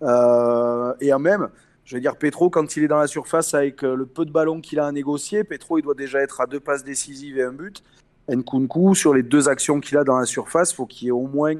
Euh, 0.00 0.94
et 1.02 1.12
en 1.12 1.18
même, 1.18 1.50
je 1.84 1.96
veux 1.96 2.00
dire, 2.00 2.16
Petro, 2.16 2.48
quand 2.48 2.78
il 2.78 2.84
est 2.84 2.88
dans 2.88 2.98
la 2.98 3.06
surface 3.06 3.52
avec 3.52 3.82
le 3.82 4.06
peu 4.06 4.24
de 4.24 4.32
ballons 4.32 4.62
qu'il 4.62 4.80
a 4.80 4.86
à 4.86 4.92
négocier, 4.92 5.44
Petro, 5.44 5.76
il 5.76 5.82
doit 5.82 5.94
déjà 5.94 6.20
être 6.20 6.40
à 6.40 6.46
deux 6.46 6.60
passes 6.60 6.84
décisives 6.84 7.36
et 7.36 7.42
un 7.42 7.52
but. 7.52 7.82
Nkunku, 8.30 8.94
sur 8.94 9.12
les 9.12 9.22
deux 9.22 9.50
actions 9.50 9.78
qu'il 9.80 9.98
a 9.98 10.04
dans 10.04 10.16
la 10.16 10.24
surface, 10.24 10.72
faut 10.72 10.86
qu'il 10.86 11.04
y 11.04 11.08
ait 11.08 11.12
au 11.12 11.26
moins 11.26 11.56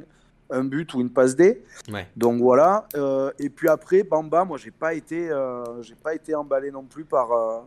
un 0.51 0.65
but 0.65 0.93
ou 0.95 1.01
une 1.01 1.11
passe 1.11 1.37
D. 1.37 1.63
Ouais. 1.91 2.07
Donc 2.17 2.41
voilà. 2.41 2.87
Euh, 2.97 3.31
et 3.39 3.49
puis 3.49 3.69
après, 3.69 4.03
Bamba, 4.03 4.45
moi, 4.45 4.59
j'ai 4.59 4.71
pas 4.71 4.95
été, 4.95 5.31
euh, 5.31 5.83
j'ai 5.83 5.95
pas 5.95 6.15
été 6.15 6.35
emballé 6.35 6.71
non 6.71 6.85
plus 6.85 7.05
par 7.05 7.33
euh, 7.33 7.61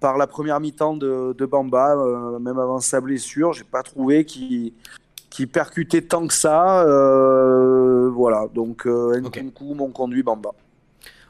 par 0.00 0.16
la 0.16 0.26
première 0.26 0.60
mi-temps 0.60 0.94
de, 0.94 1.34
de, 1.36 1.46
Bamba, 1.46 1.96
euh, 1.96 2.38
même 2.38 2.58
avant 2.58 2.78
sa 2.80 3.00
blessure. 3.00 3.52
J'ai 3.52 3.64
pas 3.64 3.82
trouvé 3.82 4.24
qu'il 4.24 4.72
qui 5.30 5.46
percutait 5.46 6.02
tant 6.02 6.26
que 6.26 6.34
ça. 6.34 6.84
Euh, 6.86 8.08
voilà. 8.10 8.46
Donc 8.54 8.86
Nkunku, 8.86 9.64
okay. 9.64 9.74
mon 9.74 9.90
conduit 9.90 10.22
Bamba. 10.22 10.50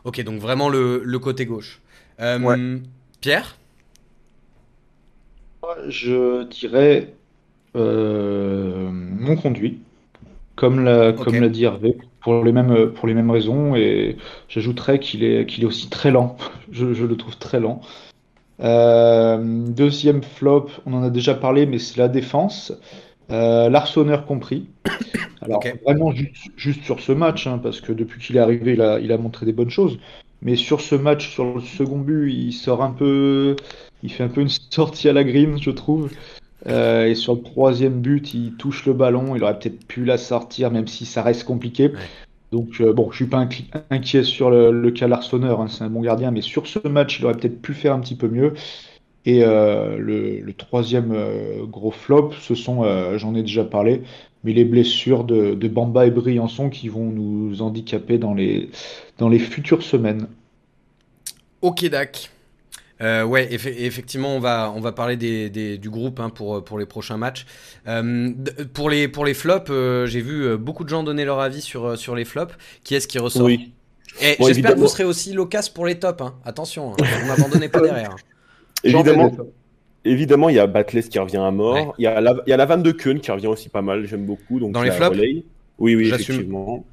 Ok, 0.05 0.23
donc 0.23 0.41
vraiment 0.41 0.69
le, 0.69 1.03
le 1.05 1.19
côté 1.19 1.47
gauche. 1.47 1.81
Ouais. 2.19 2.81
Pierre? 3.21 3.57
Je 5.89 6.45
dirais 6.45 7.15
mon 7.75 9.37
conduit 9.37 9.81
comme 10.59 10.85
l'a 10.85 11.11
okay. 11.11 11.25
comme 11.25 11.41
l'a 11.41 11.49
dit 11.49 11.65
Hervé, 11.65 11.97
pour 12.21 12.43
les 12.43 12.51
mêmes 12.51 12.91
pour 12.91 13.07
les 13.07 13.15
mêmes 13.15 13.31
raisons 13.31 13.77
et 13.77 14.17
j'ajouterais 14.49 14.99
qu'il 14.99 15.23
est 15.23 15.47
qu'il 15.47 15.63
est 15.63 15.67
aussi 15.67 15.89
très 15.89 16.11
lent. 16.11 16.37
Je, 16.73 16.93
je, 16.93 17.07
le 17.07 17.17
trouve 17.17 17.39
très 17.39 17.61
lent. 17.61 17.81
Euh, 18.61 19.39
deuxième 19.69 20.23
flop, 20.23 20.69
on 20.85 20.93
en 20.93 21.03
a 21.03 21.11
déjà 21.11 21.35
parlé, 21.35 21.65
mais 21.65 21.79
c'est 21.79 21.97
la 21.97 22.09
défense, 22.09 22.73
euh, 23.31 23.71
l'arseneur 23.71 24.27
compris. 24.27 24.69
Alors 25.41 25.59
okay. 25.59 25.75
vraiment 25.85 26.11
juste, 26.11 26.51
juste, 26.57 26.85
sur 26.85 27.01
ce 27.01 27.13
match, 27.13 27.47
hein, 27.47 27.59
parce 27.63 27.81
que 27.81 27.93
depuis 27.93 28.21
qu'il 28.21 28.37
est 28.37 28.41
arrivé, 28.41 28.73
il 28.75 28.83
a, 28.83 28.99
il 28.99 29.13
a 29.13 29.19
montré 29.19 29.47
des 29.47 29.53
bonnes 29.53 29.71
choses. 29.71 29.99
Mais 30.43 30.57
sur 30.57 30.81
ce 30.81 30.95
match, 30.95 31.33
sur 31.33 31.55
le 31.55 31.61
second 31.61 31.99
but, 31.99 32.31
il 32.33 32.53
sort 32.53 32.83
un 32.83 32.91
peu, 32.91 33.57
il 34.03 34.13
fait 34.13 34.25
un 34.25 34.29
peu 34.29 34.41
une 34.41 34.49
sortie 34.71 35.09
à 35.09 35.13
la 35.13 35.25
green, 35.25 35.61
je 35.61 35.71
trouve. 35.71 36.11
Euh, 36.67 37.07
et 37.07 37.15
sur 37.15 37.35
le 37.35 37.43
troisième 37.43 38.01
but, 38.01 38.35
il 38.35 38.55
touche 38.55 38.87
le 38.87 38.93
ballon. 38.93 39.37
Il 39.37 39.43
aurait 39.43 39.59
peut-être 39.59 39.87
pu 39.87 40.05
la 40.05 40.19
sortir, 40.19 40.71
même 40.71 40.89
si 40.89 41.07
ça 41.07 41.23
reste 41.23 41.45
compliqué. 41.45 41.89
Ouais. 41.89 41.99
Donc, 42.51 42.81
euh, 42.81 42.93
bon, 42.93 43.11
je 43.11 43.17
suis 43.17 43.27
pas 43.27 43.47
inquiet 43.91 44.25
sur 44.25 44.51
le, 44.51 44.71
le 44.71 44.91
cas 44.91 45.07
Larsonneur, 45.07 45.61
hein, 45.61 45.69
c'est 45.69 45.85
un 45.85 45.91
bon 45.91 46.01
gardien, 46.01 46.31
mais 46.31 46.41
sur 46.41 46.67
ce 46.67 46.79
match, 46.89 47.19
il 47.19 47.27
aurait 47.27 47.35
peut-être 47.35 47.61
pu 47.61 47.75
faire 47.75 47.93
un 47.93 48.01
petit 48.01 48.17
peu 48.17 48.29
mieux. 48.29 48.55
Et 49.27 49.45
euh, 49.45 49.99
le, 49.99 50.41
le, 50.41 50.53
troisième 50.55 51.15
gros 51.67 51.91
flop, 51.91 52.33
ce 52.41 52.55
sont, 52.55 52.85
j'en 53.19 53.35
ai 53.35 53.43
déjà 53.43 53.65
parlé, 53.65 54.01
mais 54.45 54.55
les 54.55 54.65
blessures 54.65 55.25
de, 55.25 55.53
de, 55.53 55.69
Bamba 55.69 56.07
et 56.07 56.11
Briançon 56.11 56.71
qui 56.71 56.89
vont 56.89 57.11
nous 57.11 57.61
handicaper 57.61 58.17
dans 58.17 58.33
les, 58.33 58.71
dans 59.19 59.29
les 59.29 59.39
futures 59.39 59.83
semaines. 59.83 60.27
Ok, 61.61 61.85
Dak. 61.91 62.31
Euh, 63.01 63.25
ouais, 63.25 63.53
eff 63.53 63.67
effectivement, 63.67 64.35
on 64.35 64.41
va, 64.41 64.73
on 64.75 64.81
va 64.81 64.93
parler 64.93 65.17
des, 65.17 65.51
des, 65.51 65.79
du 65.79 65.91
groupe 65.91 66.21
hein, 66.21 66.31
pour, 66.31 66.65
pour 66.65 66.79
les 66.79 66.87
prochains 66.87 67.17
matchs. 67.17 67.47
Euh, 67.87 68.33
pour, 68.73 68.91
les, 68.91 69.09
pour 69.09 69.25
les 69.25 69.35
flops, 69.35 69.71
euh, 69.71 70.07
j'ai 70.07 70.21
vu 70.21 70.57
beaucoup 70.57 70.85
de 70.85 70.89
gens 70.89 71.03
donner 71.03 71.25
leur 71.25 71.41
avis 71.41 71.61
sur, 71.61 71.97
sur 71.97 72.15
les 72.15 72.25
flops. 72.25 72.55
Qui 72.85 72.95
est-ce 72.95 73.07
qui 73.07 73.19
ressort? 73.19 73.45
Oui. 73.45 73.73
bon, 74.39 74.47
J'espère 74.47 74.75
que 74.75 74.81
vous 74.81 74.89
serez 74.89 75.05
aussi 75.05 75.33
loquace 75.33 75.69
pour 75.69 75.87
les 75.87 75.99
tops. 75.99 76.23
Hein. 76.23 76.35
Attention, 76.45 76.93
hein, 76.93 76.97
vous 77.21 77.29
m'abandonnez 77.29 77.69
pas 77.69 77.81
derrière. 77.83 78.17
Évidemment. 78.83 79.33
Évidemment, 80.05 80.49
il 80.49 80.57
y 80.57 80.59
a 80.61 80.67
Batless 80.67 81.09
qui 81.09 81.19
revient 81.19 81.39
à 81.39 81.51
mort. 81.51 81.75
Ouais. 81.75 81.89
Il, 81.99 82.05
y 82.05 82.07
a 82.07 82.21
la, 82.21 82.37
il 82.47 82.51
y 82.51 82.53
a 82.53 82.57
la 82.57 82.67
vanne 82.67 82.83
de 82.83 82.93
Keun 82.93 83.19
qui 83.19 83.31
revient 83.31 83.49
aussi 83.49 83.69
pas 83.69 83.83
mal, 83.83 84.07
j'aime 84.07 84.25
beaucoup. 84.25 84.61
Donc 84.61 84.73
Dans 84.73 84.83
les 84.83 84.91
flops? 84.93 85.19
Oui, 85.79 85.95
oui, 85.95 86.09
effectivement. 86.09 86.85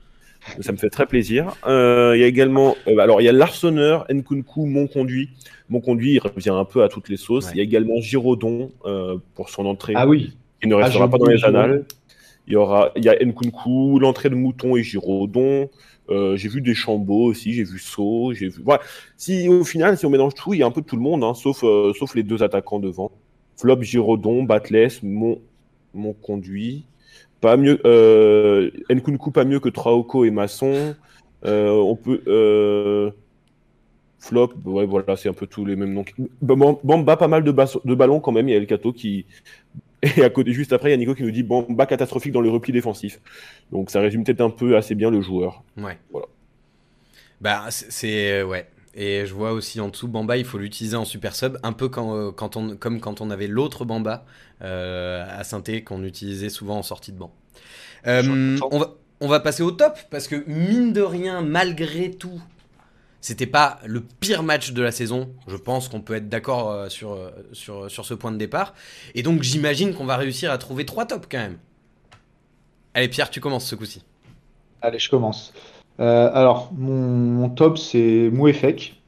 Ça 0.61 0.71
me 0.71 0.77
fait 0.77 0.89
très 0.89 1.05
plaisir. 1.05 1.55
Euh, 1.65 2.13
il 2.15 2.21
y 2.21 2.23
a 2.23 2.27
également, 2.27 2.75
euh, 2.87 2.97
alors 2.99 3.21
il 3.21 3.25
y 3.25 3.29
a 3.29 3.31
Larsonneur, 3.31 4.05
Nkunku, 4.09 4.65
Mon 4.65 4.87
Conduit. 4.87 5.29
Mon 5.69 5.81
Conduit, 5.81 6.13
il 6.13 6.19
revient 6.19 6.51
un 6.51 6.65
peu 6.65 6.83
à 6.83 6.89
toutes 6.89 7.09
les 7.09 7.17
sauces. 7.17 7.45
Ouais. 7.45 7.51
Il 7.55 7.57
y 7.57 7.61
a 7.61 7.63
également 7.63 7.99
Giraudon 7.99 8.71
euh, 8.85 9.17
pour 9.33 9.49
son 9.49 9.65
entrée. 9.65 9.93
Ah 9.95 10.07
oui. 10.07 10.37
Qui 10.61 10.67
ne 10.67 10.75
restera 10.75 11.05
ah, 11.05 11.07
pas 11.07 11.17
dans 11.17 11.25
les 11.25 11.43
annales. 11.43 11.85
Il 12.47 12.53
y 12.53 12.55
aura, 12.55 12.91
il 12.95 13.03
y 13.03 13.09
a 13.09 13.15
Nkunku, 13.15 13.99
l'entrée 13.99 14.29
de 14.29 14.35
Mouton 14.35 14.75
et 14.75 14.83
Giraudon. 14.83 15.69
Euh, 16.09 16.35
j'ai 16.35 16.49
vu 16.49 16.61
des 16.61 16.75
Chambeaux 16.75 17.25
aussi, 17.25 17.53
j'ai 17.53 17.63
vu 17.63 17.79
Sceaux, 17.79 18.31
j'ai 18.33 18.49
vu. 18.49 18.61
Voilà. 18.63 18.81
Si 19.17 19.49
au 19.49 19.63
final, 19.63 19.97
si 19.97 20.05
on 20.05 20.11
mélange 20.11 20.35
tout, 20.35 20.53
il 20.53 20.59
y 20.59 20.63
a 20.63 20.67
un 20.67 20.71
peu 20.71 20.81
de 20.81 20.85
tout 20.85 20.95
le 20.95 21.01
monde, 21.01 21.23
hein, 21.23 21.33
sauf, 21.33 21.63
euh, 21.63 21.93
sauf 21.97 22.13
les 22.13 22.23
deux 22.23 22.43
attaquants 22.43 22.79
devant. 22.79 23.11
Flop, 23.57 23.81
Giraudon, 23.81 24.43
Batless, 24.43 25.01
Mon, 25.01 25.41
Mon 25.93 26.13
Conduit 26.13 26.85
pas 27.41 27.57
mieux 27.57 27.79
euh, 27.85 28.71
Nkunku 28.89 29.31
pas 29.31 29.45
mieux 29.45 29.59
que 29.59 29.69
Traoko 29.69 30.25
et 30.25 30.31
Masson. 30.31 30.95
Euh, 31.45 31.69
on 31.69 31.95
peut 31.95 32.21
euh, 32.27 33.11
flop 34.19 34.53
ouais 34.65 34.85
voilà 34.85 35.15
c'est 35.15 35.29
un 35.29 35.33
peu 35.33 35.47
tous 35.47 35.65
les 35.65 35.75
mêmes 35.75 35.93
noms. 35.93 36.05
Bamba 36.41 37.17
pas 37.17 37.27
mal 37.27 37.43
de, 37.43 37.51
de 37.51 37.95
ballons 37.95 38.19
quand 38.19 38.31
même. 38.31 38.47
Il 38.47 38.51
y 38.51 38.55
a 38.55 38.57
El 38.57 38.67
Cato 38.67 38.93
qui 38.93 39.25
et 40.01 40.23
à 40.23 40.29
côté 40.29 40.53
juste 40.53 40.73
après 40.73 40.89
il 40.89 40.91
y 40.91 40.95
a 40.95 40.97
Nico 40.97 41.15
qui 41.15 41.23
nous 41.23 41.31
dit 41.31 41.43
Bamba 41.43 41.85
catastrophique 41.85 42.31
dans 42.31 42.41
le 42.41 42.49
repli 42.49 42.73
défensif. 42.73 43.19
Donc 43.71 43.89
ça 43.89 43.99
résume 44.01 44.23
peut-être 44.23 44.41
un 44.41 44.49
peu 44.49 44.77
assez 44.77 44.95
bien 44.95 45.11
le 45.11 45.21
joueur. 45.21 45.63
Ouais. 45.77 45.97
Voilà. 46.11 46.27
Bah 47.41 47.65
c'est 47.69 48.43
ouais 48.43 48.67
et 48.95 49.25
je 49.25 49.33
vois 49.33 49.51
aussi 49.51 49.81
en 49.81 49.89
dessous 49.89 50.07
Bamba, 50.07 50.37
il 50.37 50.45
faut 50.45 50.57
l'utiliser 50.57 50.95
en 50.95 51.03
super 51.03 51.35
sub, 51.35 51.57
un 51.63 51.73
peu 51.73 51.89
quand, 51.89 52.15
euh, 52.15 52.31
quand 52.31 52.55
on, 52.55 52.77
comme 52.77 53.01
quand 53.01 53.19
on 53.19 53.29
avait 53.29 53.47
l'autre 53.47 53.83
Bamba 53.83 54.25
euh, 54.61 55.25
à 55.29 55.43
Synthé 55.43 55.83
qu'on 55.83 56.03
utilisait 56.03 56.49
souvent 56.49 56.77
en 56.77 56.83
sortie 56.83 57.11
de 57.11 57.17
banc. 57.17 57.33
Euh, 58.07 58.57
on, 58.71 58.79
va, 58.79 58.95
on 59.19 59.27
va 59.27 59.41
passer 59.41 59.63
au 59.63 59.71
top 59.71 59.99
parce 60.09 60.27
que 60.27 60.43
mine 60.47 60.93
de 60.93 61.01
rien, 61.01 61.41
malgré 61.41 62.09
tout, 62.11 62.41
c'était 63.19 63.47
pas 63.47 63.79
le 63.85 64.01
pire 64.01 64.43
match 64.43 64.71
de 64.71 64.81
la 64.81 64.91
saison. 64.93 65.29
Je 65.47 65.57
pense 65.57 65.89
qu'on 65.89 66.01
peut 66.01 66.15
être 66.15 66.29
d'accord 66.29 66.71
euh, 66.71 66.87
sur, 66.87 67.19
sur, 67.51 67.91
sur 67.91 68.05
ce 68.05 68.13
point 68.13 68.31
de 68.31 68.37
départ. 68.37 68.73
Et 69.13 69.23
donc 69.23 69.43
j'imagine 69.43 69.93
qu'on 69.93 70.05
va 70.05 70.15
réussir 70.15 70.51
à 70.51 70.57
trouver 70.57 70.85
trois 70.85 71.05
tops 71.05 71.27
quand 71.29 71.39
même. 71.39 71.57
Allez 72.93 73.09
Pierre, 73.09 73.29
tu 73.29 73.41
commences 73.41 73.65
ce 73.65 73.75
coup-ci. 73.75 74.03
Allez, 74.81 74.99
je 74.99 75.09
commence. 75.09 75.51
Euh, 75.99 76.29
alors, 76.33 76.71
mon, 76.77 76.93
mon 76.93 77.49
top, 77.49 77.77
c'est 77.77 78.29
Mouefek, 78.31 79.01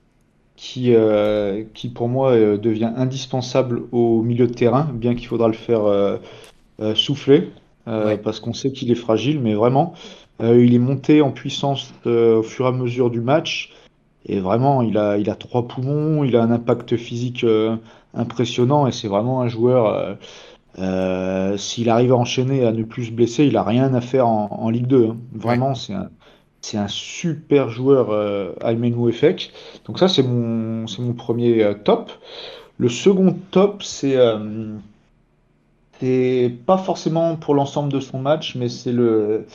qui, 0.55 0.93
euh, 0.93 1.63
qui 1.73 1.89
pour 1.89 2.07
moi 2.07 2.31
euh, 2.31 2.57
devient 2.57 2.91
indispensable 2.95 3.83
au 3.91 4.21
milieu 4.21 4.47
de 4.47 4.53
terrain, 4.53 4.89
bien 4.93 5.15
qu'il 5.15 5.27
faudra 5.27 5.47
le 5.47 5.53
faire 5.53 5.83
souffler, 6.95 7.51
ouais. 7.87 8.17
parce 8.17 8.39
qu'on 8.39 8.53
sait 8.53 8.71
qu'il 8.71 8.91
est 8.91 8.95
fragile, 8.95 9.39
mais 9.39 9.55
vraiment, 9.55 9.93
il 10.39 10.73
est 10.73 10.79
monté 10.79 11.21
en 11.21 11.31
puissance 11.31 11.91
au 12.05 12.43
fur 12.43 12.65
et 12.65 12.69
à 12.69 12.71
mesure 12.71 13.09
du 13.09 13.21
match, 13.21 13.73
et 14.25 14.39
vraiment, 14.39 14.81
il 14.81 14.97
a, 14.97 15.17
il 15.17 15.29
a 15.29 15.35
trois 15.35 15.67
poumons, 15.67 16.23
il 16.23 16.35
a 16.35 16.43
un 16.43 16.51
impact 16.51 16.95
physique 16.97 17.45
impressionnant, 18.13 18.85
et 18.85 18.91
c'est 18.91 19.07
vraiment 19.07 19.41
un 19.41 19.47
joueur. 19.47 20.17
S'il 21.57 21.89
arrive 21.89 22.13
à 22.13 22.17
enchaîner, 22.17 22.63
à 22.63 22.71
ne 22.71 22.83
plus 22.83 23.05
se 23.05 23.11
blesser, 23.11 23.45
il 23.45 23.57
a 23.57 23.63
rien 23.63 23.95
à 23.95 24.01
faire 24.01 24.27
en, 24.27 24.49
en 24.51 24.69
Ligue 24.69 24.85
2. 24.85 25.05
Hein. 25.07 25.17
Vraiment, 25.33 25.69
ouais. 25.69 25.75
c'est 25.75 25.93
un 25.93 26.09
c'est 26.61 26.77
un 26.77 26.87
super 26.87 27.69
joueur, 27.69 28.11
euh, 28.11 28.53
Aymen 28.61 28.93
Ouefek. 28.95 29.51
Donc 29.85 29.99
ça, 29.99 30.07
c'est 30.07 30.23
mon, 30.23 30.87
c'est 30.87 31.01
mon 31.01 31.13
premier 31.13 31.63
euh, 31.63 31.73
top. 31.73 32.11
Le 32.77 32.89
second 32.89 33.37
top, 33.51 33.83
c'est 33.83 34.17
euh, 34.17 34.75
c'est 35.99 36.53
pas 36.65 36.77
forcément 36.77 37.35
pour 37.35 37.55
l'ensemble 37.55 37.91
de 37.91 37.99
son 37.99 38.19
match, 38.19 38.55
mais 38.55 38.69
c'est 38.69 38.91
le 38.91 39.47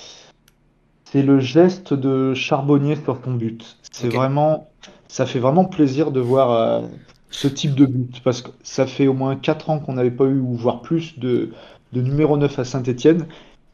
c'est 1.05 1.23
le 1.23 1.39
geste 1.41 1.95
de 1.95 2.35
Charbonnier 2.35 2.97
sur 2.97 3.21
ton 3.21 3.35
but. 3.35 3.77
C'est 3.93 4.09
vraiment 4.09 4.69
ça 5.09 5.27
fait 5.27 5.39
vraiment 5.39 5.67
plaisir 5.67 6.11
de 6.11 6.21
voir 6.21 6.51
euh, 6.51 6.87
ce 7.31 7.47
type 7.47 7.75
de 7.75 7.87
but 7.87 8.23
parce 8.25 8.43
que 8.43 8.51
ça 8.63 8.87
fait 8.87 9.07
au 9.07 9.13
moins 9.13 9.37
4 9.37 9.71
ans 9.71 9.79
qu'on 9.79 9.93
n'avait 9.95 10.11
pas 10.11 10.25
eu 10.25 10.41
ou 10.41 10.55
voire 10.55 10.81
plus 10.81 11.19
de 11.19 11.51
de 11.93 12.01
numéro 12.01 12.39
9 12.39 12.59
à 12.59 12.65
Saint-Étienne 12.65 13.27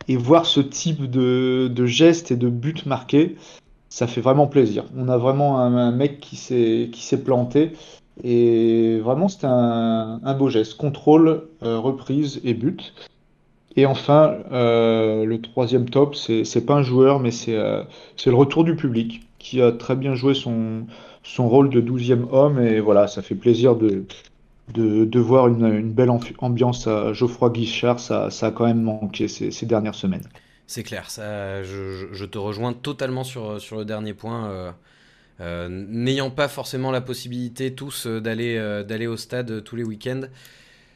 et 0.09 0.17
voir 0.17 0.47
ce 0.47 0.61
type 0.61 1.09
de, 1.11 1.71
de 1.73 1.87
geste 1.87 2.31
et 2.31 2.37
de 2.37 2.49
but 2.49 2.87
marqué, 2.87 3.37
ça 3.89 4.07
fait 4.07 4.21
vraiment 4.21 4.47
plaisir. 4.47 4.85
On 4.97 5.09
a 5.09 5.17
vraiment 5.17 5.61
un, 5.61 5.93
mec 5.93 6.21
qui 6.21 6.37
s'est 6.37 7.25
planté 7.25 7.73
et 8.25 8.99
vraiment 8.99 9.29
c'était 9.29 9.47
un, 9.47 10.35
beau 10.35 10.49
geste. 10.49 10.77
Contrôle, 10.77 11.45
euh, 11.63 11.79
reprise 11.79 12.41
et 12.45 12.55
but. 12.55 12.95
Et 13.77 13.87
enfin, 13.87 14.35
euh, 14.51 15.25
le 15.25 15.41
troisième 15.41 15.89
top, 15.89 16.17
c'est 16.17 16.67
pas 16.67 16.75
un 16.75 16.83
joueur, 16.83 17.21
mais 17.21 17.31
c'est 17.31 17.55
euh, 17.55 17.83
c'est 18.17 18.31
le 18.31 18.37
retour 18.37 18.65
du 18.65 18.75
public 18.75 19.23
qui 19.39 19.63
a 19.63 19.71
très 19.71 19.95
bien 19.95 20.15
joué 20.15 20.35
son, 20.35 20.87
son 21.23 21.49
rôle 21.49 21.71
de 21.71 21.81
douzième 21.81 22.27
homme. 22.33 22.59
Et 22.61 22.81
voilà, 22.81 23.07
ça 23.07 23.23
fait 23.23 23.37
plaisir 23.37 23.77
de, 23.77 24.05
de, 24.75 25.19
voir 25.19 25.49
une, 25.49 25.93
belle 25.93 26.11
ambi- 26.11 26.35
ambiance 26.39 26.87
à 26.87 27.13
Geoffroy 27.13 27.51
Guichard. 27.51 28.01
Ça, 28.01 28.29
a 28.29 28.51
quand 28.51 28.67
même 28.67 28.83
manqué 28.83 29.29
ces, 29.29 29.67
dernières 29.67 29.95
semaines. 29.95 30.27
C'est 30.67 30.83
clair, 30.83 31.11
ça, 31.11 31.63
je, 31.63 32.25
te 32.25 32.39
rejoins 32.39 32.73
totalement 32.73 33.25
sur, 33.25 33.61
sur 33.61 33.77
le 33.79 33.85
dernier 33.85 34.15
point. 34.15 34.51
euh, 34.51 34.73
euh, 35.41 35.69
N'ayant 35.71 36.31
pas 36.31 36.49
forcément 36.49 36.91
la 36.91 37.01
possibilité 37.01 37.75
tous 37.75 38.07
euh, 38.07 38.21
d'aller 38.21 39.07
au 39.07 39.17
stade 39.17 39.65
tous 39.65 39.77
les 39.77 39.85
week-ends, 39.85 40.23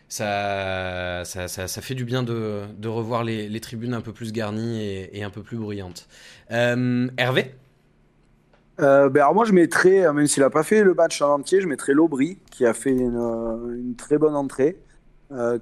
ça, 0.09 1.25
ça, 1.25 1.81
fait 1.81 1.95
du 1.95 2.05
bien 2.05 2.23
de, 2.23 2.63
de 2.77 2.89
revoir 2.89 3.25
les, 3.25 3.61
tribunes 3.61 3.95
un 3.95 4.03
peu 4.03 4.13
plus 4.13 4.33
garnies 4.33 4.83
et, 4.83 5.23
un 5.23 5.31
peu 5.31 5.43
plus 5.43 5.57
bruyantes. 5.57 6.07
Hervé? 6.51 7.55
Euh, 8.81 9.11
ben 9.11 9.31
moi 9.33 9.45
je 9.45 9.53
mettrais, 9.53 10.07
euh, 10.07 10.13
même 10.13 10.27
s'il 10.27 10.43
n'a 10.43 10.51
pas 10.51 10.63
fait 10.63 10.83
le 10.83 10.95
match 10.95 11.21
en 11.21 11.35
entier, 11.35 11.61
je 11.61 11.69
mettrais 11.69 11.93
Lobry 11.93 12.39
qui 12.51 12.65
a 12.65 12.73
fait 12.73 12.91
une, 12.91 13.19
euh, 13.19 13.95
très 13.99 14.17
bonne 14.19 14.35
entrée, 14.35 14.79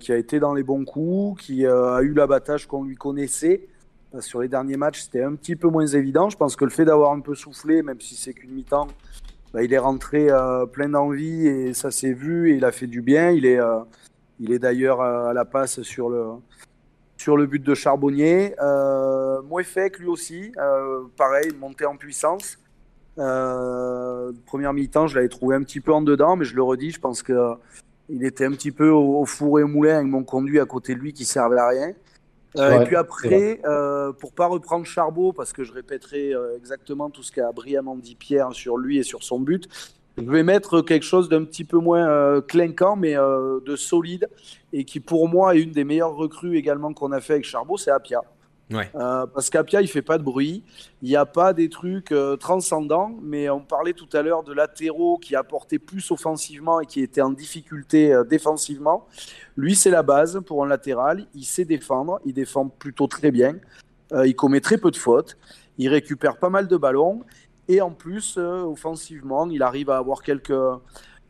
qui 0.00 0.10
a 0.10 0.16
été 0.16 0.40
dans 0.40 0.52
les 0.52 0.64
bons 0.64 0.84
coups, 0.84 1.40
qui 1.44 1.64
a 1.64 2.00
eu 2.02 2.12
l'abattage 2.12 2.66
qu'on 2.66 2.82
lui 2.82 2.96
connaissait. 2.96 3.68
Sur 4.18 4.40
les 4.40 4.48
derniers 4.48 4.76
matchs, 4.76 5.02
c'était 5.02 5.22
un 5.22 5.36
petit 5.36 5.54
peu 5.54 5.68
moins 5.68 5.86
évident. 5.86 6.28
Je 6.28 6.36
pense 6.36 6.56
que 6.56 6.64
le 6.64 6.72
fait 6.72 6.84
d'avoir 6.84 7.12
un 7.12 7.20
peu 7.20 7.36
soufflé, 7.36 7.80
même 7.84 8.00
si 8.00 8.16
c'est 8.16 8.32
qu'une 8.34 8.50
mi-temps, 8.50 8.88
bah, 9.52 9.62
il 9.62 9.72
est 9.72 9.78
rentré 9.78 10.26
plein 10.72 10.88
d'envie 10.88 11.46
et 11.46 11.72
ça 11.72 11.92
s'est 11.92 12.12
vu 12.12 12.50
et 12.50 12.56
il 12.56 12.64
a 12.64 12.72
fait 12.72 12.88
du 12.88 13.00
bien. 13.00 13.30
Il 13.30 13.46
est, 13.46 13.60
est 13.60 14.58
d'ailleurs 14.58 15.02
à 15.02 15.32
la 15.32 15.44
passe 15.44 15.82
sur 15.82 16.10
le, 16.10 16.24
sur 17.16 17.36
le 17.36 17.46
but 17.46 17.62
de 17.62 17.74
Charbonnier. 17.74 18.56
Euh, 18.60 19.40
Mouefek 19.42 20.00
lui 20.00 20.08
aussi, 20.08 20.50
pareil, 21.16 21.52
monté 21.60 21.84
en 21.86 21.96
puissance. 21.96 22.58
Euh, 23.18 24.32
première 24.46 24.72
mi-temps, 24.72 25.06
je 25.06 25.16
l'avais 25.16 25.28
trouvé 25.28 25.56
un 25.56 25.62
petit 25.62 25.80
peu 25.80 25.92
en 25.92 26.02
dedans, 26.02 26.36
mais 26.36 26.44
je 26.44 26.54
le 26.54 26.62
redis, 26.62 26.90
je 26.90 27.00
pense 27.00 27.22
que 27.22 27.32
euh, 27.32 27.54
il 28.08 28.24
était 28.24 28.44
un 28.44 28.52
petit 28.52 28.72
peu 28.72 28.88
au, 28.88 29.20
au 29.20 29.26
four 29.26 29.60
et 29.60 29.62
au 29.62 29.68
moulin 29.68 29.96
avec 29.96 30.08
mon 30.08 30.24
conduit 30.24 30.60
à 30.60 30.64
côté 30.64 30.94
de 30.94 31.00
lui 31.00 31.12
qui 31.12 31.24
servait 31.24 31.58
à 31.58 31.68
rien. 31.68 31.92
Euh, 32.56 32.80
et 32.80 32.84
puis 32.84 32.96
après, 32.96 33.60
euh, 33.64 34.12
pour 34.12 34.32
pas 34.32 34.46
reprendre 34.46 34.84
Charbot, 34.84 35.32
parce 35.32 35.52
que 35.52 35.62
je 35.62 35.72
répéterai 35.72 36.34
euh, 36.34 36.56
exactement 36.56 37.10
tout 37.10 37.22
ce 37.22 37.30
qu'a 37.30 37.52
brillamment 37.52 37.96
dit 37.96 38.16
Pierre 38.16 38.52
sur 38.52 38.76
lui 38.76 38.98
et 38.98 39.02
sur 39.02 39.22
son 39.22 39.38
but, 39.38 39.68
je 40.18 40.24
vais 40.24 40.42
mettre 40.42 40.80
quelque 40.80 41.04
chose 41.04 41.28
d'un 41.28 41.44
petit 41.44 41.64
peu 41.64 41.78
moins 41.78 42.40
clinquant, 42.42 42.96
mais 42.96 43.14
de 43.14 43.76
solide, 43.76 44.28
et 44.72 44.84
qui 44.84 45.00
pour 45.00 45.28
moi 45.28 45.54
est 45.54 45.62
une 45.62 45.70
des 45.70 45.84
meilleures 45.84 46.14
recrues 46.14 46.56
également 46.56 46.92
qu'on 46.92 47.12
a 47.12 47.20
fait 47.20 47.34
avec 47.34 47.44
Charbot, 47.46 47.78
c'est 47.78 47.92
Apia. 47.92 48.20
Euh, 48.72 49.26
parce 49.26 49.50
qu'Apia, 49.50 49.80
il 49.80 49.88
fait 49.88 50.02
pas 50.02 50.18
de 50.18 50.22
bruit, 50.22 50.62
il 51.02 51.08
n'y 51.08 51.16
a 51.16 51.26
pas 51.26 51.52
des 51.52 51.68
trucs 51.68 52.12
euh, 52.12 52.36
transcendants, 52.36 53.16
mais 53.22 53.50
on 53.50 53.60
parlait 53.60 53.92
tout 53.92 54.08
à 54.12 54.22
l'heure 54.22 54.42
de 54.42 54.52
latéraux 54.52 55.18
qui 55.18 55.34
apportaient 55.34 55.78
plus 55.78 56.10
offensivement 56.10 56.80
et 56.80 56.86
qui 56.86 57.00
étaient 57.00 57.20
en 57.20 57.30
difficulté 57.30 58.12
euh, 58.12 58.24
défensivement. 58.24 59.06
Lui, 59.56 59.74
c'est 59.74 59.90
la 59.90 60.02
base 60.02 60.40
pour 60.46 60.64
un 60.64 60.68
latéral, 60.68 61.26
il 61.34 61.44
sait 61.44 61.64
défendre, 61.64 62.20
il 62.24 62.34
défend 62.34 62.68
plutôt 62.68 63.06
très 63.06 63.30
bien, 63.30 63.56
il 64.24 64.34
commet 64.34 64.60
très 64.60 64.78
peu 64.78 64.90
de 64.90 64.96
fautes, 64.96 65.36
il 65.78 65.88
récupère 65.88 66.36
pas 66.38 66.50
mal 66.50 66.66
de 66.66 66.76
ballons, 66.76 67.22
et 67.68 67.80
en 67.80 67.90
plus, 67.90 68.38
offensivement, 68.38 69.48
il 69.48 69.62
arrive 69.62 69.90
à 69.90 69.98
avoir 69.98 70.22
quelques, 70.22 70.52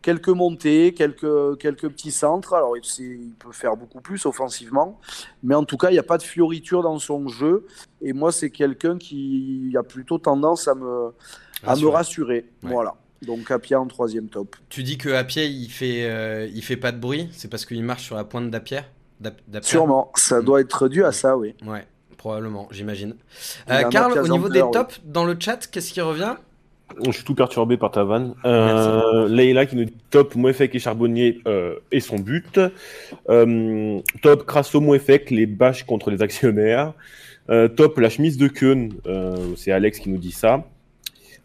quelques 0.03 0.29
montées, 0.29 0.95
quelques, 0.95 1.59
quelques 1.59 1.89
petits 1.89 2.11
centres. 2.11 2.55
Alors, 2.55 2.75
il, 2.77 3.31
peut 3.39 3.53
faire 3.53 3.77
beaucoup 3.77 4.01
plus 4.01 4.25
offensivement, 4.27 4.99
mais 5.43 5.55
en 5.55 5.65
tout 5.65 5.77
cas, 5.77 5.91
il 5.91 5.95
n'y 5.95 5.99
a 5.99 6.03
pas 6.05 6.19
de 6.19 6.23
fioriture 6.23 6.83
dans 6.83 6.99
son 6.99 7.29
jeu. 7.29 7.67
Et 8.03 8.13
moi, 8.13 8.33
c'est 8.33 8.51
quelqu'un 8.51 8.99
qui 8.99 9.75
a 9.79 9.83
plutôt 9.83 10.19
tendance 10.19 10.69
à 10.69 10.75
me, 10.75 11.13
à 11.67 11.77
me 11.77 11.87
rassurer. 11.89 12.47
Ouais. 12.63 12.71
Voilà. 12.73 12.95
Donc, 13.23 13.51
Apia 13.51 13.79
en 13.79 13.87
troisième 13.87 14.29
top. 14.29 14.57
Tu 14.71 14.83
dis 14.83 14.97
que 14.97 15.11
Apia 15.11 15.45
il 15.45 15.69
fait, 15.71 16.05
euh, 16.11 16.49
il 16.55 16.63
fait 16.63 16.79
pas 16.79 16.91
de 16.93 16.99
bruit, 16.99 17.29
c'est 17.33 17.49
parce 17.49 17.67
qu'il 17.67 17.83
marche 17.85 18.05
sur 18.05 18.17
la 18.17 18.25
pointe 18.25 18.51
d'Apia 18.51 18.85
D'Ap- 19.21 19.43
d'Apia 19.47 19.69
Sûrement, 19.69 20.11
ça 20.15 20.41
Mm. 20.41 20.45
doit 20.47 20.61
être 20.63 20.89
dû 20.89 21.05
à 21.05 21.13
ça, 21.13 21.37
oui. 21.37 21.55
Ouais, 21.67 21.87
probablement, 22.17 22.67
j'imagine. 22.71 23.17
Euh, 23.69 23.83
Mathias 23.83 24.17
au 24.17 24.29
niveau 24.29 24.49
des 24.49 24.65
tops, 24.73 25.03
dans 25.05 25.27
le 25.27 25.37
chat, 25.39 25.67
qu'est-ce 25.71 25.93
qui 25.93 26.01
revient? 26.01 26.37
Je 27.05 27.11
suis 27.12 27.24
tout 27.24 27.35
perturbé 27.35 27.76
par 27.76 27.90
ta 27.90 28.05
vanne. 28.05 28.35
Euh, 28.44 29.29
Leïla 29.29 29.66
qui 29.66 29.76
nous 29.76 29.85
dit 29.85 29.94
top 30.11 30.35
Mouefek 30.35 30.74
et 30.74 30.79
Charbonnier 30.79 31.40
euh, 31.46 31.76
et 31.92 32.00
son 32.00 32.16
but. 32.18 32.61
Euh, 33.29 34.00
top 34.22 34.44
Crasso 34.46 34.81
Mouefek, 34.81 35.31
les 35.31 35.46
bâches 35.46 35.85
contre 35.85 36.11
les 36.11 36.22
actionnaires. 36.22 36.92
Top 37.76 37.98
la 37.98 38.09
chemise 38.11 38.37
de 38.37 38.46
Keun, 38.46 38.90
c'est 39.57 39.72
Alex 39.72 39.98
qui 39.98 40.09
nous 40.09 40.18
dit 40.18 40.31
ça. 40.31 40.64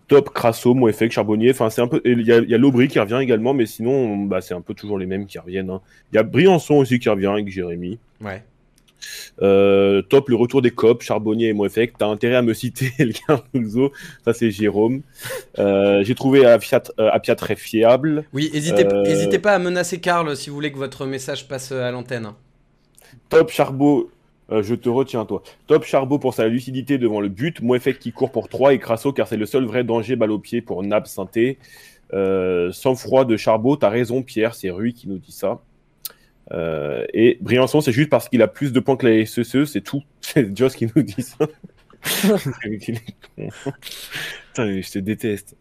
Top 0.07 0.29
Crasso, 0.29 0.75
Mouefek, 0.75 1.11
Charbonnier. 1.11 1.49
Enfin, 1.49 1.71
c'est 1.71 1.81
un 1.81 1.87
peu. 1.87 1.99
Il 2.05 2.21
y 2.21 2.31
a, 2.31 2.39
y 2.41 2.53
a 2.53 2.57
Lobry 2.59 2.87
qui 2.87 2.99
revient 2.99 3.17
également, 3.19 3.55
mais 3.55 3.65
sinon, 3.65 4.17
bah, 4.17 4.39
c'est 4.39 4.53
un 4.53 4.61
peu 4.61 4.75
toujours 4.75 4.99
les 4.99 5.07
mêmes 5.07 5.25
qui 5.25 5.39
reviennent. 5.39 5.71
hein. 5.71 5.81
Il 6.11 6.15
y 6.15 6.19
a 6.19 6.23
Briançon 6.23 6.75
aussi 6.75 6.99
qui 6.99 7.09
revient 7.09 7.25
avec 7.25 7.49
Jérémy. 7.49 7.97
Ouais. 8.21 8.43
Euh, 9.41 10.01
top 10.01 10.29
le 10.29 10.35
retour 10.35 10.61
des 10.61 10.71
COP, 10.71 11.01
Charbonnier 11.01 11.47
et 11.49 11.53
Mouefek. 11.53 11.97
T'as 11.97 12.07
intérêt 12.07 12.35
à 12.35 12.41
me 12.41 12.53
citer 12.53 12.91
El 12.99 13.13
Cardozo, 13.13 13.91
ça 14.23 14.33
c'est 14.33 14.51
Jérôme. 14.51 15.01
Euh, 15.59 16.03
J'ai 16.03 16.15
trouvé 16.15 16.45
Apia, 16.45 16.81
euh, 16.99 17.09
Apia 17.11 17.35
très 17.35 17.55
fiable. 17.55 18.25
Oui, 18.33 18.49
hésitez, 18.53 18.85
Euh, 18.85 19.03
hésitez 19.05 19.39
pas 19.39 19.53
à 19.53 19.59
menacer 19.59 19.99
Karl 19.99 20.35
si 20.35 20.49
vous 20.49 20.55
voulez 20.55 20.71
que 20.71 20.77
votre 20.77 21.05
message 21.05 21.47
passe 21.47 21.71
à 21.71 21.91
l'antenne. 21.91 22.31
Top 23.29 23.49
Charbot, 23.51 24.09
euh, 24.51 24.61
je 24.63 24.75
te 24.75 24.89
retiens 24.89 25.25
toi. 25.25 25.41
Top 25.67 25.83
Charbot 25.85 26.19
pour 26.19 26.33
sa 26.33 26.47
lucidité 26.47 26.97
devant 26.97 27.21
le 27.21 27.29
but. 27.29 27.61
Mouefek 27.61 27.99
qui 27.99 28.11
court 28.11 28.31
pour 28.31 28.49
3 28.49 28.73
et 28.73 28.79
Crasso 28.79 29.11
car 29.13 29.27
c'est 29.27 29.37
le 29.37 29.45
seul 29.45 29.65
vrai 29.65 29.83
danger 29.83 30.15
balle 30.15 30.31
au 30.31 30.39
pied 30.39 30.61
pour 30.61 30.83
Nab 30.83 31.05
Synthé. 31.05 31.57
Euh, 32.13 32.71
sans 32.71 32.95
froid 32.95 33.25
de 33.25 33.35
Charbot, 33.35 33.75
t'as 33.77 33.89
raison 33.89 34.21
Pierre, 34.21 34.53
c'est 34.53 34.69
Rui 34.69 34.93
qui 34.93 35.07
nous 35.09 35.17
dit 35.17 35.31
ça. 35.31 35.59
Euh, 36.51 37.05
et 37.13 37.37
Briançon, 37.41 37.81
c'est 37.81 37.91
juste 37.91 38.09
parce 38.09 38.29
qu'il 38.29 38.41
a 38.41 38.47
plus 38.47 38.71
de 38.71 38.79
points 38.79 38.97
que 38.97 39.07
la 39.07 39.25
SSE, 39.25 39.65
c'est 39.65 39.81
tout. 39.81 40.03
C'est 40.21 40.55
Joss 40.55 40.75
qui 40.75 40.87
nous 40.95 41.01
dit 41.01 41.21
ça. 41.21 41.47
Putain, 44.53 44.81
je 44.81 44.91
te 44.91 44.99
déteste. 44.99 45.55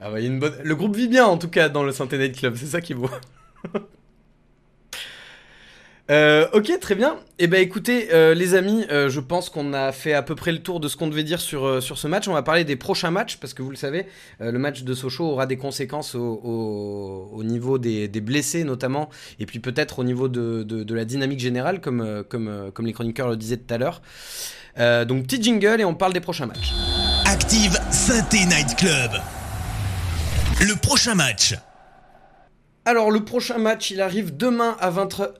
Ah 0.00 0.10
bah, 0.10 0.20
il 0.20 0.24
y 0.24 0.28
a 0.28 0.30
une 0.30 0.38
bonne... 0.38 0.54
Le 0.62 0.74
groupe 0.76 0.94
vit 0.96 1.08
bien 1.08 1.26
en 1.26 1.38
tout 1.38 1.48
cas 1.48 1.68
dans 1.68 1.82
le 1.82 1.92
Saint 1.92 2.06
Night 2.06 2.36
Club, 2.38 2.54
c'est 2.56 2.66
ça 2.66 2.80
qui 2.80 2.92
est 2.92 2.96
beau. 2.96 3.10
Euh, 6.10 6.46
ok, 6.54 6.72
très 6.80 6.94
bien. 6.94 7.16
Eh 7.38 7.48
ben 7.48 7.60
écoutez, 7.60 8.08
euh, 8.14 8.32
les 8.34 8.54
amis, 8.54 8.86
euh, 8.90 9.10
je 9.10 9.20
pense 9.20 9.50
qu'on 9.50 9.74
a 9.74 9.92
fait 9.92 10.14
à 10.14 10.22
peu 10.22 10.34
près 10.34 10.52
le 10.52 10.60
tour 10.60 10.80
de 10.80 10.88
ce 10.88 10.96
qu'on 10.96 11.06
devait 11.08 11.22
dire 11.22 11.38
sur, 11.40 11.82
sur 11.82 11.98
ce 11.98 12.08
match. 12.08 12.26
On 12.28 12.32
va 12.32 12.42
parler 12.42 12.64
des 12.64 12.76
prochains 12.76 13.10
matchs 13.10 13.36
parce 13.36 13.52
que 13.52 13.60
vous 13.60 13.68
le 13.70 13.76
savez, 13.76 14.06
le 14.40 14.58
match 14.58 14.84
de 14.84 14.94
Sochaux 14.94 15.26
aura 15.26 15.44
des 15.46 15.58
conséquences 15.58 16.14
au, 16.14 16.40
au- 16.42 17.30
au 17.34 17.44
niveau 17.44 17.76
des, 17.78 18.08
blessés 18.08 18.64
notamment, 18.64 19.10
et 19.38 19.44
puis 19.44 19.58
peut-être 19.58 19.98
au 19.98 20.04
niveau 20.04 20.28
de, 20.28 20.62
de- 20.62 20.94
la 20.94 21.04
dynamique 21.04 21.40
générale, 21.40 21.80
comme, 21.82 22.24
comme, 22.28 22.70
comme 22.72 22.86
les 22.86 22.92
chroniqueurs 22.94 23.28
le 23.28 23.36
disaient 23.36 23.58
tout 23.58 23.74
à 23.74 23.76
l'heure. 23.78 24.00
Donc 25.06 25.26
petit 25.26 25.42
jingle 25.42 25.80
et 25.80 25.84
on 25.84 25.94
parle 25.94 26.14
des 26.14 26.20
prochains 26.20 26.46
matchs. 26.46 26.72
Active 27.26 27.78
Synthé 27.90 28.46
Night 28.46 28.76
Club. 28.76 29.10
Le 30.60 30.74
prochain 30.80 31.14
match. 31.14 31.54
Alors 32.88 33.10
le 33.10 33.22
prochain 33.22 33.58
match, 33.58 33.90
il 33.90 34.00
arrive 34.00 34.34
demain 34.34 34.74
à, 34.80 34.88
20, 34.88 35.34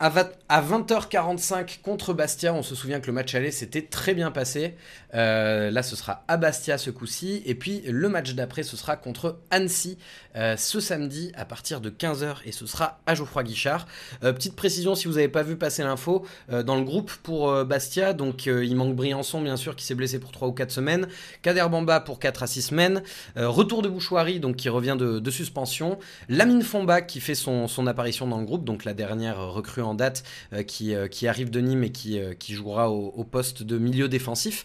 à 0.51 0.63
20h45 0.63 1.81
contre 1.81 2.13
Bastia. 2.13 2.53
On 2.53 2.63
se 2.63 2.75
souvient 2.75 3.01
que 3.01 3.07
le 3.07 3.15
match 3.15 3.35
aller 3.35 3.51
s'était 3.51 3.81
très 3.81 4.13
bien 4.13 4.31
passé. 4.31 4.75
Euh, 5.15 5.71
là, 5.71 5.83
ce 5.83 5.97
sera 5.97 6.25
à 6.29 6.37
Bastia 6.37 6.77
ce 6.77 6.91
coup-ci. 6.91 7.43
Et 7.47 7.55
puis 7.55 7.81
le 7.87 8.11
match 8.11 8.35
d'après, 8.35 8.65
ce 8.65 8.77
sera 8.77 8.97
contre 8.97 9.39
Annecy 9.51 9.97
euh, 10.37 10.59
ce 10.59 10.79
samedi 10.79 11.33
à 11.37 11.47
partir 11.47 11.81
de 11.81 11.89
15h 11.89 12.37
et 12.45 12.53
ce 12.53 12.67
sera 12.67 13.01
à 13.07 13.15
Geoffroy 13.15 13.45
Guichard. 13.45 13.87
Euh, 14.25 14.35
petite 14.35 14.55
précision 14.55 14.95
si 14.95 15.09
vous 15.09 15.15
n'avez 15.15 15.29
pas 15.29 15.43
vu 15.43 15.57
passer 15.57 15.83
l'info, 15.83 16.27
dans 16.51 16.77
le 16.77 16.83
groupe 16.83 17.11
pour 17.23 17.65
Bastia, 17.65 18.13
donc 18.13 18.47
il 18.47 18.75
manque 18.77 18.95
Briançon 18.95 19.41
bien 19.41 19.57
sûr 19.57 19.77
qui 19.77 19.85
s'est 19.85 19.95
blessé 19.95 20.19
pour 20.19 20.33
3 20.33 20.49
ou 20.49 20.53
4 20.53 20.71
semaines, 20.71 21.09
Kader 21.43 21.67
Bamba 21.71 22.01
pour 22.01 22.19
4 22.19 22.43
à 22.43 22.47
6 22.47 22.63
semaines, 22.63 23.03
retour 23.37 23.83
de 23.83 23.89
Bouchoirie 23.89 24.41
donc 24.41 24.57
qui 24.57 24.69
revient 24.69 24.97
de, 24.99 25.31
suspension, 25.31 25.99
Lamine 26.29 26.63
Fombach 26.63 27.07
qui 27.07 27.21
fait 27.21 27.35
son, 27.39 27.87
apparition 27.87 28.27
dans 28.27 28.39
le 28.39 28.45
groupe, 28.45 28.65
donc 28.65 28.85
la 28.85 28.95
dernière 28.95 29.53
recrue 29.53 29.83
en 29.83 29.95
date 29.95 30.25
euh, 30.53 30.63
qui, 30.63 30.95
euh, 30.95 31.09
qui, 31.09 31.27
arrive 31.27 31.51
de 31.51 31.61
Nîmes 31.61 31.85
et 31.85 31.91
qui, 31.93 32.19
euh, 32.19 32.35
jouera 32.49 32.91
au, 32.91 33.25
poste 33.25 33.63
de 33.63 33.79
milieu 33.79 34.09
défensif. 34.09 34.65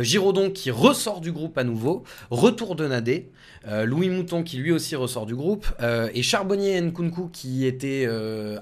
Giraudon 0.00 0.50
qui 0.50 0.70
ressort 0.70 1.20
du 1.20 1.32
groupe 1.32 1.56
à 1.58 1.64
nouveau, 1.64 2.04
retour 2.30 2.76
de 2.76 2.86
Nadé. 2.86 3.30
Louis 3.84 4.08
Mouton 4.08 4.42
qui 4.42 4.56
lui 4.56 4.72
aussi 4.72 4.96
ressort 4.96 5.24
du 5.24 5.34
groupe, 5.36 5.66
et 6.12 6.22
Charbonnier 6.22 6.76
et 6.76 6.80
Nkunku 6.80 7.28
qui 7.28 7.64
étaient 7.64 8.08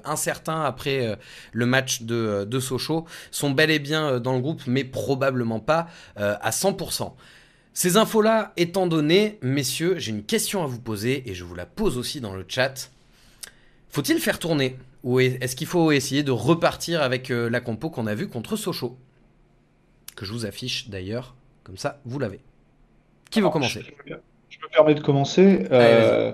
incertains 0.05 0.61
après 0.61 1.17
le 1.51 1.65
match 1.65 2.03
de, 2.03 2.45
de, 2.45 2.59
Sochaux 2.59 3.05
sont 3.31 3.49
bel 3.49 3.71
et 3.71 3.79
bien 3.79 4.19
dans 4.19 4.33
le 4.33 4.39
groupe, 4.39 4.61
mais 4.67 4.83
probablement 4.83 5.59
pas 5.59 5.87
à 6.15 6.51
100%. 6.51 7.13
Ces 7.73 7.95
infos-là 7.95 8.51
étant 8.57 8.85
données, 8.85 9.39
messieurs, 9.41 9.95
j'ai 9.97 10.11
une 10.11 10.23
question 10.23 10.61
à 10.61 10.67
vous 10.67 10.79
poser 10.79 11.29
et 11.29 11.33
je 11.33 11.45
vous 11.45 11.55
la 11.55 11.65
pose 11.65 11.97
aussi 11.97 12.19
dans 12.19 12.35
le 12.35 12.43
chat. 12.47 12.91
Faut-il 13.91 14.19
faire 14.19 14.39
tourner 14.39 14.77
Ou 15.03 15.19
est-ce 15.19 15.55
qu'il 15.55 15.67
faut 15.67 15.91
essayer 15.91 16.23
de 16.23 16.31
repartir 16.31 17.01
avec 17.01 17.29
euh, 17.29 17.49
la 17.49 17.59
compo 17.59 17.89
qu'on 17.89 18.07
a 18.07 18.15
vue 18.15 18.29
contre 18.29 18.55
Sochaux? 18.55 18.95
Que 20.15 20.25
je 20.25 20.31
vous 20.31 20.45
affiche 20.45 20.89
d'ailleurs, 20.89 21.35
comme 21.63 21.77
ça 21.77 21.99
vous 22.05 22.17
l'avez. 22.17 22.39
Qui 23.29 23.41
veut 23.41 23.49
commencer? 23.49 23.83
je, 24.05 24.13
me 24.13 24.71
permets 24.71 24.95
de 24.95 25.01
commencer. 25.01 25.67
Euh, 25.71 26.31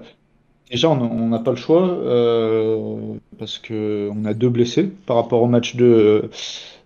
déjà, 0.70 0.90
on 0.90 1.30
n'a 1.30 1.40
pas 1.40 1.52
le 1.52 1.58
choix 1.58 1.88
euh, 1.88 3.16
parce 3.40 3.58
qu'on 3.58 4.26
a 4.26 4.34
deux 4.36 4.50
blessés 4.50 4.92
par 5.06 5.16
rapport 5.16 5.42
au 5.42 5.48
match 5.48 5.76
de, 5.76 6.30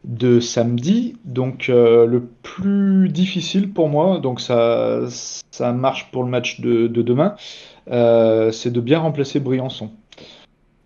de 0.05 0.39
samedi. 0.39 1.17
Donc, 1.25 1.67
le 1.67 2.29
plus 2.43 3.09
difficile 3.09 3.71
pour 3.71 3.89
moi, 3.89 4.19
donc 4.19 4.39
ça, 4.39 5.01
ça 5.51 5.71
marche 5.73 6.11
pour 6.11 6.23
le 6.23 6.29
match 6.29 6.59
de, 6.61 6.87
de 6.87 7.01
demain, 7.01 7.35
c'est 7.87 8.71
de 8.71 8.81
bien 8.81 8.99
remplacer 8.99 9.39
Briançon. 9.39 9.91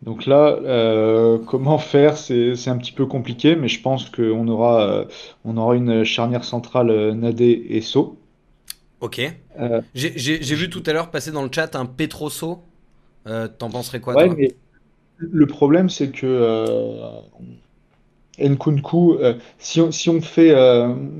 Donc 0.05 0.27
là, 0.27 0.59
euh, 0.61 1.39
comment 1.39 1.79
faire, 1.79 2.15
c'est 2.15 2.67
un 2.67 2.77
petit 2.77 2.91
peu 2.91 3.07
compliqué, 3.07 3.55
mais 3.55 3.67
je 3.67 3.81
pense 3.81 4.09
qu'on 4.11 4.47
aura, 4.47 4.87
euh, 4.87 5.05
on 5.43 5.57
aura 5.57 5.75
une 5.75 6.03
charnière 6.03 6.43
centrale 6.43 6.91
euh, 6.91 7.13
Nadé 7.13 7.65
et 7.69 7.81
So. 7.81 8.19
Ok. 9.01 9.19
J'ai 9.95 10.55
vu 10.55 10.69
tout 10.69 10.83
à 10.85 10.93
l'heure 10.93 11.09
passer 11.09 11.31
dans 11.31 11.41
le 11.41 11.49
chat 11.51 11.75
un 11.75 11.87
Petroso. 11.87 12.61
T'en 13.25 13.69
penserais 13.71 13.99
quoi 13.99 14.13
ouais, 14.13 14.29
mais 14.29 14.55
Le 15.17 15.47
problème, 15.47 15.89
c'est 15.89 16.11
que 16.11 16.87
Nkunku, 18.39 19.17
si, 19.57 19.81
on, 19.81 19.91
si 19.91 20.09
on 20.09 20.21
fait, 20.21 20.53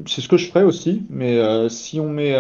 c'est 0.06 0.22
ce 0.22 0.28
que 0.28 0.38
je 0.38 0.48
ferais 0.48 0.64
aussi, 0.64 1.04
mais 1.10 1.70
si 1.70 2.00
on 2.00 2.10
met, 2.10 2.36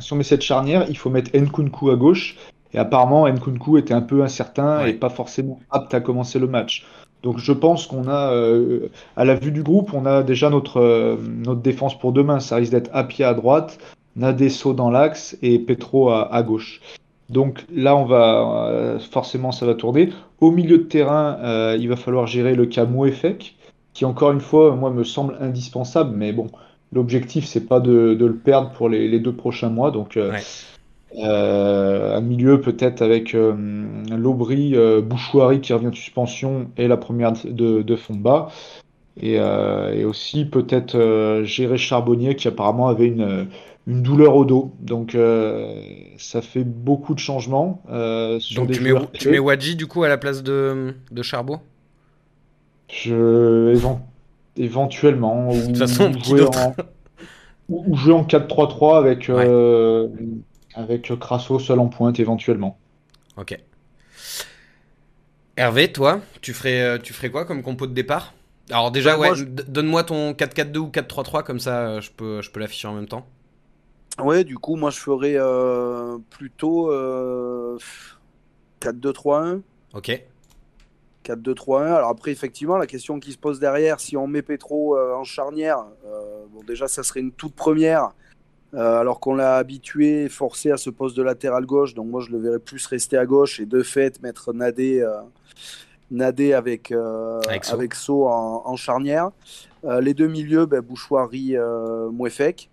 si 0.00 0.12
on 0.12 0.16
met 0.16 0.24
cette 0.24 0.42
charnière, 0.42 0.84
il 0.90 0.98
faut 0.98 1.08
mettre 1.08 1.34
Nkunku 1.34 1.90
à 1.90 1.96
gauche 1.96 2.36
et 2.72 2.78
apparemment, 2.78 3.28
Nkunku 3.28 3.78
était 3.78 3.94
un 3.94 4.02
peu 4.02 4.22
incertain 4.22 4.86
et 4.86 4.92
pas 4.92 5.08
forcément 5.08 5.60
apte 5.70 5.92
à 5.94 6.00
commencer 6.00 6.38
le 6.38 6.46
match. 6.46 6.86
Donc 7.22 7.38
je 7.38 7.52
pense 7.52 7.86
qu'on 7.86 8.08
a, 8.08 8.32
euh, 8.32 8.88
à 9.16 9.24
la 9.24 9.34
vue 9.34 9.52
du 9.52 9.62
groupe, 9.62 9.92
on 9.92 10.06
a 10.06 10.22
déjà 10.22 10.48
notre, 10.48 10.80
euh, 10.80 11.16
notre 11.28 11.60
défense 11.60 11.98
pour 11.98 12.12
demain. 12.12 12.40
Ça 12.40 12.56
risque 12.56 12.72
d'être 12.72 12.90
Apia 12.94 13.28
à 13.28 13.34
droite, 13.34 13.78
Nadesso 14.16 14.72
dans 14.72 14.90
l'axe 14.90 15.36
et 15.42 15.58
Petro 15.58 16.10
à, 16.10 16.42
gauche. 16.42 16.80
Donc 17.28 17.66
là, 17.72 17.94
on 17.94 18.04
va 18.04 18.68
euh, 18.68 18.98
forcément, 18.98 19.52
ça 19.52 19.66
va 19.66 19.74
tourner. 19.74 20.10
Au 20.40 20.50
milieu 20.50 20.78
de 20.78 20.84
terrain, 20.84 21.74
il 21.76 21.88
va 21.88 21.96
falloir 21.96 22.26
gérer 22.26 22.54
le 22.54 22.66
cas 22.66 22.86
Mouefek, 22.86 23.56
qui 23.92 24.04
encore 24.04 24.32
une 24.32 24.40
fois, 24.40 24.74
moi, 24.74 24.90
me 24.90 25.04
semble 25.04 25.36
indispensable. 25.40 26.16
Mais 26.16 26.32
bon, 26.32 26.46
l'objectif, 26.92 27.44
c'est 27.44 27.66
pas 27.66 27.80
de, 27.80 28.14
de, 28.14 28.24
le 28.24 28.36
perdre 28.36 28.70
pour 28.70 28.88
les, 28.88 29.06
les 29.06 29.20
deux 29.20 29.34
prochains 29.34 29.68
mois. 29.68 29.90
Donc 29.90 30.18
euh, 31.18 32.16
un 32.16 32.20
milieu 32.20 32.60
peut-être 32.60 33.02
avec 33.02 33.34
euh, 33.34 33.54
Lobry, 34.16 34.76
euh, 34.76 35.00
Bouchouari 35.00 35.60
qui 35.60 35.72
revient 35.72 35.90
de 35.90 35.96
suspension 35.96 36.70
et 36.76 36.86
la 36.86 36.96
première 36.96 37.32
de, 37.32 37.82
de 37.82 37.96
Fomba. 37.96 38.48
Et, 39.20 39.34
et 39.34 40.04
aussi 40.04 40.46
peut-être 40.46 41.42
gérer 41.44 41.76
Charbonnier 41.76 42.36
qui 42.36 42.48
apparemment 42.48 42.88
avait 42.88 43.08
une, 43.08 43.48
une 43.86 44.02
douleur 44.02 44.34
au 44.34 44.46
dos. 44.46 44.72
Donc 44.80 45.14
ça 46.16 46.40
fait 46.40 46.64
beaucoup 46.64 47.14
de 47.14 47.18
changements. 47.18 47.82
Donc 47.86 48.70
tu, 48.70 48.80
mets, 48.80 48.92
tu 49.12 49.28
mets 49.28 49.38
Wadji 49.38 49.76
du 49.76 49.86
coup 49.86 50.04
à 50.04 50.08
la 50.08 50.16
place 50.16 50.42
de, 50.42 50.94
de 51.10 51.22
Charbot 51.22 51.58
Je, 52.88 53.76
éventuellement. 54.56 55.52
De 55.52 55.66
toute 55.66 55.76
façon, 55.76 56.12
jouer 56.24 56.44
en, 56.44 56.74
ou 57.68 57.94
jouer 57.96 58.14
en 58.14 58.22
4-3-3 58.22 58.96
avec 58.96 59.28
avec 60.74 61.12
Crasso 61.18 61.58
seul 61.58 61.78
en 61.78 61.88
pointe 61.88 62.20
éventuellement. 62.20 62.78
Ok. 63.36 63.58
Hervé, 65.56 65.92
toi, 65.92 66.20
tu 66.40 66.54
ferais, 66.54 66.80
euh, 66.80 66.98
tu 66.98 67.12
ferais 67.12 67.30
quoi 67.30 67.44
comme 67.44 67.62
compo 67.62 67.86
de 67.86 67.92
départ? 67.92 68.32
Alors 68.70 68.90
déjà, 68.90 69.18
ouais, 69.18 69.30
donne-moi 69.44 70.04
ton 70.04 70.32
4-4-2 70.32 70.78
ou 70.78 70.86
4-3-3, 70.88 71.42
comme 71.42 71.60
ça 71.60 71.80
euh, 71.80 72.00
je 72.00 72.10
peux, 72.10 72.40
je 72.40 72.50
peux 72.50 72.60
l'afficher 72.60 72.88
en 72.88 72.94
même 72.94 73.08
temps. 73.08 73.26
Ouais, 74.18 74.44
du 74.44 74.56
coup, 74.58 74.76
moi 74.76 74.90
je 74.90 74.98
ferais 74.98 75.34
euh, 75.36 76.16
plutôt 76.30 76.90
4-2-3-1. 78.80 79.60
Ok. 79.92 80.24
4-2-3-1. 81.24 81.82
Alors 81.94 82.08
après, 82.08 82.30
effectivement, 82.30 82.78
la 82.78 82.86
question 82.86 83.20
qui 83.20 83.32
se 83.32 83.38
pose 83.38 83.60
derrière, 83.60 84.00
si 84.00 84.16
on 84.16 84.26
met 84.26 84.42
Petro 84.42 84.98
en 84.98 85.24
charnière, 85.24 85.84
bon 86.52 86.62
déjà 86.66 86.88
ça 86.88 87.02
serait 87.02 87.20
une 87.20 87.32
toute 87.32 87.54
première. 87.54 88.12
Euh, 88.72 89.00
alors 89.00 89.18
qu'on 89.18 89.34
l'a 89.34 89.56
habitué, 89.56 90.28
forcé 90.28 90.70
à 90.70 90.76
ce 90.76 90.90
poste 90.90 91.16
de 91.16 91.22
latéral 91.22 91.66
gauche. 91.66 91.94
Donc 91.94 92.06
moi, 92.06 92.20
je 92.20 92.30
le 92.30 92.38
verrais 92.38 92.58
plus 92.58 92.86
rester 92.86 93.16
à 93.16 93.26
gauche 93.26 93.58
et 93.58 93.66
de 93.66 93.82
fait 93.82 94.22
mettre 94.22 94.52
Nadé, 94.52 95.00
euh, 95.00 95.20
Nadé 96.10 96.52
avec, 96.52 96.92
euh, 96.92 97.40
avec, 97.70 97.94
So. 97.94 98.28
en, 98.28 98.76
charnière. 98.76 99.30
les 100.00 100.14
deux 100.14 100.28
milieux, 100.28 100.66
ben, 100.66 100.80
Bouchoirie, 100.80 101.56
Mouefek. 102.12 102.70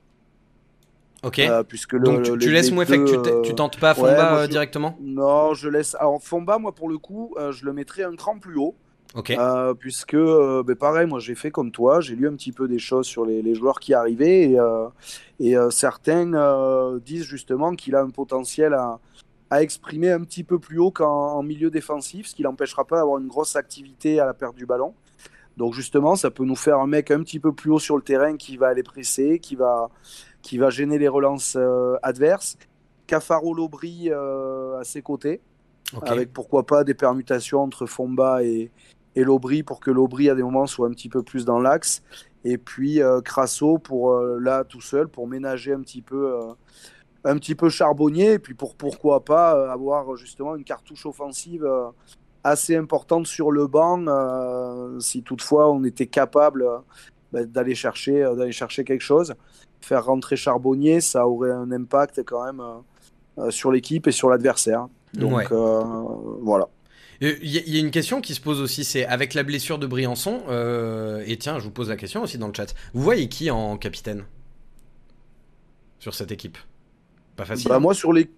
Ok. 1.24 1.42
puisque 1.68 1.98
Donc 1.98 2.38
tu, 2.40 2.52
laisses 2.52 2.72
Mouefek, 2.72 3.02
tu, 3.44 3.56
tentes 3.56 3.80
pas 3.80 3.96
Fomba 3.96 4.48
directement? 4.48 4.96
Non, 5.02 5.56
je 5.56 5.68
laisse. 5.68 5.96
Alors 5.96 6.22
Fomba, 6.22 6.60
moi 6.60 6.76
pour 6.76 6.90
le 6.90 7.00
coup, 7.00 7.36
je 7.52 7.66
le 7.66 7.74
mettrais 7.74 8.04
un 8.04 8.16
cran 8.16 8.38
plus 8.38 8.58
haut. 8.58 8.76
Ok. 9.16 9.32
Euh, 9.32 9.74
puisque, 9.74 10.14
euh, 10.14 10.64
ben, 10.64 10.76
pareil, 10.76 11.08
moi 11.08 11.20
j'ai 11.20 11.36
fait 11.36 11.52
comme 11.52 11.72
toi, 11.72 12.02
j'ai 12.02 12.16
lu 12.16 12.28
un 12.28 12.36
petit 12.36 12.52
peu 12.52 12.68
des 12.68 12.80
choses 12.80 13.08
sur 13.08 13.26
les, 13.26 13.56
joueurs 13.56 13.80
qui 13.80 13.94
arrivaient 13.94 14.52
et, 14.52 14.60
euh, 14.60 14.88
et 15.40 15.56
certains 15.72 17.00
disent 17.00 17.24
justement 17.24 17.76
qu'il 17.76 17.96
a 17.96 18.02
un 18.02 18.10
potentiel 18.10 18.74
à, 18.74 19.00
à, 19.50 19.62
exprimer 19.62 20.12
un 20.12 20.22
petit 20.22 20.44
peu 20.44 20.60
plus 20.60 20.80
haut 20.80 20.92
qu'en 20.92 21.42
milieu 21.42 21.70
défensif, 21.70 22.28
ce 22.28 22.36
qui 22.36 22.44
l'empêchera 22.44 22.86
pas 22.86 22.98
d'avoir 22.98 23.20
une 23.20 23.28
grosse 23.28 23.56
activité 23.56 24.20
à 24.20 24.26
la 24.26 24.34
perte 24.34 24.56
du 24.56 24.66
ballon. 24.66 24.94
Donc 25.56 25.74
justement, 25.74 26.16
ça 26.16 26.30
peut 26.30 26.46
nous 26.46 26.56
faire 26.56 26.78
un 26.78 26.88
mec 26.88 27.10
un 27.10 27.24
petit 27.24 27.40
peu 27.40 27.52
plus 27.52 27.72
haut 27.72 27.80
sur 27.80 27.96
le 27.96 28.04
terrain 28.04 28.38
qui 28.38 28.58
va 28.58 28.68
aller 28.68 28.84
presser, 28.84 29.40
qui 29.40 29.56
va, 29.56 29.90
qui 30.44 30.58
va 30.58 30.70
gêner 30.70 31.00
les 31.00 31.08
relances 31.08 31.58
adverses. 32.04 32.58
Cafaro 33.08 33.54
Lobry 33.54 34.12
à 34.12 34.84
ses 34.84 35.02
côtés. 35.02 35.42
avec 36.02 36.34
pourquoi 36.34 36.66
pas 36.66 36.84
des 36.84 36.94
permutations 36.94 37.64
entre 37.64 37.86
Fomba 37.86 38.44
et, 38.44 38.70
et 39.18 39.24
l'Aubry 39.24 39.64
pour 39.64 39.80
que 39.80 39.90
l'Aubry 39.90 40.30
à 40.30 40.36
des 40.36 40.44
moments 40.44 40.68
soit 40.68 40.88
un 40.88 40.92
petit 40.92 41.10
peu 41.10 41.24
plus 41.24 41.44
dans 41.44 41.60
l'axe. 41.60 42.04
Et 42.46 42.60
puis 42.60 43.02
euh, 43.02 43.20
Crasso 43.20 43.80
pour 43.80 44.12
euh, 44.12 44.38
là 44.40 44.64
tout 44.64 44.80
seul 44.80 45.08
pour 45.08 45.28
ménager 45.28 45.74
un 45.74 45.82
petit 45.82 46.04
peu 46.04 46.34
euh, 46.36 46.54
un 47.24 47.36
petit 47.38 47.56
peu 47.56 47.68
charbonnier. 47.70 48.34
Et 48.34 48.40
puis 48.40 48.54
pour 48.54 48.76
pourquoi 48.76 49.26
pas 49.26 49.72
avoir 49.72 50.16
justement 50.16 50.56
une 50.56 50.64
cartouche 50.64 51.08
offensive 51.08 51.68
assez 52.44 52.76
importante 52.76 53.26
sur 53.26 53.52
le 53.52 53.66
banc 53.66 54.06
si 55.00 55.24
toutefois 55.24 55.72
on 55.72 55.84
était 55.84 56.06
capable 56.06 56.66
bah, 57.34 57.44
d'aller 57.44 57.74
chercher 57.74 58.22
d'aller 58.38 58.52
chercher 58.52 58.84
quelque 58.84 59.02
chose. 59.02 59.34
Faire 59.82 60.06
rentrer 60.06 60.36
charbonnier 60.36 61.02
ça 61.02 61.28
aurait 61.28 61.52
un 61.52 61.72
impact 61.72 62.24
quand 62.24 62.46
même 62.46 62.62
sur 63.50 63.72
l'équipe 63.72 64.06
et 64.06 64.12
sur 64.12 64.30
l'adversaire. 64.30 64.88
Donc 65.16 65.52
voilà 65.52 66.70
il 67.22 67.28
euh, 67.28 67.38
y, 67.42 67.78
a 67.78 67.80
une 67.80 67.92
question 67.92 68.22
qui 68.22 68.36
se 68.36 68.42
pose 68.42 68.62
aussi, 68.62 68.84
c'est 68.84 69.06
avec 69.06 69.34
la 69.34 69.44
blessure 69.44 69.80
de 69.80 69.88
Briançon, 69.88 70.44
euh, 70.50 71.24
et 71.26 71.38
tiens, 71.38 71.60
je 71.60 71.64
vous 71.64 71.72
pose 71.72 71.90
la 71.90 71.96
question 71.96 72.24
aussi 72.24 72.38
dans 72.38 72.48
le 72.48 72.54
chat. 72.54 72.74
Vous 72.94 73.02
voyez 73.02 73.28
qui 73.30 73.50
en 73.50 73.78
capitaine 73.78 74.26
sur 76.00 76.14
cette 76.14 76.32
équipe? 76.32 76.58
Pas 77.36 77.46
facile. 77.46 77.70
Bah, 77.70 77.80
moi, 77.80 77.94
sur 77.94 78.14
les, 78.14 78.30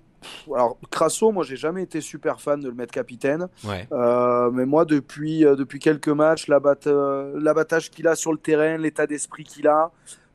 alors 0.53 0.77
Crasso, 0.89 1.31
moi 1.31 1.43
j'ai 1.43 1.55
jamais 1.55 1.83
été 1.83 2.01
super 2.01 2.41
fan 2.41 2.59
de 2.59 2.67
le 2.67 2.75
mettre 2.75 2.93
capitaine. 2.93 3.47
Ouais. 3.63 3.87
Euh, 3.91 4.51
mais 4.51 4.65
moi 4.65 4.85
depuis, 4.85 5.45
euh, 5.45 5.55
depuis 5.55 5.79
quelques 5.79 6.09
matchs, 6.09 6.47
l'abat- 6.47 6.87
l'abattage 7.35 7.89
qu'il 7.89 8.07
a 8.07 8.15
sur 8.15 8.31
le 8.31 8.37
terrain, 8.37 8.77
l'état 8.77 9.07
d'esprit 9.07 9.43
qu'il 9.43 9.67
a, 9.67 9.91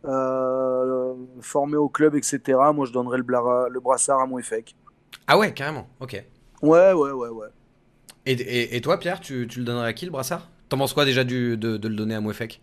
euh, 0.06 1.14
formé 1.40 1.76
au 1.76 1.88
club, 1.88 2.14
etc. 2.14 2.40
Moi 2.74 2.86
je 2.86 2.92
donnerais 2.92 3.18
le, 3.18 3.24
le 3.70 3.80
brassard 3.80 4.20
à 4.20 4.26
Mouefek. 4.26 4.74
Ah 5.26 5.38
ouais, 5.38 5.52
carrément. 5.52 5.88
Ok. 6.00 6.22
Ouais, 6.62 6.92
ouais, 6.92 7.10
ouais, 7.10 7.28
ouais. 7.28 7.48
Et, 8.26 8.32
et- 8.32 8.76
et 8.76 8.80
toi, 8.80 8.98
Pierre, 8.98 9.20
tu, 9.20 9.46
tu 9.48 9.58
le 9.60 9.64
donnerais 9.64 9.88
à 9.88 9.92
qui 9.92 10.04
le 10.06 10.10
brassard? 10.10 10.50
T'en 10.68 10.78
penses 10.78 10.92
quoi 10.94 11.04
déjà 11.04 11.24
du, 11.24 11.56
de, 11.56 11.76
de 11.76 11.88
le 11.88 11.94
donner 11.96 12.14
à 12.14 12.20
Mouefek 12.20 12.60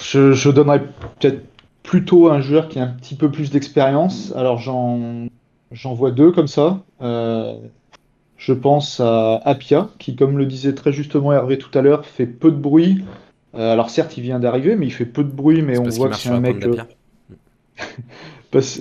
Je, 0.00 0.32
je 0.32 0.50
donnerais 0.50 0.82
peut-être 1.20 1.44
plutôt 1.82 2.28
un 2.30 2.40
joueur 2.40 2.68
qui 2.68 2.78
a 2.78 2.84
un 2.84 2.88
petit 2.88 3.14
peu 3.14 3.30
plus 3.30 3.50
d'expérience. 3.50 4.32
Alors 4.36 4.58
j'en 4.58 5.26
j'en 5.72 5.94
vois 5.94 6.10
deux 6.10 6.32
comme 6.32 6.48
ça. 6.48 6.84
Euh, 7.02 7.54
je 8.36 8.52
pense 8.54 9.00
à 9.00 9.36
Apia, 9.44 9.90
qui, 9.98 10.16
comme 10.16 10.38
le 10.38 10.46
disait 10.46 10.74
très 10.74 10.92
justement 10.92 11.32
Hervé 11.32 11.58
tout 11.58 11.76
à 11.78 11.82
l'heure, 11.82 12.06
fait 12.06 12.26
peu 12.26 12.50
de 12.52 12.56
bruit. 12.56 13.04
Euh, 13.54 13.72
alors 13.72 13.90
certes, 13.90 14.16
il 14.18 14.22
vient 14.22 14.40
d'arriver, 14.40 14.76
mais 14.76 14.86
il 14.86 14.92
fait 14.92 15.06
peu 15.06 15.24
de 15.24 15.30
bruit, 15.30 15.62
mais 15.62 15.78
on 15.78 15.90
voit 15.90 16.10
qu'il 16.10 16.16
que 16.16 16.16
c'est 16.16 16.28
un 16.30 16.38
mec, 16.38 16.66
euh, 16.66 16.76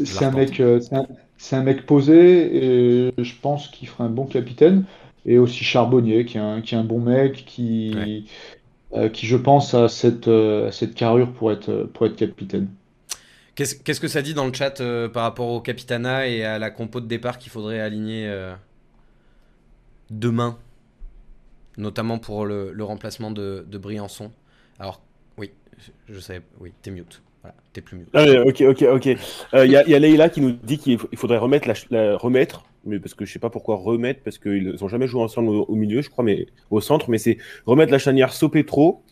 c'est 0.06 0.26
un 0.26 0.32
mec, 0.32 0.60
euh, 0.60 0.80
c'est 0.80 0.96
un, 0.96 1.06
c'est 1.38 1.56
un 1.56 1.64
mec 1.64 1.86
posé, 1.86 3.08
et 3.08 3.14
je 3.18 3.34
pense 3.42 3.68
qu'il 3.68 3.88
ferait 3.88 4.06
un 4.06 4.10
bon 4.10 4.26
capitaine. 4.26 4.86
Et 5.26 5.38
aussi 5.38 5.66
Charbonnier, 5.66 6.24
qui 6.24 6.38
est 6.38 6.42
un, 6.42 6.62
qui 6.62 6.74
est 6.74 6.78
un 6.78 6.86
bon 6.86 7.02
mec, 7.02 7.44
qui, 7.46 8.26
euh, 8.94 9.10
qui 9.10 9.26
je 9.28 9.36
pense 9.36 9.74
a 9.74 9.90
cette, 9.90 10.30
euh, 10.30 10.72
cette 10.72 10.96
carrure 10.96 11.34
pour 11.34 11.52
être, 11.52 11.84
pour 11.94 12.06
être 12.06 12.16
capitaine. 12.16 12.70
Qu'est-ce 13.56 13.76
qu'est-ce 13.76 14.00
que 14.00 14.08
ça 14.08 14.22
dit 14.22 14.34
dans 14.34 14.46
le 14.46 14.54
chat 14.54 14.80
euh, 14.80 15.10
par 15.10 15.24
rapport 15.24 15.50
au 15.50 15.60
Capitana 15.60 16.28
et 16.28 16.46
à 16.46 16.60
la 16.60 16.70
compo 16.70 17.02
de 17.02 17.08
départ 17.08 17.40
qu'il 17.40 17.52
faudrait 17.52 17.82
aligner 17.82 18.26
euh, 18.28 18.54
demain? 20.10 20.58
Notamment 21.76 22.20
pour 22.20 22.46
le, 22.46 22.72
le 22.72 22.84
remplacement 22.86 23.30
de, 23.30 23.66
de 23.68 23.78
Briançon. 23.78 24.32
Alors, 24.80 25.02
oui, 25.38 25.52
je, 25.78 26.14
je 26.14 26.20
savais. 26.20 26.42
Oui, 26.62 26.72
t'es 26.82 26.92
mute. 26.92 27.22
T'es 27.74 27.82
plus 27.82 27.98
mute. 27.98 28.10
Ah, 28.14 28.26
ok, 28.46 28.62
ok, 28.62 28.82
ok. 28.94 29.08
Euh, 29.54 29.66
Il 29.66 29.72
y, 29.72 29.76
a, 29.76 29.88
y 29.88 30.00
Leïla 30.00 30.30
qui 30.30 30.42
nous 30.42 30.52
dit 30.52 30.78
qu'il 30.78 30.98
faudrait 31.16 31.38
remettre 31.38 31.68
la, 31.90 32.18
remettre, 32.18 32.64
mais 32.86 33.00
parce 33.00 33.14
que 33.14 33.26
je 33.26 33.32
sais 33.32 33.40
pas 33.40 33.50
pourquoi 33.50 33.76
remettre, 33.76 34.22
parce 34.24 34.38
qu'ils 34.38 34.76
ont 34.82 34.88
jamais 34.88 35.08
joué 35.08 35.22
ensemble 35.22 35.50
au, 35.50 35.76
milieu, 35.76 36.02
je 36.02 36.10
crois, 36.10 36.24
mais 36.24 36.48
au 36.72 36.82
centre, 36.82 37.10
mais 37.10 37.18
c'est 37.18 37.38
remettre 37.66 37.92
la 37.92 38.00
chanière 38.00 38.34
So-Petro. 38.34 39.04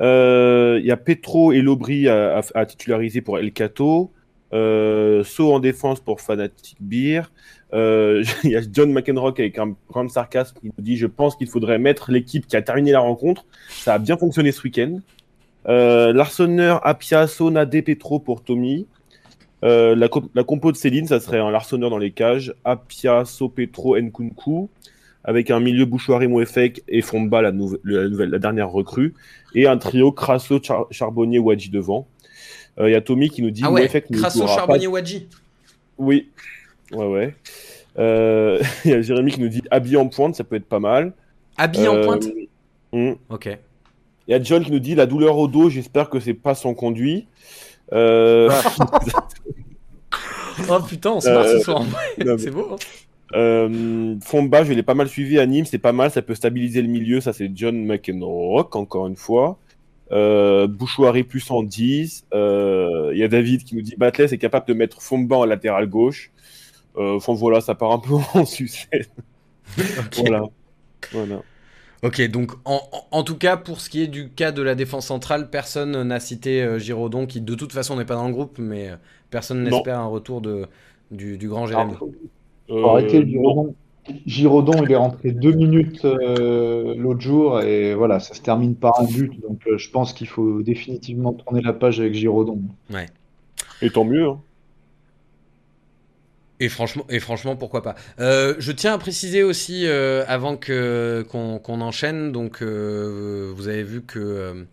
Euh, 0.00 0.78
Il 0.80 0.86
y 0.86 0.90
a 0.90 0.96
Petro 0.96 1.52
et 1.52 1.62
Lobry 1.62 2.08
à, 2.08 2.40
à- 2.54 2.66
titulariser 2.66 3.20
pour 3.20 3.38
El 3.38 3.52
Cato. 3.52 4.10
Euh, 4.52 5.24
so 5.24 5.54
en 5.54 5.60
défense 5.60 6.00
pour 6.00 6.20
Fanatic 6.20 6.76
Beer. 6.80 7.22
Euh, 7.72 8.22
Il 8.44 8.50
y 8.50 8.56
a 8.56 8.60
John 8.70 8.92
McEnroe 8.92 9.28
avec 9.38 9.58
un 9.58 9.74
grand 9.88 10.08
sarcasme 10.10 10.58
qui 10.60 10.66
nous 10.66 10.72
dit 10.78 10.96
Je 10.96 11.06
pense 11.06 11.36
qu'il 11.36 11.48
faudrait 11.48 11.78
mettre 11.78 12.10
l'équipe 12.12 12.46
qui 12.46 12.56
a 12.56 12.62
terminé 12.62 12.92
la 12.92 13.00
rencontre. 13.00 13.46
Ça 13.70 13.94
a 13.94 13.98
bien 13.98 14.16
fonctionné 14.18 14.52
ce 14.52 14.62
week-end. 14.62 15.00
Euh, 15.68 16.12
Larsonneur, 16.12 16.84
Apia, 16.86 17.26
Sona, 17.26 17.64
De 17.66 17.80
Petro 17.80 18.18
pour 18.18 18.42
Tommy. 18.42 18.86
Euh, 19.64 19.94
la, 19.94 20.08
co- 20.08 20.28
la 20.34 20.42
compo 20.42 20.72
de 20.72 20.76
Céline, 20.76 21.06
ça 21.06 21.20
serait 21.20 21.38
un 21.38 21.50
Larsonneur 21.50 21.88
dans 21.90 21.98
les 21.98 22.10
cages, 22.10 22.52
Apia, 22.64 23.24
So 23.24 23.48
Petro, 23.48 23.96
Nkunku, 23.96 24.68
avec 25.22 25.52
un 25.52 25.60
milieu 25.60 25.84
Bouchoir 25.84 26.20
et 26.22 26.26
Mouefek 26.26 26.82
et 26.88 27.00
Fomba, 27.00 27.42
la, 27.42 27.52
la 27.84 28.08
nouvelle, 28.08 28.30
la 28.30 28.38
dernière 28.40 28.70
recrue, 28.70 29.14
et 29.54 29.68
un 29.68 29.78
trio 29.78 30.10
Crasso, 30.10 30.58
Char- 30.60 30.88
Charbonnier, 30.90 31.38
Wadji 31.38 31.70
devant. 31.70 32.08
Euh, 32.80 32.88
Il 32.88 32.92
y 32.92 32.96
a 32.96 33.00
Tommy 33.00 33.28
qui 33.30 33.40
nous 33.42 33.50
dit 33.52 33.62
Ah 33.64 33.70
ouais, 33.70 33.82
Mouefek 33.82 34.10
ne 34.10 34.16
Crasso, 34.16 34.38
jouera 34.40 34.48
pas- 34.48 34.56
Charbonnier, 34.62 34.86
Wadji. 34.88 35.28
Oui, 35.98 36.28
ouais, 36.92 37.06
ouais. 37.06 37.36
Euh, 37.98 38.60
Il 38.84 38.90
y 38.90 38.94
a 38.94 39.00
Jérémy 39.02 39.30
qui 39.30 39.40
nous 39.40 39.48
dit 39.48 39.62
habillé 39.70 39.96
en 39.96 40.08
pointe, 40.08 40.34
ça 40.34 40.42
peut 40.42 40.56
être 40.56 40.66
pas 40.66 40.80
mal. 40.80 41.12
Habillé 41.56 41.86
en 41.86 41.96
Euh, 41.98 42.04
pointe 42.04 42.24
hmm. 42.92 43.12
Ok. 43.28 43.48
Il 44.28 44.32
y 44.32 44.34
a 44.34 44.42
John 44.42 44.64
qui 44.64 44.70
nous 44.70 44.78
dit 44.78 44.94
la 44.94 45.06
douleur 45.06 45.36
au 45.38 45.48
dos, 45.48 45.68
j'espère 45.70 46.08
que 46.08 46.20
c'est 46.20 46.34
pas 46.34 46.54
son 46.54 46.74
conduit. 46.74 47.26
Euh, 47.92 48.50
Oh 50.68 50.78
putain, 50.86 51.12
on 51.12 51.20
se 51.20 51.28
marre 51.30 51.44
Euh, 51.44 51.58
ce 51.58 51.64
soir. 51.64 51.82
C'est 52.38 52.50
beau. 52.50 52.68
hein 52.72 52.76
euh, 53.34 54.14
Fomba, 54.22 54.64
je 54.64 54.72
l'ai 54.74 54.82
pas 54.82 54.94
mal 54.94 55.08
suivi 55.08 55.38
à 55.38 55.46
Nîmes, 55.46 55.64
c'est 55.64 55.78
pas 55.78 55.92
mal, 55.92 56.10
ça 56.10 56.20
peut 56.20 56.34
stabiliser 56.34 56.82
le 56.82 56.88
milieu, 56.88 57.22
ça 57.22 57.32
c'est 57.32 57.50
John 57.54 57.82
McEnroe, 57.86 58.68
encore 58.74 59.06
une 59.06 59.16
fois. 59.16 59.58
Euh, 60.12 60.66
Bouchouari 60.66 61.22
plus 61.24 61.50
en 61.50 61.62
10. 61.62 62.26
Euh, 62.34 63.10
Il 63.14 63.18
y 63.18 63.24
a 63.24 63.28
David 63.28 63.64
qui 63.64 63.74
nous 63.74 63.80
dit 63.80 63.94
Batles 63.96 64.28
est 64.34 64.38
capable 64.38 64.66
de 64.68 64.74
mettre 64.74 65.00
Fomba 65.00 65.36
en 65.36 65.44
latéral 65.46 65.86
gauche. 65.88 66.30
Euh, 66.98 67.16
enfin 67.16 67.32
voilà, 67.32 67.62
ça 67.62 67.74
part 67.74 67.92
un 67.92 67.98
peu 67.98 68.14
en 68.34 68.44
sucette. 68.44 69.10
Voilà. 70.18 70.42
voilà. 71.12 71.40
Ok, 72.02 72.20
donc 72.30 72.52
en, 72.64 72.80
en- 72.92 73.18
en 73.18 73.22
tout 73.22 73.36
cas, 73.38 73.56
pour 73.56 73.80
ce 73.80 73.88
qui 73.88 74.02
est 74.02 74.08
du 74.08 74.28
cas 74.30 74.50
de 74.50 74.60
la 74.62 74.74
défense 74.74 75.06
centrale, 75.06 75.50
personne 75.50 76.02
n'a 76.02 76.18
cité 76.20 76.62
euh, 76.62 76.78
Giraudon, 76.78 77.26
qui 77.26 77.40
de 77.40 77.54
toute 77.54 77.72
façon 77.72 77.96
n'est 77.96 78.04
pas 78.04 78.16
dans 78.16 78.26
le 78.26 78.32
groupe, 78.32 78.58
mais 78.58 78.90
euh, 78.90 78.96
personne 79.30 79.62
n'espère 79.62 79.98
un 80.00 80.06
retour 80.06 80.40
de, 80.40 80.66
du, 81.12 81.38
du 81.38 81.48
grand 81.48 81.66
Jérémy. 81.66 81.92
Alors, 81.92 82.08
Euh, 82.70 82.74
non. 83.12 83.24
Giraudon. 83.26 83.76
Giraudon, 84.26 84.82
il 84.84 84.90
est 84.92 84.96
rentré 84.96 85.32
deux 85.32 85.52
minutes 85.52 86.04
euh, 86.04 86.94
l'autre 86.96 87.20
jour 87.20 87.60
et 87.62 87.94
voilà, 87.94 88.20
ça 88.20 88.34
se 88.34 88.42
termine 88.42 88.74
par 88.76 89.00
un 89.00 89.06
but. 89.06 89.40
Donc 89.40 89.60
euh, 89.68 89.78
je 89.78 89.90
pense 89.90 90.12
qu'il 90.12 90.26
faut 90.28 90.62
définitivement 90.62 91.32
tourner 91.34 91.60
la 91.62 91.72
page 91.72 92.00
avec 92.00 92.14
Giraudon. 92.14 92.62
Et 93.82 93.90
tant 93.92 94.04
mieux. 94.04 94.28
hein. 94.28 94.40
Et 96.62 96.68
franchement, 96.68 97.04
et 97.08 97.18
franchement, 97.18 97.56
pourquoi 97.56 97.82
pas. 97.82 97.96
Euh, 98.20 98.54
je 98.60 98.70
tiens 98.70 98.94
à 98.94 98.98
préciser 98.98 99.42
aussi, 99.42 99.84
euh, 99.84 100.24
avant 100.28 100.56
qu'on 100.56 101.80
enchaîne, 101.80 102.30
donc 102.30 102.62
euh, 102.62 103.50
vous 103.52 103.66
avez 103.66 103.82
vu 103.82 104.02
que 104.02 104.64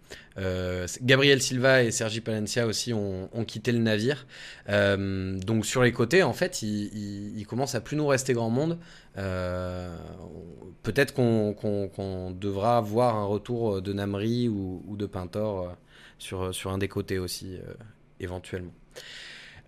Gabriel 1.01 1.41
Silva 1.41 1.81
et 1.81 1.89
Sergi 1.89 2.21
Palencia 2.21 2.67
aussi 2.67 2.93
ont, 2.93 3.27
quitté 3.47 3.71
le 3.71 3.79
navire. 3.79 4.27
Donc 4.67 5.65
sur 5.65 5.81
les 5.81 5.91
côtés, 5.91 6.21
en 6.21 6.33
fait, 6.33 6.61
il, 6.61 7.43
commence 7.49 7.73
à 7.73 7.81
plus 7.81 7.97
nous 7.97 8.05
rester 8.05 8.33
grand 8.33 8.51
monde. 8.51 8.77
Peut-être 9.15 11.15
qu'on 11.15 12.35
devra 12.39 12.81
voir 12.81 13.15
un 13.15 13.25
retour 13.25 13.81
de 13.81 13.93
Namri 13.93 14.47
ou, 14.47 14.95
de 14.95 15.07
Pintor 15.07 15.75
sur, 16.19 16.53
sur 16.53 16.71
un 16.71 16.77
des 16.77 16.87
côtés 16.87 17.17
aussi, 17.17 17.57
éventuellement. 18.19 18.73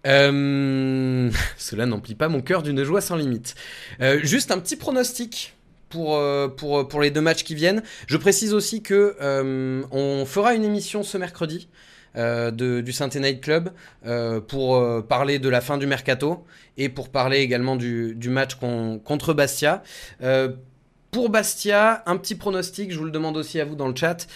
Euh, 0.08 1.30
cela 1.58 1.86
n'emplit 1.86 2.16
pas 2.16 2.28
mon 2.28 2.41
cœur 2.41 2.64
d'une 2.64 2.84
joie 2.84 3.02
sans 3.02 3.16
limite. 3.16 3.56
Euh, 4.02 4.20
juste 4.24 4.52
un 4.52 4.60
petit 4.60 4.76
pronostic 4.76 5.56
pour, 5.89 6.18
euh, 6.18 6.47
pour, 6.47 6.88
pour 6.88 7.02
les 7.02 7.12
deux 7.12 7.22
matchs 7.22 7.43
qui 7.43 7.56
viennent. 7.56 7.84
Je 8.08 8.18
précise 8.18 8.54
aussi 8.54 8.82
que 8.82 9.16
on 9.91 10.26
fera 10.26 10.54
une 10.56 10.64
émission 10.64 11.04
ce 11.04 11.18
mercredi 11.18 11.70
de, 12.16 12.82
du 12.82 12.91
Saint 12.91 13.08
Night 13.16 13.41
Club 13.41 13.70
pour 14.47 15.06
parler 15.08 15.39
de 15.39 15.49
la 15.49 15.62
fin 15.62 15.78
du 15.78 15.88
mercato 15.88 16.45
et 16.78 16.89
pour 16.89 17.10
parler 17.10 17.39
également 17.39 17.76
du, 17.76 18.16
du 18.16 18.30
match 18.30 18.56
con- 18.56 18.99
contre 19.04 19.34
Bastia. 19.34 19.84
Pour 21.12 21.30
Bastia, 21.30 22.04
un 22.06 22.16
petit 22.18 22.36
pronostic, 22.36 22.91
je 22.91 22.97
vous 22.97 23.06
le 23.06 23.12
demande 23.12 23.36
aussi 23.36 23.60
à 23.60 23.66
vous 23.66 23.76
dans 23.76 23.88
le 23.88 23.95
chat. 23.95 24.28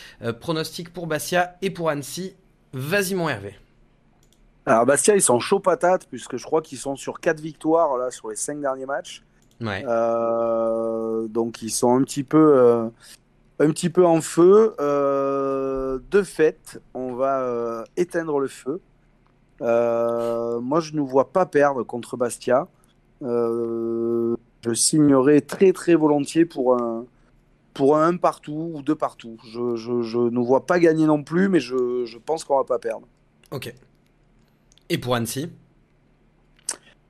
Pronostic 0.41 0.91
pour 0.91 1.07
Bastia 1.07 1.55
et 1.61 1.69
pour 1.69 1.89
Annecy. 1.89 2.35
Vas-y 2.73 3.13
mon 3.13 3.29
Hervé. 3.29 3.55
Alors 4.65 4.85
Bastia, 4.85 5.15
ils 5.15 5.21
sont 5.21 5.39
chauds 5.39 5.59
patates, 5.59 6.07
puisque 6.07 6.37
je 6.37 6.43
crois 6.43 6.61
qu'ils 6.61 6.77
sont 6.77 6.95
sur 6.95 7.19
4 7.19 7.39
victoires 7.39 7.97
là, 7.97 8.09
sur 8.09 8.29
les 8.29 8.35
5 8.35 8.59
derniers 8.61 8.85
matchs. 8.85 9.23
Ouais. 9.61 9.83
Euh, 9.87 11.27
donc 11.27 11.61
ils 11.61 11.69
sont 11.69 11.95
un 11.95 12.03
petit 12.03 12.23
peu, 12.23 12.57
euh, 12.57 12.89
un 13.59 13.69
petit 13.69 13.89
peu 13.89 14.05
en 14.05 14.21
feu. 14.21 14.75
Euh, 14.79 15.99
de 16.09 16.23
fait, 16.23 16.81
on 16.93 17.13
va 17.13 17.83
éteindre 17.95 18.39
le 18.39 18.47
feu. 18.47 18.81
Moi, 19.61 20.79
je 20.79 20.93
ne 20.93 21.01
vois 21.01 21.31
pas 21.31 21.45
perdre 21.45 21.83
contre 21.83 22.17
Bastia. 22.17 22.67
Je 23.21 24.73
signerai 24.73 25.41
très 25.41 25.73
très 25.73 25.93
volontiers 25.93 26.45
pour 26.45 26.75
un, 26.75 27.05
pour 27.75 27.97
un 27.97 28.17
partout 28.17 28.71
ou 28.73 28.81
deux 28.81 28.95
partout. 28.95 29.37
Je, 29.45 29.75
je, 29.75 30.01
je 30.01 30.17
ne 30.17 30.39
vois 30.39 30.65
pas 30.65 30.79
gagner 30.79 31.05
non 31.05 31.21
plus, 31.21 31.49
mais 31.49 31.59
je, 31.59 32.03
je 32.05 32.17
pense 32.17 32.43
qu'on 32.43 32.57
va 32.57 32.63
pas 32.63 32.79
perdre. 32.79 33.07
Ok. 33.51 33.73
Et 34.89 34.97
pour 34.97 35.15
Annecy 35.15 35.49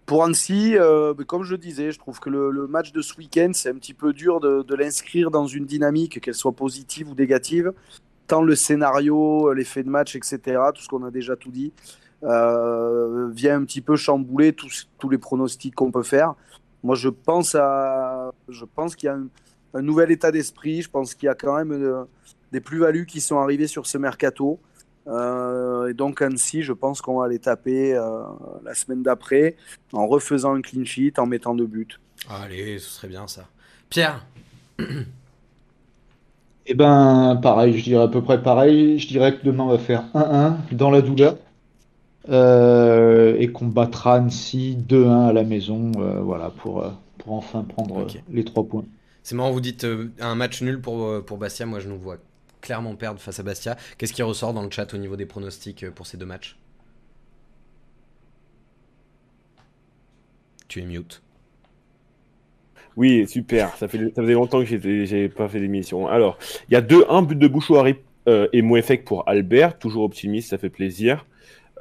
Pour 0.06 0.24
Annecy, 0.24 0.78
euh, 0.78 1.14
mais 1.18 1.26
comme 1.26 1.44
je 1.44 1.56
disais, 1.56 1.92
je 1.92 2.00
trouve 2.00 2.20
que 2.20 2.30
le, 2.30 2.68
match 2.68 2.94
de 2.94 3.02
ce 3.02 3.16
week-end, 3.18 3.52
c'est 3.54 3.70
un 3.70 3.76
petit 3.76 3.94
peu 3.94 4.14
dur 4.14 4.40
de, 4.40 4.76
l'inscrire 4.76 5.30
dans 5.30 5.46
une 5.46 5.66
dynamique, 5.66 6.22
qu'elle 6.22 6.36
soit 6.36 6.54
positive 6.54 7.10
ou 7.10 7.16
négative. 7.16 7.74
Tant 8.28 8.42
le 8.42 8.56
scénario, 8.56 9.54
l'effet 9.54 9.84
de 9.84 9.90
match, 9.90 10.16
etc., 10.16 10.40
tout 10.74 10.82
ce 10.82 10.88
qu'on 10.88 11.04
a 11.04 11.12
déjà 11.12 11.36
tout 11.36 11.52
dit, 11.52 11.74
euh, 12.24 13.30
vient 13.30 13.58
un 13.58 13.66
petit 13.66 13.82
peu 13.82 13.96
chambouler 13.96 14.54
tous, 14.54 14.88
les 15.10 15.18
pronostics 15.18 15.76
qu'on 15.76 15.92
peut 15.92 16.04
faire. 16.04 16.34
Moi, 16.82 16.96
je 16.96 17.10
pense, 17.10 17.56
à, 17.56 18.32
je 18.48 18.64
pense 18.64 18.96
qu'il 18.96 19.08
y 19.08 19.10
a 19.10 19.16
un, 19.16 19.28
un 19.74 19.82
nouvel 19.82 20.12
état 20.12 20.32
d'esprit. 20.32 20.82
Je 20.82 20.90
pense 20.90 21.14
qu'il 21.14 21.28
y 21.28 21.30
a 21.30 21.36
quand 21.36 21.56
même 21.56 21.72
euh, 21.72 22.06
des 22.52 22.62
plus-values 22.62 23.06
qui 23.06 23.22
sont 23.22 23.38
arrivées 23.38 23.68
sur 23.68 23.86
ce 23.86 23.98
mercato. 23.98 24.60
Euh, 25.08 25.88
et 25.88 25.94
donc 25.94 26.22
Annecy, 26.22 26.64
je 26.64 26.74
pense 26.74 27.02
qu'on 27.02 27.20
va 27.20 27.28
les 27.28 27.40
taper 27.40 27.94
euh, 27.94 28.24
la 28.64 28.74
semaine 28.74 29.04
d'après 29.04 29.56
en 29.94 30.08
refaisant 30.08 30.56
un 30.56 30.62
clean 30.62 30.84
sheet, 30.84 31.14
en 31.18 31.26
mettant 31.26 31.54
deux 31.54 31.68
buts. 31.68 32.00
Allez, 32.30 32.80
ce 32.80 32.90
serait 32.90 33.08
bien 33.08 33.28
ça. 33.28 33.46
Pierre 33.90 34.26
Eh 36.66 36.74
ben, 36.74 37.40
pareil, 37.42 37.78
je 37.78 37.84
dirais 37.84 38.04
à 38.04 38.08
peu 38.08 38.22
près 38.24 38.42
pareil. 38.42 38.98
Je 39.00 39.08
dirais 39.08 39.38
que 39.38 39.46
demain 39.46 39.66
on 39.66 39.70
va 39.70 39.78
faire 39.78 40.06
1-1 40.14 40.76
dans 40.76 40.90
la 40.90 41.02
douleur. 41.02 41.38
Euh, 42.30 43.36
et 43.38 43.52
qu'on 43.52 43.68
battra 43.68 44.16
Annecy 44.16 44.78
2-1 44.90 45.28
à 45.28 45.34
la 45.34 45.44
maison, 45.44 45.92
euh, 45.98 46.22
voilà, 46.22 46.50
pour, 46.50 46.84
pour 47.20 47.34
enfin 47.34 47.64
prendre 47.64 48.08
les 48.32 48.44
trois 48.44 48.64
points. 48.64 48.86
C'est 49.22 49.36
marrant, 49.36 49.52
vous 49.52 49.62
dites 49.62 49.84
euh, 49.84 50.12
un 50.20 50.34
match 50.36 50.62
nul 50.62 50.82
pour, 50.82 51.24
pour 51.24 51.38
Bastia. 51.38 51.66
Moi, 51.66 51.80
je 51.80 51.88
nous 51.88 52.00
vois 52.00 52.18
clairement 52.66 52.96
perdre 52.96 53.22
face 53.22 53.40
à 53.40 53.44
Bastia. 53.44 53.78
Qu'est-ce 53.98 54.12
qui 54.12 54.24
ressort 54.24 54.54
dans 54.54 54.64
le 54.64 54.72
chat 54.72 54.94
au 54.94 54.98
niveau 54.98 55.16
des 55.16 55.26
pronostics 55.26 55.84
euh, 55.84 55.92
pour 55.92 56.08
ces 56.08 56.18
deux 56.18 56.26
matchs? 56.26 56.58
Tu 60.68 60.82
es 60.82 60.86
mute. 60.86 61.22
Oui, 62.98 63.28
super. 63.28 63.76
Ça, 63.78 63.88
fait, 63.88 64.14
faisait 64.14 64.34
longtemps 64.34 64.64
que 64.64 65.06
j'ai 65.06 65.30
pas 65.30 65.48
fait 65.48 65.60
d'émission. 65.60 66.08
Alors, 66.08 66.38
il 66.70 66.74
y 66.74 66.76
a 66.76 66.82
deux, 66.82 67.06
un 67.10 67.22
but 67.22 67.38
de 67.38 67.48
Bouchouari 67.48 67.96
euh, 68.28 68.48
et 68.52 68.62
Mouefek 68.62 69.06
pour 69.06 69.28
Albert. 69.28 69.78
Toujours 69.78 70.04
optimiste, 70.04 70.50
ça 70.50 70.58
fait 70.58 70.70
plaisir. 70.70 71.26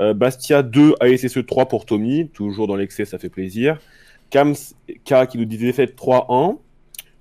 Euh, 0.01 0.13
Bastia 0.13 0.63
2, 0.63 0.95
ASSE 1.01 1.47
3 1.47 1.67
pour 1.67 1.87
Tommy. 1.87 2.29
Toujours 2.29 2.67
dans 2.67 2.77
l'excès, 2.77 3.05
ça 3.05 3.19
fait 3.19 3.29
plaisir. 3.29 3.79
Kams 4.31 4.57
K 5.05 5.27
qui 5.29 5.39
nous 5.39 5.45
dit 5.45 5.59
défaite 5.59 5.97
3-1. 5.97 6.59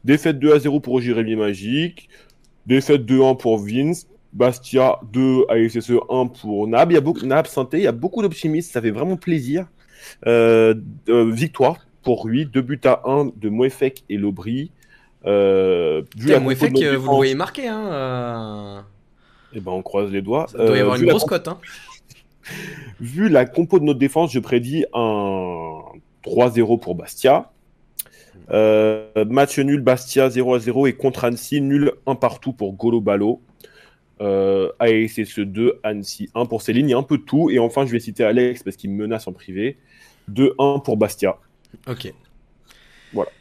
Défaite 0.04 0.40
2 0.40 0.54
à 0.54 0.60
0 0.60 0.80
pour 0.80 1.00
Jérémy 1.00 1.36
Magique. 1.36 2.10
Défaite 2.66 3.02
2-1 3.06 3.38
pour 3.38 3.60
Vince. 3.60 4.08
Bastia 4.34 4.98
2, 5.12 5.46
ASSE 5.48 5.92
1 6.10 6.28
pour 6.28 6.68
Nab. 6.68 6.92
Il 6.92 6.96
y 6.96 6.98
a 6.98 7.02
beaucoup, 7.02 7.26
Nab, 7.26 7.46
Santé, 7.46 7.78
il 7.78 7.84
y 7.84 7.88
a 7.88 7.92
beaucoup 7.92 8.22
d'optimistes, 8.22 8.72
ça 8.72 8.82
fait 8.82 8.90
vraiment 8.90 9.16
plaisir. 9.16 9.68
Euh, 10.26 10.74
euh, 11.08 11.32
victoire 11.32 11.78
pour 12.02 12.28
lui, 12.28 12.46
2 12.46 12.62
buts 12.62 12.82
à 12.84 13.02
1 13.06 13.32
de 13.36 13.50
Mouefek 13.50 14.04
et 14.10 14.18
Lobry. 14.18 14.72
Euh, 15.26 16.02
la 16.26 16.40
Mouefek, 16.40 16.76
euh, 16.82 16.98
vous 16.98 17.10
le 17.10 17.16
voyez 17.16 17.36
marquer, 17.36 17.68
hein 17.68 17.88
euh, 17.92 18.82
Eh 19.54 19.60
ben, 19.60 19.72
on 19.72 19.82
croise 19.82 20.12
les 20.12 20.22
doigts. 20.22 20.48
Ça 20.48 20.58
doit 20.58 20.78
y 20.78 20.82
avoir 20.82 20.98
une 20.98 21.08
grosse 21.08 21.26
cote, 21.26 21.48
hein 21.48 21.60
Vu 23.00 23.30
la 23.30 23.46
compo 23.46 23.80
de 23.80 23.86
notre 23.86 24.00
défense, 24.00 24.34
je 24.34 24.40
prédis 24.40 24.86
un 24.94 25.80
3-0 26.26 26.80
pour 26.80 26.96
Bastia. 26.96 27.52
Euh, 28.54 29.08
match 29.30 29.58
nul 29.60 29.82
Bastia 29.82 30.30
0 30.30 30.54
à 30.56 30.60
0 30.60 30.88
et 30.88 30.94
contre 30.94 31.24
Annecy 31.26 31.60
nul 31.62 31.92
1 32.06 32.16
partout 32.16 32.54
pour 32.54 32.74
Golo 32.74 33.02
Balo. 33.02 33.42
Euh, 34.22 34.70
ASS 34.80 35.40
2, 35.40 35.80
Annecy 35.84 36.30
1 36.36 36.46
pour 36.46 36.62
Céline, 36.62 36.88
il 36.88 36.92
y 36.92 36.94
a 36.94 36.98
un 36.98 37.04
peu 37.04 37.18
de 37.18 37.24
tout. 37.24 37.50
Et 37.50 37.60
enfin, 37.60 37.86
je 37.86 37.92
vais 37.92 38.00
citer 38.00 38.24
Alex 38.24 38.64
parce 38.64 38.76
qu'il 38.76 38.92
me 38.92 39.04
menace 39.04 39.28
en 39.28 39.34
privé. 39.34 39.78
2-1 40.32 40.84
pour 40.84 40.98
Bastia. 40.98 41.38
Ok. 41.88 42.14
Voilà. 43.12 43.32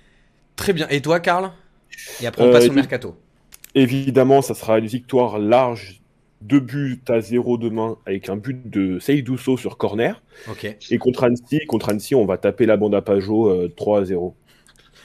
Très 0.56 0.72
bien. 0.72 0.88
Et 0.88 1.00
toi, 1.00 1.20
Karl? 1.20 1.52
Et 2.20 2.26
après, 2.26 2.42
on 2.42 2.48
Euh, 2.48 2.52
passe 2.52 2.68
au 2.68 2.72
mercato. 2.72 3.14
Évidemment, 3.74 4.42
ça 4.42 4.54
sera 4.54 4.78
une 4.78 4.86
victoire 4.86 5.38
large. 5.38 6.00
2 6.40 6.58
buts 6.58 7.00
à 7.08 7.20
0 7.20 7.56
demain 7.56 7.96
avec 8.04 8.28
un 8.28 8.36
but 8.36 8.68
de 8.68 8.98
Seydou 8.98 9.38
Sow 9.38 9.56
sur 9.56 9.76
corner. 9.78 10.20
Ok. 10.50 10.76
Et 10.90 10.98
contre 10.98 11.22
Annecy, 11.22 11.60
contre 11.68 11.90
Annecy, 11.90 12.16
on 12.16 12.24
va 12.26 12.36
taper 12.36 12.66
la 12.66 12.76
bande 12.76 12.96
à 12.96 13.02
Pajot 13.02 13.48
euh, 13.48 13.72
3 13.76 14.00
à 14.00 14.04
0. 14.04 14.34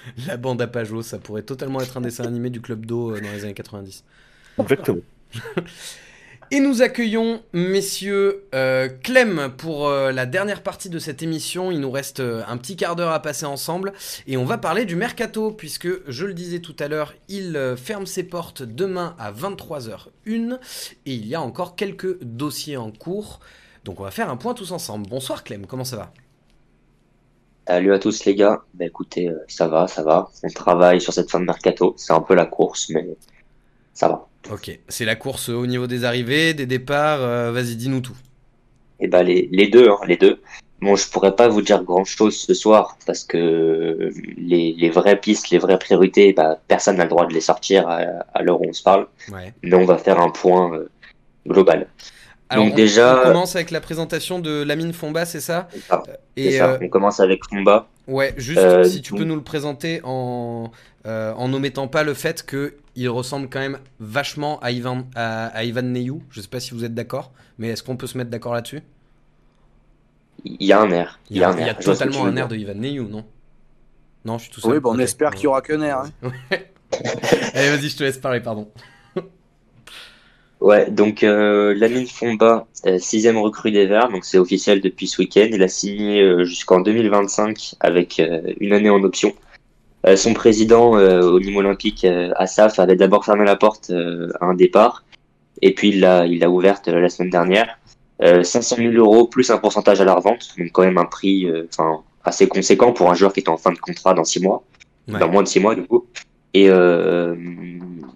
La 0.28 0.38
bande 0.38 0.62
à 0.62 0.68
Pajot, 0.68 1.02
ça 1.02 1.20
pourrait 1.20 1.44
totalement 1.44 1.82
être 1.82 1.98
un 1.98 2.02
dessin 2.02 2.26
animé 2.26 2.50
du 2.50 2.62
Club 2.62 2.86
d'eau 2.86 3.16
euh, 3.16 3.22
dans 3.22 3.32
les 3.32 3.44
années 3.44 3.54
90. 3.54 4.04
Exactement. 4.60 5.02
Et 6.50 6.62
nous 6.62 6.82
accueillons 6.82 7.44
messieurs 7.52 8.46
euh, 8.56 8.88
Clem 9.04 9.52
pour 9.58 9.90
euh, 9.90 10.14
la 10.14 10.26
dernière 10.26 10.64
partie 10.64 10.90
de 10.90 10.98
cette 10.98 11.22
émission. 11.22 11.72
Il 11.72 11.82
nous 11.82 11.92
reste 11.92 12.22
euh, 12.22 12.42
un 12.48 12.56
petit 12.56 12.78
quart 12.78 12.96
d'heure 12.96 13.12
à 13.12 13.22
passer 13.22 13.46
ensemble 13.46 13.92
et 14.28 14.38
on 14.38 14.46
va 14.46 14.58
parler 14.58 14.86
du 14.86 14.96
mercato 14.96 15.52
puisque 15.52 15.90
je 16.10 16.26
le 16.26 16.34
disais 16.34 16.60
tout 16.60 16.76
à 16.80 16.88
l'heure, 16.88 17.14
il 17.28 17.76
ferme 17.76 18.06
ses 18.06 18.24
portes 18.24 18.64
demain 18.64 19.14
à 19.20 19.34
23h01 19.34 20.58
et 21.06 21.14
il 21.14 21.28
y 21.28 21.36
a 21.36 21.42
encore 21.42 21.76
quelques 21.76 22.24
dossiers 22.24 22.78
en 22.78 22.92
cours. 22.92 23.42
Donc 23.84 24.00
on 24.00 24.04
va 24.04 24.12
faire 24.12 24.30
un 24.30 24.38
point 24.38 24.54
tous 24.54 24.72
ensemble. 24.72 25.10
Bonsoir 25.10 25.44
Clem, 25.44 25.66
comment 25.66 25.84
ça 25.84 25.98
va? 25.98 26.14
Salut 27.68 27.94
à 27.94 28.00
tous 28.00 28.24
les 28.24 28.34
gars. 28.34 28.62
Bah 28.76 28.86
écoutez, 28.86 29.28
euh, 29.28 29.44
ça 29.50 29.68
va, 29.68 29.88
ça 29.88 30.02
va. 30.02 30.30
On 30.42 30.48
travaille 30.48 31.02
sur 31.02 31.12
cette 31.12 31.30
fin 31.30 31.42
de 31.42 31.46
mercato. 31.46 31.94
C'est 31.98 32.14
un 32.14 32.22
peu 32.22 32.34
la 32.34 32.46
course, 32.46 32.90
mais 32.90 33.06
ça 33.94 34.08
va. 34.08 34.28
Ok, 34.50 34.80
c'est 34.88 35.04
la 35.04 35.18
course 35.18 35.50
au 35.50 35.68
niveau 35.68 35.86
des 35.86 36.06
arrivées, 36.06 36.54
des 36.54 36.66
départs, 36.66 37.22
euh, 37.22 37.52
vas-y 37.52 37.76
dis-nous 37.76 38.00
tout. 38.00 38.16
Et 39.02 39.10
bah 39.10 39.22
les, 39.22 39.50
les 39.52 39.68
deux, 39.68 39.90
hein, 39.90 39.98
les 40.08 40.16
deux. 40.16 40.40
Bon, 40.80 40.96
je 40.96 41.10
pourrais 41.10 41.36
pas 41.36 41.50
vous 41.50 41.62
dire 41.62 41.84
grand 41.84 42.06
chose 42.06 42.38
ce 42.38 42.54
soir 42.54 42.98
parce 43.06 43.26
que 43.26 44.12
les, 44.38 44.74
les 44.78 44.90
vraies 44.90 45.20
pistes, 45.20 45.50
les 45.50 45.58
vraies 45.58 45.80
priorités, 45.80 46.32
bah, 46.32 46.62
personne 46.70 46.96
n'a 46.96 47.04
le 47.04 47.10
droit 47.10 47.26
de 47.26 47.34
les 47.34 47.42
sortir 47.42 47.88
à, 47.90 47.98
à 48.34 48.44
l'heure 48.44 48.62
où 48.62 48.70
on 48.70 48.74
se 48.74 48.84
parle. 48.84 49.08
Ouais. 49.30 49.54
Mais 49.64 49.76
on 49.76 49.86
va 49.86 49.98
faire 49.98 50.22
un 50.22 50.30
point 50.30 50.74
euh, 50.74 50.90
global. 51.46 51.88
Alors 52.50 52.66
Donc 52.66 52.74
on- 52.74 52.78
déjà- 52.78 53.20
on 53.20 53.24
commence 53.24 53.56
avec 53.56 53.72
la 53.72 53.82
présentation 53.82 54.40
de 54.40 54.64
Lamine 54.64 54.94
Fomba, 54.94 55.26
c'est 55.26 55.42
ça 55.42 55.68
Et 56.38 56.52
ça. 56.58 56.72
euh, 56.74 56.78
On 56.82 56.88
commence 56.88 57.20
avec 57.20 57.42
Combat. 57.44 57.88
Ouais, 58.08 58.34
juste 58.38 58.60
Euh, 58.60 58.84
si 58.86 59.02
tu 59.02 59.12
donc- 59.12 59.20
peux 59.20 59.26
nous 59.26 59.36
le 59.36 59.44
présenter 59.44 60.00
en, 60.06 60.72
euh, 61.06 61.34
en 61.34 61.54
omettant 61.54 61.90
pas 61.90 62.04
le 62.04 62.14
fait 62.14 62.46
qu'il 62.46 63.10
ressemble 63.10 63.50
quand 63.50 63.60
même 63.60 63.80
vachement 64.00 64.60
à 64.62 64.72
Ivan, 64.72 65.04
à, 65.16 65.48
à 65.48 65.64
Ivan 65.66 65.82
Neyou. 65.82 66.24
Je 66.30 66.40
sais 66.40 66.48
pas 66.48 66.62
si 66.62 66.72
vous 66.74 66.86
êtes 66.86 66.94
d'accord, 66.96 67.32
mais 67.58 67.68
est-ce 67.70 67.84
qu'on 67.84 67.98
peut 67.98 68.08
se 68.08 68.18
mettre 68.18 68.30
d'accord 68.30 68.54
là-dessus? 68.54 68.82
Il 70.46 70.66
y 70.66 70.72
a 70.72 70.80
un 70.80 70.90
air. 70.92 71.20
Il 71.30 71.38
y 71.38 71.44
a, 71.44 71.50
un 71.50 71.58
il 71.60 71.68
y 71.68 71.76
que 71.76 71.84
totalement 71.84 72.26
un 72.26 72.38
air 72.38 72.48
de 72.48 72.56
Ivan 72.56 72.76
Neyou, 72.76 73.10
non? 73.10 73.26
Non, 74.24 74.38
je 74.38 74.44
suis 74.44 74.52
tout 74.54 74.62
seul. 74.62 74.72
Oui, 74.74 74.80
bon, 74.80 74.96
on 74.96 75.00
espère 75.00 75.32
qu'il 75.32 75.46
y 75.46 75.48
aura 75.48 75.62
qu'un 75.62 75.82
air. 75.82 75.98
hein. 76.00 76.12
Allez, 77.54 77.70
vas-y, 77.76 77.90
je 77.90 77.98
te 77.98 78.04
laisse 78.04 78.18
parler, 78.18 78.40
pardon. 78.40 78.70
Ouais, 80.60 80.90
donc 80.90 81.24
euh, 81.24 81.76
Lamine 81.76 82.08
Fomba, 82.08 82.66
euh, 82.88 82.98
sixième 82.98 83.38
recrue 83.38 83.72
des 83.72 83.86
Verts, 83.86 84.10
donc 84.10 84.26
c'est 84.26 84.40
officiel 84.40 84.82
depuis 84.82 85.08
ce 85.08 85.22
week-end. 85.22 85.48
Il 85.52 85.62
a 85.62 85.68
signé 85.68 86.22
euh, 86.22 86.46
jusqu'en 86.46 86.80
2025 86.80 87.76
avec 87.80 88.20
euh, 88.20 88.42
une 88.60 88.74
année 88.74 88.90
en 88.90 89.04
option. 89.04 89.34
Euh, 90.08 90.16
son 90.16 90.34
président 90.34 90.98
euh, 90.98 91.22
au 91.22 91.40
niveau 91.40 91.60
olympique, 91.60 92.06
euh, 92.06 92.32
Assaf, 92.38 92.80
avait 92.80 92.96
d'abord 92.96 93.24
fermé 93.24 93.46
la 93.46 93.56
porte 93.56 93.92
euh, 93.92 94.32
à 94.42 94.46
un 94.46 94.56
départ, 94.56 95.04
et 95.62 95.74
puis 95.76 95.90
il 95.90 96.00
l'a 96.00 96.26
il 96.26 96.40
l'a 96.40 96.50
ouverte 96.50 96.88
la 96.88 97.10
semaine 97.10 97.30
dernière. 97.30 97.78
Euh, 98.24 98.42
500 98.42 98.78
000 98.78 98.94
euros 98.94 99.28
plus 99.28 99.52
un 99.52 99.60
pourcentage 99.60 100.02
à 100.02 100.06
la 100.06 100.16
revente, 100.16 100.56
donc 100.58 100.72
quand 100.72 100.84
même 100.84 100.98
un 100.98 101.06
prix 101.06 101.46
euh, 101.46 101.68
enfin 101.72 102.02
assez 102.24 102.48
conséquent 102.48 102.94
pour 102.94 103.12
un 103.12 103.14
joueur 103.14 103.32
qui 103.32 103.42
est 103.42 103.50
en 103.50 103.58
fin 103.58 103.72
de 103.72 103.78
contrat 103.78 104.14
dans 104.16 104.24
six 104.24 104.42
mois 104.42 104.64
Ouais. 105.08 105.20
dans 105.20 105.30
moins 105.30 105.42
de 105.44 105.48
six 105.48 105.60
mois 105.62 105.74
du 105.76 105.84
coup. 105.84 106.06
Et 106.58 106.70
euh, 106.70 107.36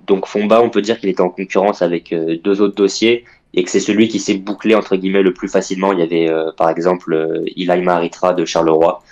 donc 0.07 0.25
Fomba, 0.25 0.61
on 0.63 0.69
peut 0.71 0.81
dire 0.81 0.99
qu'il 0.99 1.09
était 1.09 1.21
en 1.21 1.29
concurrence 1.29 1.81
avec 1.83 2.11
euh, 2.11 2.37
deux 2.43 2.59
autres 2.61 2.75
dossiers 2.75 3.23
et 3.53 3.63
que 3.63 3.69
c'est 3.69 3.79
celui 3.79 4.07
qui 4.07 4.19
s'est 4.19 4.33
bouclé 4.35 4.73
entre 4.73 4.95
guillemets 4.95 5.21
le 5.21 5.33
plus 5.33 5.47
facilement. 5.47 5.93
Il 5.93 5.99
y 5.99 6.01
avait 6.01 6.27
euh, 6.27 6.51
par 6.57 6.69
exemple 6.69 7.13
euh, 7.13 7.43
Ilaima 7.55 7.95
Aritra 7.97 8.33
de 8.33 8.43
Charleroi. 8.45 9.03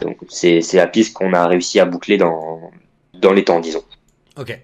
Donc 0.00 0.18
c'est 0.28 0.60
la 0.74 0.86
piste 0.86 1.12
qu'on 1.12 1.32
a 1.32 1.46
réussi 1.48 1.80
à 1.80 1.86
boucler 1.86 2.18
dans 2.18 2.70
dans 3.14 3.32
les 3.32 3.42
temps, 3.44 3.58
disons. 3.58 3.82
Ok. 4.38 4.56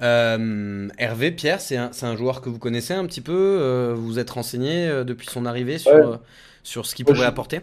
Euh, 0.00 0.88
Hervé, 0.98 1.30
Pierre, 1.32 1.60
c'est 1.60 1.76
un, 1.76 2.16
joueur 2.16 2.40
que 2.40 2.48
vous 2.48 2.58
connaissez 2.58 2.92
un 2.94 3.06
petit 3.06 3.20
peu 3.20 3.32
euh, 3.60 3.94
Vous 3.96 4.06
vous 4.06 4.18
êtes 4.18 4.30
renseigné 4.30 4.88
euh, 4.88 5.04
depuis 5.04 5.28
son 5.28 5.46
arrivée 5.46 5.78
sur, 5.78 5.92
Ouais. 5.92 5.98
euh, 6.00 6.16
sur 6.62 6.86
ce 6.86 6.94
qu'il 6.94 7.04
pourrait 7.04 7.18
je- 7.18 7.24
apporter? 7.24 7.60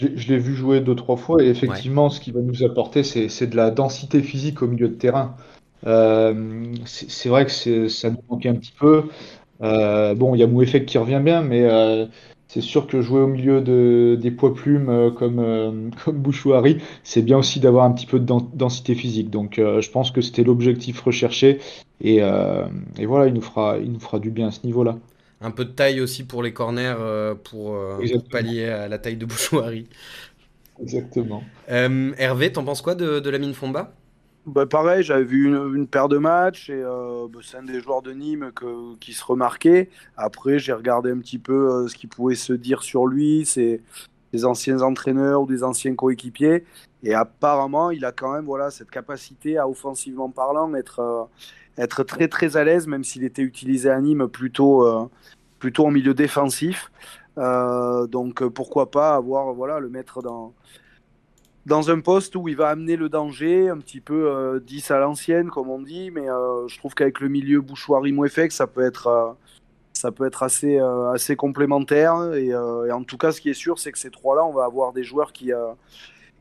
Je 0.00 0.06
l'ai 0.28 0.38
vu 0.38 0.54
jouer 0.54 0.80
deux, 0.80 0.94
trois 0.94 1.16
fois 1.16 1.42
et 1.44 1.48
effectivement, 1.48 2.08
ce 2.08 2.20
qu'il 2.20 2.32
va 2.32 2.40
nous 2.40 2.62
apporter, 2.64 3.02
c'est 3.04 3.46
de 3.46 3.56
la 3.56 3.70
densité 3.70 4.22
physique 4.22 4.62
au 4.62 4.66
milieu 4.66 4.88
de 4.88 4.94
terrain. 4.94 5.36
Euh, 5.86 6.74
c'est 6.86 7.28
vrai 7.28 7.44
que 7.46 7.88
ça 7.88 8.10
nous 8.10 8.22
manquait 8.30 8.48
un 8.48 8.54
petit 8.56 8.72
peu. 8.78 9.04
Euh, 9.62 10.14
bon, 10.14 10.34
il 10.34 10.38
y 10.40 10.42
a 10.42 10.46
Mouefek 10.46 10.86
qui 10.86 10.98
revient 10.98 11.20
bien, 11.22 11.42
mais 11.42 11.62
euh, 11.64 12.06
c'est 12.48 12.62
sûr 12.62 12.86
que 12.86 13.02
jouer 13.02 13.20
au 13.20 13.26
milieu 13.26 13.60
de, 13.60 14.18
des 14.20 14.30
poids 14.30 14.54
plumes 14.54 15.12
comme, 15.16 15.90
comme 16.04 16.18
Bouchouari, 16.22 16.78
c'est 17.04 17.22
bien 17.22 17.38
aussi 17.38 17.60
d'avoir 17.60 17.84
un 17.84 17.92
petit 17.92 18.06
peu 18.06 18.18
de 18.18 18.24
den- 18.24 18.48
densité 18.54 18.94
physique. 18.94 19.30
Donc, 19.30 19.54
je 19.58 19.90
pense 19.90 20.10
que 20.10 20.22
c'était 20.22 20.44
l'objectif 20.44 21.00
recherché 21.02 21.60
et, 22.00 22.18
et 22.18 23.06
voilà, 23.06 23.26
il 23.28 23.34
nous 23.34 23.42
fera, 23.42 23.78
il 23.78 23.92
nous 23.92 24.00
fera 24.00 24.18
du 24.20 24.30
bien 24.30 24.48
à 24.48 24.50
ce 24.52 24.64
niveau-là. 24.66 24.98
Un 25.42 25.50
peu 25.50 25.64
de 25.64 25.72
taille 25.72 26.00
aussi 26.00 26.24
pour 26.24 26.42
les 26.42 26.52
corners 26.52 26.94
euh, 26.98 27.34
pour, 27.34 27.74
euh, 27.74 27.98
pour 28.12 28.24
pallier 28.28 28.66
à 28.66 28.88
la 28.88 28.98
taille 28.98 29.16
de 29.16 29.26
Bouchouari. 29.26 29.88
Exactement. 30.80 31.42
Euh, 31.70 32.12
Hervé, 32.16 32.52
t'en 32.52 32.64
penses 32.64 32.80
quoi 32.80 32.94
de, 32.94 33.20
de 33.20 33.30
Lamine 33.30 33.54
Fomba? 33.54 33.92
Bah, 34.46 34.66
pareil, 34.66 35.04
j'avais 35.04 35.24
vu 35.24 35.46
une, 35.46 35.76
une 35.76 35.86
paire 35.86 36.08
de 36.08 36.18
matchs 36.18 36.68
et 36.70 36.82
euh, 36.82 37.28
bah, 37.28 37.40
c'est 37.42 37.58
un 37.58 37.62
des 37.62 37.80
joueurs 37.80 38.02
de 38.02 38.12
Nîmes 38.12 38.50
que- 38.54 38.96
qui 38.96 39.12
se 39.12 39.24
remarquait. 39.24 39.88
Après, 40.16 40.58
j'ai 40.58 40.72
regardé 40.72 41.10
un 41.10 41.18
petit 41.18 41.38
peu 41.38 41.70
euh, 41.72 41.88
ce 41.88 41.94
qui 41.94 42.08
pouvait 42.08 42.34
se 42.34 42.52
dire 42.52 42.82
sur 42.82 43.06
lui. 43.06 43.44
C'est 43.46 43.82
des 44.32 44.44
anciens 44.44 44.80
entraîneurs 44.80 45.42
ou 45.42 45.46
des 45.46 45.62
anciens 45.62 45.94
coéquipiers. 45.94 46.64
Et 47.04 47.14
apparemment, 47.14 47.90
il 47.90 48.04
a 48.04 48.12
quand 48.12 48.32
même 48.32 48.44
voilà, 48.44 48.70
cette 48.70 48.90
capacité 48.90 49.58
à, 49.58 49.68
offensivement 49.68 50.30
parlant, 50.30 50.74
être, 50.74 51.00
euh, 51.00 51.24
être 51.78 52.02
très 52.04 52.28
très 52.28 52.56
à 52.56 52.64
l'aise, 52.64 52.86
même 52.86 53.04
s'il 53.04 53.24
était 53.24 53.42
utilisé 53.42 53.90
à 53.90 54.00
Nîmes 54.00 54.28
plutôt, 54.28 54.86
euh, 54.86 55.08
plutôt 55.58 55.86
en 55.86 55.90
milieu 55.90 56.14
défensif. 56.14 56.90
Euh, 57.38 58.06
donc 58.06 58.46
pourquoi 58.48 58.90
pas 58.90 59.14
avoir 59.14 59.54
voilà, 59.54 59.78
le 59.78 59.88
mettre 59.88 60.22
dans, 60.22 60.52
dans 61.64 61.90
un 61.90 62.00
poste 62.00 62.36
où 62.36 62.48
il 62.48 62.56
va 62.56 62.68
amener 62.68 62.96
le 62.96 63.08
danger, 63.08 63.68
un 63.68 63.78
petit 63.78 64.00
peu 64.00 64.60
10 64.64 64.90
à 64.90 64.98
l'ancienne, 64.98 65.50
comme 65.50 65.70
on 65.70 65.80
dit. 65.80 66.10
Mais 66.10 66.26
je 66.26 66.78
trouve 66.78 66.94
qu'avec 66.94 67.20
le 67.20 67.28
milieu 67.28 67.60
Bouchoir-Imo-FX, 67.60 68.50
ça 68.50 68.66
peut 68.66 68.84
être 68.84 69.36
ça 69.94 70.10
peut 70.10 70.26
être 70.26 70.42
assez, 70.42 70.78
assez 70.78 71.36
complémentaire. 71.36 72.34
Et, 72.34 72.54
en 72.54 73.04
tout 73.04 73.16
cas, 73.16 73.32
ce 73.32 73.40
qui 73.40 73.48
est 73.48 73.54
sûr, 73.54 73.78
c'est 73.78 73.92
que 73.92 73.98
ces 73.98 74.10
trois-là, 74.10 74.44
on 74.44 74.52
va 74.52 74.64
avoir 74.64 74.92
des 74.92 75.04
joueurs 75.04 75.32
qui, 75.32 75.52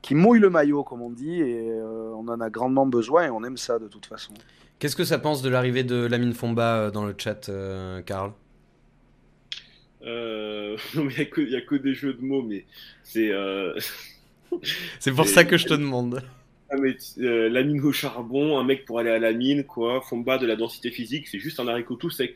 qui 0.02 0.16
mouille 0.16 0.40
le 0.40 0.50
maillot, 0.50 0.84
comme 0.84 1.02
on 1.02 1.10
dit, 1.10 1.42
et 1.42 1.72
euh, 1.72 2.12
on 2.16 2.28
en 2.28 2.40
a 2.42 2.50
grandement 2.50 2.86
besoin 2.86 3.26
et 3.26 3.30
on 3.30 3.44
aime 3.44 3.58
ça 3.58 3.80
de 3.80 3.88
toute 3.88 4.06
façon. 4.06 4.34
Qu'est-ce 4.82 4.96
que 4.96 5.04
ça 5.04 5.20
pense 5.20 5.44
de 5.44 5.50
l'arrivée 5.50 5.84
de 5.84 6.08
Lamine 6.08 6.34
Fomba 6.34 6.78
euh, 6.78 6.90
dans 6.92 7.06
le 7.06 7.14
chat, 7.16 7.50
euh, 7.50 8.02
Karl? 8.02 8.32
Non, 10.96 11.04
mais 11.04 11.30
il 11.38 11.48
n'y 11.50 11.56
a, 11.56 11.62
que 11.62 11.76
des 11.76 11.94
jeux 11.94 12.14
de 12.14 12.22
mots, 12.22 12.42
mais 12.42 12.66
c'est. 13.04 13.30
c'est 15.00 15.12
pour 15.12 15.28
ça 15.28 15.44
que 15.44 15.58
je 15.58 15.68
te 15.68 15.74
demande. 15.76 16.24
Ah, 16.72 16.78
mais, 16.80 16.98
la 17.18 17.62
mine 17.62 17.80
au 17.82 17.92
charbon, 17.92 18.58
un 18.58 18.64
mec 18.64 18.86
pour 18.86 18.98
aller 18.98 19.12
à 19.12 19.20
la 19.20 19.34
mine, 19.34 19.66
quoi. 19.66 20.02
Fomba 20.02 20.40
de 20.40 20.48
la 20.48 20.56
densité 20.56 20.90
physique, 20.90 21.28
c'est 21.28 21.38
juste 21.38 21.60
un 21.60 21.68
haricot 21.68 21.98
tout 21.98 22.10
sec 22.10 22.34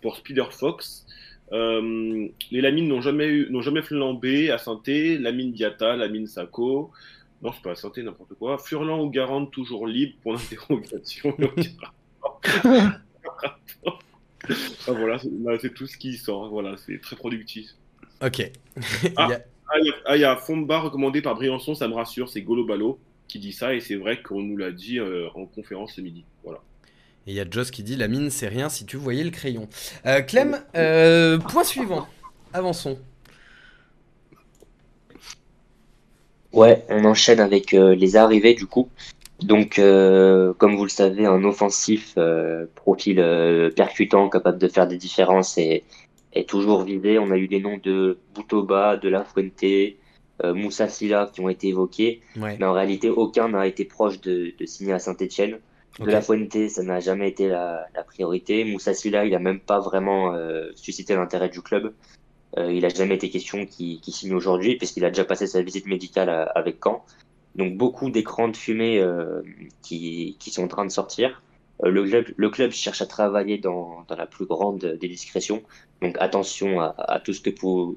pour 0.00 0.16
Spider 0.16 0.44
Fox. 0.52 1.04
Euh, 1.52 2.28
les 2.52 2.60
lamines 2.60 2.86
n'ont 2.86 3.00
jamais, 3.00 3.46
n'ont 3.50 3.62
jamais 3.62 3.82
flambé 3.82 4.50
à 4.52 4.58
Santé, 4.58 5.18
lamine 5.18 5.52
Diata, 5.52 5.96
lamine 5.96 6.28
Sako. 6.28 6.92
Non, 7.42 7.52
je 7.52 7.60
pas 7.62 7.72
à 7.72 7.74
Santé, 7.76 8.02
n'importe 8.02 8.34
quoi. 8.34 8.58
Furlan 8.58 9.00
ou 9.00 9.10
Garante 9.10 9.50
toujours 9.50 9.86
libre 9.86 10.14
pour 10.22 10.32
l'interrogation. 10.32 11.36
ah, 12.48 12.98
voilà, 14.86 15.18
c'est 15.60 15.74
tout 15.74 15.86
ce 15.86 15.96
qui 15.96 16.16
sort. 16.16 16.48
Voilà, 16.48 16.76
c'est 16.78 17.00
très 17.00 17.16
productif. 17.16 17.70
Ok. 18.20 18.50
ah, 19.16 19.28
il 19.82 19.92
ah, 20.06 20.16
y, 20.16 20.24
a 20.24 20.36
Fomba 20.36 20.80
recommandé 20.80 21.22
par 21.22 21.34
Briançon, 21.34 21.74
ça 21.74 21.86
me 21.88 21.94
rassure, 21.94 22.28
c'est 22.28 22.42
Golo 22.42 22.64
Balo 22.64 22.98
qui 23.28 23.38
dit 23.38 23.52
ça 23.52 23.74
et 23.74 23.80
c'est 23.80 23.96
vrai 23.96 24.22
qu'on 24.22 24.42
nous 24.42 24.56
l'a 24.56 24.72
dit 24.72 24.98
euh, 24.98 25.28
en 25.34 25.44
conférence 25.44 25.92
ce 25.94 26.00
midi. 26.00 26.24
Voilà. 26.42 26.60
Et 27.26 27.32
il 27.32 27.34
y 27.34 27.40
a 27.40 27.46
Joss 27.48 27.70
qui 27.70 27.82
dit 27.82 27.94
La 27.94 28.08
mine, 28.08 28.30
c'est 28.30 28.48
rien 28.48 28.68
si 28.68 28.86
tu 28.86 28.96
voyais 28.96 29.22
le 29.22 29.30
crayon. 29.30 29.68
Euh, 30.06 30.22
Clem, 30.22 30.58
euh, 30.74 31.38
point 31.38 31.64
suivant. 31.64 32.08
Avançons. 32.52 32.98
Ouais, 36.52 36.84
on 36.88 37.04
enchaîne 37.04 37.40
avec 37.40 37.74
euh, 37.74 37.94
les 37.94 38.16
arrivées 38.16 38.54
du 38.54 38.66
coup. 38.66 38.88
Donc, 39.40 39.76
comme 39.76 40.74
vous 40.76 40.82
le 40.82 40.90
savez, 40.90 41.24
un 41.24 41.44
offensif 41.44 42.18
profil 42.74 43.24
percutant, 43.76 44.28
capable 44.28 44.58
de 44.58 44.66
faire 44.66 44.88
des 44.88 44.96
différences 44.96 45.56
et 45.58 45.84
est 46.32 46.48
toujours 46.48 46.82
visé. 46.82 47.20
On 47.20 47.30
a 47.30 47.36
eu 47.36 47.46
des 47.46 47.60
noms 47.60 47.78
de 47.80 48.18
Boutoba, 48.34 48.96
de 48.96 49.08
La 49.08 49.24
Fuente, 49.24 49.94
Moussa 50.42 50.88
Silla 50.88 51.30
qui 51.32 51.40
ont 51.40 51.48
été 51.48 51.68
évoqués, 51.68 52.20
mais 52.34 52.64
en 52.64 52.72
réalité, 52.72 53.10
aucun 53.10 53.50
n'a 53.50 53.68
été 53.68 53.84
proche 53.84 54.20
de, 54.20 54.54
de 54.58 54.66
signer 54.66 54.94
à 54.94 54.98
Saint-Etienne. 54.98 55.60
De 55.98 56.10
la 56.10 56.22
Fuente, 56.22 56.68
ça 56.68 56.82
n'a 56.82 57.00
jamais 57.00 57.28
été 57.28 57.48
la, 57.48 57.88
priorité. 58.06 58.64
Moussa 58.64 58.94
Silla, 58.94 59.24
il 59.24 59.32
n'a 59.32 59.40
même 59.40 59.58
pas 59.58 59.80
vraiment 59.80 60.32
euh, 60.32 60.70
suscité 60.76 61.14
l'intérêt 61.14 61.48
du 61.48 61.60
club. 61.60 61.92
Euh, 62.56 62.72
il 62.72 62.82
n'a 62.82 62.88
jamais 62.88 63.16
été 63.16 63.28
question 63.30 63.66
qu'il 63.66 64.00
signe 64.02 64.34
aujourd'hui, 64.34 64.76
puisqu'il 64.76 65.04
a 65.04 65.10
déjà 65.10 65.24
passé 65.24 65.46
sa 65.46 65.62
visite 65.62 65.86
médicale 65.86 66.50
avec 66.54 66.78
Caen. 66.82 67.04
Donc 67.56 67.76
beaucoup 67.76 68.10
d'écrans 68.10 68.48
de 68.48 68.56
fumée 68.56 69.00
euh, 69.00 69.42
qui, 69.82 70.36
sont 70.40 70.64
en 70.64 70.68
train 70.68 70.84
de 70.84 70.90
sortir. 70.90 71.42
le, 71.82 72.04
club, 72.04 72.26
le 72.36 72.50
club 72.50 72.70
cherche 72.70 73.02
à 73.02 73.06
travailler 73.06 73.58
dans, 73.58 74.04
la 74.08 74.26
plus 74.26 74.46
grande 74.46 74.78
des 74.78 75.08
discrétions. 75.08 75.62
Donc 76.00 76.16
attention 76.20 76.80
à, 76.80 77.20
tout, 77.24 77.32
ce 77.32 77.40
que 77.40 77.50
tout 77.50 77.96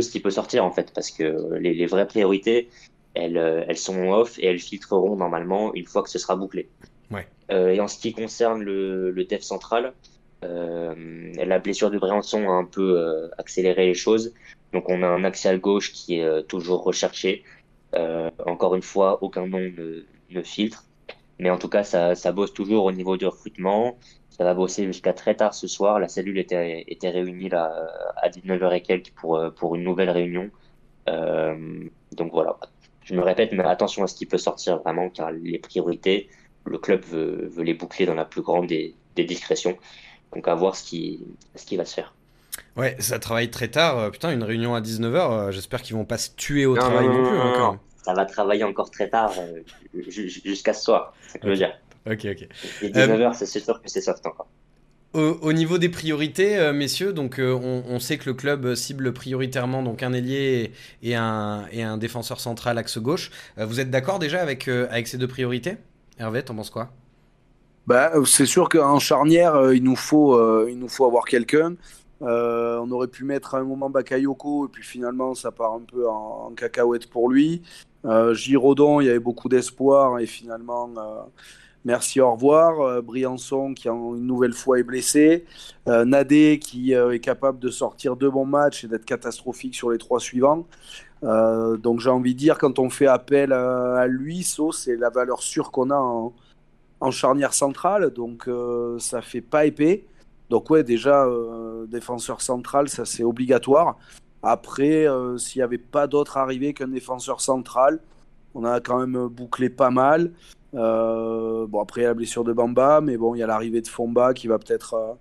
ce 0.00 0.10
qui 0.10 0.20
peut 0.20 0.30
sortir, 0.30 0.64
en 0.64 0.72
fait, 0.72 0.92
parce 0.92 1.10
que 1.10 1.54
les, 1.54 1.72
les 1.74 1.86
vraies 1.86 2.06
priorités, 2.06 2.68
elles, 3.14 3.36
elles 3.36 3.78
sont 3.78 4.10
off 4.10 4.38
et 4.38 4.46
elles 4.46 4.58
filtreront 4.58 5.16
normalement 5.16 5.72
une 5.74 5.86
fois 5.86 6.02
que 6.02 6.10
ce 6.10 6.18
sera 6.18 6.36
bouclé. 6.36 6.68
Euh, 7.50 7.68
et 7.68 7.80
en 7.80 7.88
ce 7.88 7.98
qui 7.98 8.12
concerne 8.12 8.62
le, 8.62 9.10
le 9.10 9.24
def 9.24 9.42
central, 9.42 9.86
euh, 9.86 9.90
la 10.46 11.58
blessure 11.58 11.90
de 11.90 11.98
Briançon 11.98 12.48
a 12.48 12.52
un 12.52 12.64
peu 12.64 12.98
euh, 12.98 13.28
accéléré 13.38 13.86
les 13.86 13.94
choses. 13.94 14.34
Donc 14.72 14.88
on 14.88 15.02
a 15.02 15.06
un 15.06 15.24
axial 15.24 15.60
gauche 15.60 15.92
qui 15.92 16.18
est 16.18 16.42
toujours 16.48 16.82
recherché. 16.84 17.44
encore 18.46 18.74
une 18.74 18.82
fois, 18.82 19.22
aucun 19.22 19.46
nom 19.46 19.60
ne, 20.30 20.42
filtre. 20.42 20.84
Mais 21.38 21.50
en 21.50 21.58
tout 21.58 21.68
cas, 21.68 21.84
ça, 21.84 22.32
bosse 22.32 22.52
toujours 22.52 22.84
au 22.84 22.92
niveau 22.92 23.16
du 23.16 23.26
recrutement. 23.26 23.96
Ça 24.30 24.44
va 24.44 24.54
bosser 24.54 24.84
jusqu'à 24.84 25.12
très 25.12 25.34
tard 25.34 25.54
ce 25.54 25.66
soir. 25.66 25.98
La 25.98 26.08
cellule 26.08 26.38
était, 26.38 26.84
réunie 27.02 27.48
là, 27.48 27.88
à 28.16 28.28
19h 28.28 28.74
et 28.74 28.82
quelques 28.82 29.12
pour 29.12 29.74
une 29.76 29.84
nouvelle 29.84 30.10
réunion. 30.10 30.50
donc 31.06 32.32
voilà. 32.32 32.58
Je 33.06 33.14
me 33.14 33.22
répète, 33.22 33.52
mais 33.52 33.62
attention 33.62 34.02
à 34.02 34.08
ce 34.08 34.16
qui 34.16 34.26
peut 34.26 34.36
sortir 34.36 34.78
vraiment, 34.78 35.08
car 35.10 35.30
les 35.30 35.60
priorités, 35.60 36.28
le 36.64 36.76
club 36.76 37.02
veut, 37.04 37.52
les 37.62 37.74
boucler 37.74 38.04
dans 38.04 38.16
la 38.16 38.24
plus 38.24 38.42
grande 38.42 38.66
des, 38.66 38.96
discrétions. 39.14 39.78
Donc 40.34 40.48
à 40.48 40.54
voir 40.54 40.76
ce 40.76 40.82
qui, 40.82 41.20
ce 41.54 41.64
qui 41.64 41.76
va 41.76 41.84
se 41.84 41.94
faire. 41.94 42.12
Ouais, 42.76 42.96
ça 42.98 43.18
travaille 43.18 43.50
très 43.50 43.68
tard. 43.68 43.98
Euh, 43.98 44.10
putain, 44.10 44.32
une 44.32 44.42
réunion 44.42 44.74
à 44.74 44.80
19h, 44.80 45.14
euh, 45.14 45.50
j'espère 45.50 45.82
qu'ils 45.82 45.96
vont 45.96 46.04
pas 46.04 46.18
se 46.18 46.30
tuer 46.36 46.66
au 46.66 46.76
travail 46.76 47.06
non, 47.06 47.12
plus. 47.12 47.38
Hein, 47.38 47.80
ça 48.02 48.12
va 48.12 48.24
travailler 48.24 48.64
encore 48.64 48.90
très 48.90 49.08
tard, 49.08 49.32
euh, 49.38 49.62
jusqu'à 50.08 50.72
ce 50.72 50.84
soir, 50.84 51.14
c'est 51.22 51.38
ce 51.38 51.38
que 51.38 51.46
je 51.46 51.50
veux 51.50 51.56
dire. 51.56 51.78
Ok, 52.06 52.24
ok. 52.24 52.48
Et 52.82 52.90
19h, 52.90 53.34
c'est 53.34 53.46
sûr 53.46 53.82
que 53.82 53.88
c'est 53.88 54.00
soft 54.00 54.24
encore. 54.26 54.46
Au, 55.12 55.54
niveau 55.54 55.78
des 55.78 55.88
priorités, 55.88 56.72
messieurs, 56.74 57.14
donc 57.14 57.40
on, 57.40 57.98
sait 58.00 58.18
que 58.18 58.28
le 58.28 58.34
club 58.34 58.74
cible 58.74 59.14
prioritairement 59.14 59.82
donc 59.82 60.02
un 60.02 60.12
ailier 60.12 60.72
et, 61.02 61.14
un, 61.14 61.64
et 61.72 61.82
un 61.82 61.96
défenseur 61.96 62.38
central 62.38 62.76
axe 62.76 62.98
gauche. 62.98 63.30
vous 63.56 63.80
êtes 63.80 63.90
d'accord 63.90 64.18
déjà 64.18 64.42
avec, 64.42 64.68
avec 64.68 65.08
ces 65.08 65.16
deux 65.16 65.26
priorités? 65.26 65.78
Hervé, 66.18 66.42
t'en 66.42 66.54
penses 66.54 66.68
quoi? 66.68 66.90
Bah, 67.86 68.12
C'est 68.24 68.46
sûr 68.46 68.68
qu'en 68.68 68.98
charnière, 68.98 69.54
euh, 69.54 69.74
il, 69.74 69.82
nous 69.82 69.96
faut, 69.96 70.34
euh, 70.34 70.66
il 70.68 70.78
nous 70.78 70.88
faut 70.88 71.06
avoir 71.06 71.24
quelqu'un. 71.24 71.74
Euh, 72.22 72.78
on 72.78 72.90
aurait 72.90 73.08
pu 73.08 73.24
mettre 73.24 73.54
à 73.54 73.58
un 73.58 73.64
moment 73.64 73.90
Bakayoko 73.90 74.66
et 74.66 74.68
puis 74.70 74.82
finalement 74.82 75.34
ça 75.34 75.52
part 75.52 75.74
un 75.74 75.82
peu 75.82 76.08
en, 76.08 76.50
cacahuète 76.56 77.08
pour 77.08 77.28
lui. 77.28 77.62
Giraudon, 78.32 79.00
il 79.00 79.06
y 79.06 79.10
avait 79.10 79.18
beaucoup 79.18 79.48
d'espoir 79.48 80.20
et 80.20 80.26
finalement 80.26 80.88
merci, 81.84 82.20
au 82.20 82.32
revoir. 82.32 83.02
Briançon 83.02 83.74
qui 83.74 83.88
une 83.88 84.26
nouvelle 84.26 84.52
fois 84.52 84.78
est 84.78 84.84
blessé. 84.84 85.44
Nadé 85.86 86.60
qui 86.62 86.92
est 86.92 87.20
capable 87.20 87.58
de 87.58 87.68
sortir 87.68 88.14
deux 88.14 88.30
bons 88.30 88.46
matchs 88.46 88.84
et 88.84 88.88
d'être 88.88 89.04
catastrophique 89.04 89.74
sur 89.74 89.90
les 89.90 89.98
trois 89.98 90.20
suivants. 90.20 90.66
Donc 91.22 91.98
j'ai 91.98 92.10
envie 92.10 92.34
de 92.34 92.38
dire, 92.38 92.58
quand 92.58 92.78
on 92.78 92.90
fait 92.90 93.08
appel 93.08 93.52
à, 93.52 94.06
lui, 94.06 94.44
So, 94.44 94.70
c'est 94.70 94.94
la 94.94 95.10
valeur 95.10 95.42
sûre 95.42 95.72
qu'on 95.72 95.90
a 95.90 95.98
en, 95.98 96.32
charnière 97.10 97.54
centrale, 97.54 98.10
donc 98.10 98.48
euh, 98.48 98.98
ça 98.98 99.22
fait 99.22 99.40
pas 99.40 99.66
épais. 99.66 100.04
Donc 100.50 100.70
ouais, 100.70 100.84
déjà, 100.84 101.24
euh, 101.24 101.86
défenseur 101.86 102.40
central, 102.40 102.88
ça 102.88 103.04
c'est 103.04 103.24
obligatoire. 103.24 103.98
Après, 104.42 105.06
s'il 105.38 105.58
n'y 105.58 105.64
avait 105.64 105.78
pas 105.78 106.06
d'autre 106.06 106.36
arrivée 106.36 106.72
qu'un 106.72 106.88
défenseur 106.88 107.40
central, 107.40 107.98
on 108.54 108.64
a 108.64 108.80
quand 108.80 109.00
même 109.04 109.26
bouclé 109.26 109.68
pas 109.68 109.90
mal. 109.90 110.30
bon, 110.72 111.80
après, 111.80 112.02
la 112.02 112.14
blessure 112.14 112.44
de 112.44 112.52
Bamba, 112.52 113.00
mais 113.00 113.16
bon, 113.16 113.34
il 113.34 113.38
y 113.38 113.42
a 113.42 113.46
l'arrivée 113.48 113.80
de 113.80 113.88
Fomba 113.88 114.34
qui 114.34 114.46
va 114.46 114.60
peut-être 114.60 115.16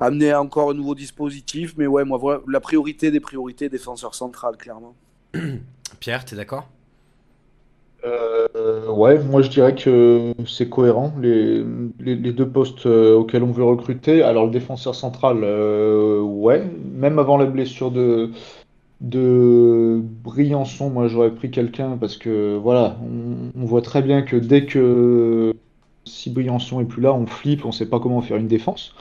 amener 0.00 0.34
encore 0.34 0.70
un 0.70 0.74
nouveau 0.74 0.94
dispositif. 0.94 1.74
Mais 1.76 1.86
ouais, 1.86 2.04
moi, 2.04 2.16
voilà, 2.16 2.40
la 2.48 2.60
priorité 2.60 3.10
des 3.10 3.20
priorités, 3.20 3.68
défenseur 3.68 4.14
central, 4.14 4.56
clairement. 4.56 4.94
Pierre, 6.00 6.24
tu 6.24 6.34
d'accord? 6.34 6.68
Euh, 8.04 8.88
ouais, 8.90 9.18
moi 9.24 9.42
je 9.42 9.50
dirais 9.50 9.74
que 9.74 10.32
c'est 10.46 10.68
cohérent, 10.68 11.12
les, 11.20 11.62
deux 12.32 12.48
postes 12.48 12.86
euh, 12.86 13.14
auxquels 13.16 13.42
on 13.42 13.50
veut 13.50 13.64
recruter. 13.64 14.22
Alors 14.22 14.46
le 14.46 14.52
défenseur 14.52 14.94
central, 14.94 15.40
euh, 15.42 16.20
ouais, 16.20 16.64
même 16.92 17.18
avant 17.18 17.36
la 17.36 17.46
blessure 17.46 17.90
de, 17.90 18.30
Briançon, 20.24 20.90
moi 20.90 21.08
j'aurais 21.08 21.34
pris 21.34 21.50
quelqu'un 21.50 21.96
parce 21.98 22.16
que 22.16 22.56
voilà, 22.56 22.96
on, 23.56 23.64
voit 23.64 23.82
très 23.82 24.02
bien 24.02 24.22
que 24.22 24.36
dès 24.36 24.64
que 24.66 25.54
si 26.04 26.30
Briançon 26.30 26.80
est 26.80 26.84
plus 26.84 27.02
là, 27.02 27.12
on 27.12 27.26
flippe, 27.26 27.64
on 27.64 27.72
sait 27.72 27.86
pas 27.86 28.00
comment 28.00 28.22
faire 28.22 28.36
une 28.36 28.48
défense. 28.48 28.94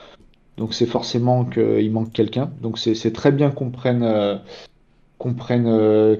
Donc 0.57 0.73
c'est 0.73 0.85
forcément 0.87 1.45
qu'il 1.45 1.91
manque 1.91 2.11
quelqu'un. 2.13 2.51
Donc 2.61 2.79
c'est 2.79 3.13
très 3.13 3.31
bien 3.31 3.51
qu'on 3.51 3.69
prenne 3.69 4.39
qu'on 5.17 5.33
prenne 5.33 5.67
euh, 5.67 6.15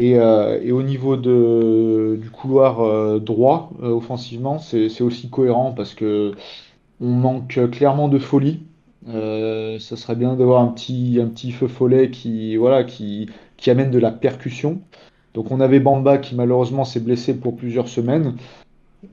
Euh, 0.00 0.60
et, 0.62 0.72
au 0.72 0.82
niveau 0.82 1.16
de, 1.16 2.18
du 2.20 2.30
couloir 2.30 2.80
euh, 2.80 3.18
droit, 3.18 3.70
offensivement, 3.82 4.58
c'est 4.58 5.02
aussi 5.02 5.28
cohérent 5.28 5.72
parce 5.72 5.94
que 5.94 6.32
on 7.00 7.08
manque 7.08 7.58
clairement 7.70 8.08
de 8.08 8.18
folie. 8.18 8.60
Euh, 9.08 9.78
ça 9.78 9.96
serait 9.96 10.16
bien 10.16 10.34
d'avoir 10.34 10.62
un 10.62 10.68
petit, 10.68 11.18
un 11.22 11.26
petit 11.26 11.52
feu 11.52 11.68
follet 11.68 12.10
qui, 12.10 12.56
voilà, 12.56 12.84
qui, 12.84 13.28
qui 13.56 13.70
amène 13.70 13.90
de 13.90 13.98
la 13.98 14.10
percussion. 14.10 14.80
Donc 15.34 15.50
on 15.50 15.60
avait 15.60 15.80
Bamba 15.80 16.18
qui 16.18 16.34
malheureusement 16.34 16.84
s'est 16.84 17.00
blessé 17.00 17.34
pour 17.34 17.56
plusieurs 17.56 17.88
semaines. 17.88 18.34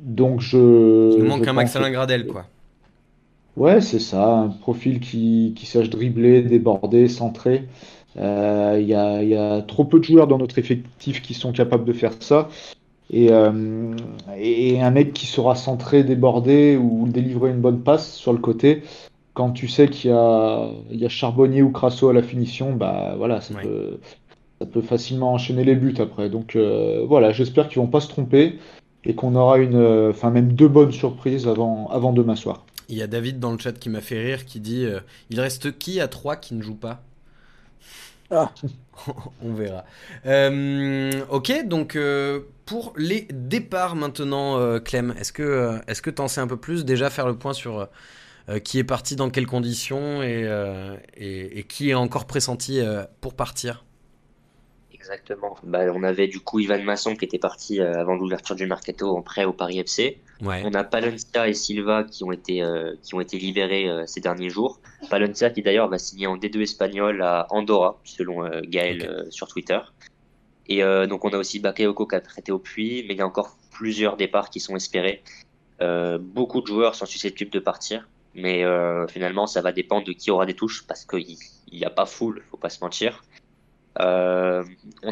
Donc 0.01 0.41
je. 0.41 1.17
Il 1.17 1.23
manque 1.23 1.43
je 1.43 1.49
un 1.49 1.53
Maxalin 1.53 1.88
que- 1.88 1.93
Gradel, 1.93 2.27
quoi. 2.27 2.45
Ouais, 3.55 3.81
c'est 3.81 3.99
ça, 3.99 4.38
un 4.38 4.49
profil 4.49 4.99
qui, 4.99 5.53
qui 5.55 5.65
sache 5.65 5.89
dribbler, 5.89 6.43
déborder, 6.43 7.07
centrer. 7.07 7.67
Euh, 8.18 8.78
Il 8.82 8.88
y 8.88 8.93
a, 8.95 9.22
il 9.24 9.30
y 9.30 9.36
a 9.36 9.61
trop 9.61 9.86
peu 9.86 9.99
de 9.99 10.03
joueurs 10.03 10.28
dans 10.28 10.38
notre 10.38 10.57
effectif 10.59 11.22
qui 11.22 11.34
sont 11.34 11.51
capables 11.51 11.86
de 11.86 11.93
faire 11.93 12.13
ça. 12.20 12.49
Et, 13.09 13.32
euh, 13.32 13.95
et 14.38 14.82
un 14.82 14.91
mec 14.91 15.13
qui 15.13 15.28
saura 15.28 15.55
centrer, 15.55 16.03
déborder 16.03 16.78
ou 16.78 17.07
délivrer 17.07 17.51
une 17.51 17.61
bonne 17.61 17.82
passe 17.84 18.13
sur 18.15 18.34
le 18.34 18.39
côté, 18.39 18.84
quand 19.34 19.51
tu 19.51 19.68
sais 19.68 19.88
qu'il 19.89 20.11
y 20.11 20.13
a, 20.13 20.70
il 20.91 20.99
y 20.99 21.05
a 21.05 21.09
Charbonnier 21.09 21.61
ou 21.61 21.72
Crasso 21.72 22.09
à 22.09 22.13
la 22.13 22.24
finition, 22.24 22.74
bah 22.76 23.15
voilà, 23.18 23.41
ça 23.41 23.53
Ouais. 23.55 23.61
peut, 23.63 23.99
ça 24.59 24.65
peut 24.68 24.82
facilement 24.82 25.34
enchaîner 25.34 25.63
les 25.63 25.76
buts 25.76 25.95
après. 25.99 26.30
Donc 26.30 26.55
euh, 26.55 27.05
voilà, 27.07 27.32
j'espère 27.32 27.70
qu'ils 27.70 27.80
vont 27.82 27.88
pas 27.88 28.01
se 28.01 28.09
tromper 28.09 28.59
et 29.05 29.15
qu'on 29.15 29.36
aura 29.36 29.59
une, 29.59 29.76
euh, 29.76 30.09
enfin 30.11 30.32
même 30.32 30.53
deux 30.53 30.68
bonnes 30.68 30.91
surprises 30.91 31.47
avant, 31.47 31.88
avant 31.89 32.13
demain 32.13 32.36
soir. 32.36 32.65
Il 32.89 32.97
y 32.97 33.01
a 33.01 33.07
David 33.07 33.39
dans 33.39 33.51
le 33.51 33.57
chat 33.59 33.74
qui 33.74 33.89
m'a 33.89 34.01
fait 34.01 34.20
rire 34.22 34.45
qui 34.45 34.59
dit 34.59 34.86
euh, 34.86 34.99
Il 35.30 35.39
reste 35.39 35.78
qui 35.78 35.99
à 36.01 36.07
3 36.07 36.36
qui 36.38 36.55
ne 36.55 36.61
joue 36.61 36.76
pas? 36.76 37.03
Ah. 38.30 38.51
On 39.41 39.53
verra. 39.53 39.86
Euh, 40.25 41.25
ok, 41.30 41.65
donc 41.65 41.95
euh, 41.95 42.41
pour 42.65 42.93
les 42.97 43.28
départs 43.32 43.95
maintenant, 43.95 44.57
euh, 44.59 44.80
Clem, 44.80 45.13
est-ce 45.17 45.32
que 45.32 45.43
euh, 45.43 45.80
est-ce 45.88 46.01
que 46.01 46.09
t'en 46.09 46.28
sais 46.28 46.41
un 46.41 46.47
peu 46.47 46.57
plus? 46.57 46.84
Déjà 46.84 47.09
faire 47.09 47.28
le 47.28 47.38
point 47.38 47.53
sur 47.53 47.88
euh, 48.49 48.59
qui 48.59 48.80
est 48.80 48.84
parti 48.84 49.15
dans 49.15 49.30
quelles 49.30 49.47
conditions 49.47 50.23
et, 50.23 50.43
euh, 50.45 50.97
et, 51.15 51.59
et 51.59 51.63
qui 51.65 51.89
est 51.91 51.93
encore 51.95 52.28
pressenti 52.28 52.80
euh, 52.82 53.05
pour 53.21 53.36
partir? 53.36 53.86
Exactement. 54.91 55.57
Bah, 55.63 55.91
on 55.93 56.03
avait 56.03 56.28
du 56.28 56.39
coup 56.39 56.59
Ivan 56.59 56.82
Masson 56.84 57.15
qui 57.15 57.25
était 57.25 57.39
parti 57.39 57.80
euh, 57.82 57.93
avant 57.99 58.15
l'ouverture 58.15 58.55
du 58.55 58.65
mercato 58.67 59.15
en 59.15 59.21
prêt 59.21 59.45
au 59.45 59.53
Paris 59.53 59.80
FC. 59.84 60.21
Ouais. 60.41 60.61
On 60.65 60.73
a 60.73 60.83
Palencia 60.83 61.47
et 61.47 61.53
Silva 61.53 62.03
qui 62.03 62.23
ont 62.23 62.31
été, 62.31 62.61
euh, 62.61 62.93
qui 63.01 63.15
ont 63.15 63.21
été 63.21 63.39
libérés 63.39 63.89
euh, 63.89 64.05
ces 64.05 64.21
derniers 64.21 64.49
jours. 64.49 64.79
Palencia 65.09 65.49
qui 65.49 65.61
d'ailleurs 65.61 65.88
va 65.88 65.97
signer 65.97 66.27
en 66.27 66.38
D2 66.38 66.61
espagnol 66.61 67.21
à 67.21 67.47
Andorra, 67.49 67.99
selon 68.03 68.45
euh, 68.45 68.61
Gaël 68.63 69.07
euh, 69.07 69.25
sur 69.31 69.47
Twitter. 69.47 69.79
Et 70.69 70.81
donc 70.81 71.23
on 71.23 71.29
a 71.29 71.38
aussi 71.38 71.61
Bakayoko 71.61 72.05
qui 72.05 72.15
a 72.15 72.19
prêté 72.19 72.51
au 72.51 72.59
puits, 72.59 73.05
mais 73.07 73.13
il 73.13 73.17
y 73.17 73.21
a 73.21 73.25
encore 73.25 73.55
plusieurs 73.71 74.17
départs 74.17 74.49
qui 74.49 74.59
sont 74.59 74.75
espérés. 74.75 75.23
Beaucoup 76.19 76.59
de 76.59 76.67
joueurs 76.67 76.93
sont 76.93 77.05
susceptibles 77.05 77.51
de 77.51 77.59
partir, 77.59 78.09
mais 78.35 78.65
finalement 79.07 79.47
ça 79.47 79.61
va 79.61 79.71
dépendre 79.71 80.05
de 80.05 80.11
qui 80.11 80.29
aura 80.29 80.45
des 80.45 80.55
touches 80.55 80.85
parce 80.85 81.05
qu'il 81.05 81.38
n'y 81.71 81.85
a 81.85 81.89
pas 81.89 82.05
full, 82.05 82.43
faut 82.51 82.57
pas 82.57 82.67
se 82.67 82.83
mentir. 82.83 83.23
On 83.97 84.03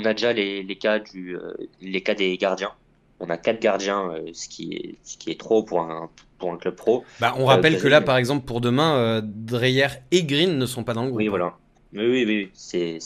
a 0.04 0.14
déjà 0.14 0.34
les, 0.34 0.62
les 0.62 0.76
cas 0.76 1.00
du, 1.00 1.38
les 1.80 2.02
cas 2.02 2.16
des 2.16 2.36
gardiens. 2.36 2.74
On 3.20 3.30
a 3.30 3.38
quatre 3.38 3.62
gardiens, 3.62 4.12
euh, 4.12 4.30
ce 4.34 4.50
qui 4.50 4.74
est, 4.74 4.96
ce 5.04 5.18
qui 5.18 5.32
est 5.32 5.40
trop 5.40 5.64
pour 5.64 5.82
un, 5.82 6.10
pour 6.38 6.52
un 6.52 6.58
club 6.58 6.76
pro. 6.76 7.04
Bah, 7.22 7.34
on 7.38 7.44
Euh, 7.44 7.46
rappelle 7.46 7.74
que 7.74 7.78
Casemiro. 7.78 8.00
là, 8.00 8.02
par 8.02 8.18
exemple, 8.18 8.46
pour 8.46 8.60
demain, 8.62 8.98
euh, 8.98 9.22
Dreyer 9.24 9.88
et 10.12 10.24
Green 10.24 10.58
ne 10.58 10.66
sont 10.66 10.84
pas 10.84 10.94
dans 10.94 11.04
le 11.04 11.10
groupe. 11.10 11.20
Oui, 11.20 11.28
voilà. 11.30 11.56
Oui, 11.94 12.06
oui, 12.06 12.26
oui. 12.26 12.50
C'est, 12.54 13.00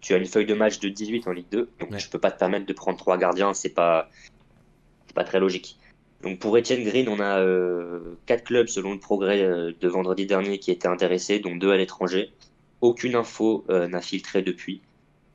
tu 0.00 0.14
as 0.14 0.16
une 0.16 0.24
feuille 0.26 0.46
de 0.46 0.54
match 0.54 0.78
de 0.80 0.88
18 0.88 1.28
en 1.28 1.32
Ligue 1.32 1.46
2, 1.50 1.68
donc 1.80 1.90
Ouais. 1.90 1.98
tu 1.98 2.08
peux 2.08 2.18
pas 2.18 2.30
te 2.30 2.38
permettre 2.38 2.64
de 2.64 2.72
prendre 2.72 2.96
trois 2.96 3.18
gardiens, 3.18 3.52
c'est 3.52 3.68
pas, 3.74 4.08
c'est 5.06 5.14
pas 5.14 5.24
très 5.24 5.40
logique. 5.40 5.78
Donc 6.22 6.38
pour 6.38 6.56
Etienne 6.56 6.82
Green, 6.84 7.08
on 7.08 7.20
a 7.20 7.38
euh, 7.40 8.16
quatre 8.26 8.44
clubs 8.44 8.66
selon 8.66 8.92
le 8.92 8.98
progrès 8.98 9.42
euh, 9.42 9.72
de 9.78 9.88
vendredi 9.88 10.24
dernier 10.26 10.58
qui 10.58 10.70
étaient 10.70 10.88
intéressés, 10.88 11.38
dont 11.38 11.54
deux 11.54 11.70
à 11.70 11.76
l'étranger. 11.76 12.32
Aucune 12.80 13.14
info 13.14 13.64
euh, 13.68 13.86
n'a 13.88 14.00
filtré 14.00 14.40
depuis. 14.42 14.80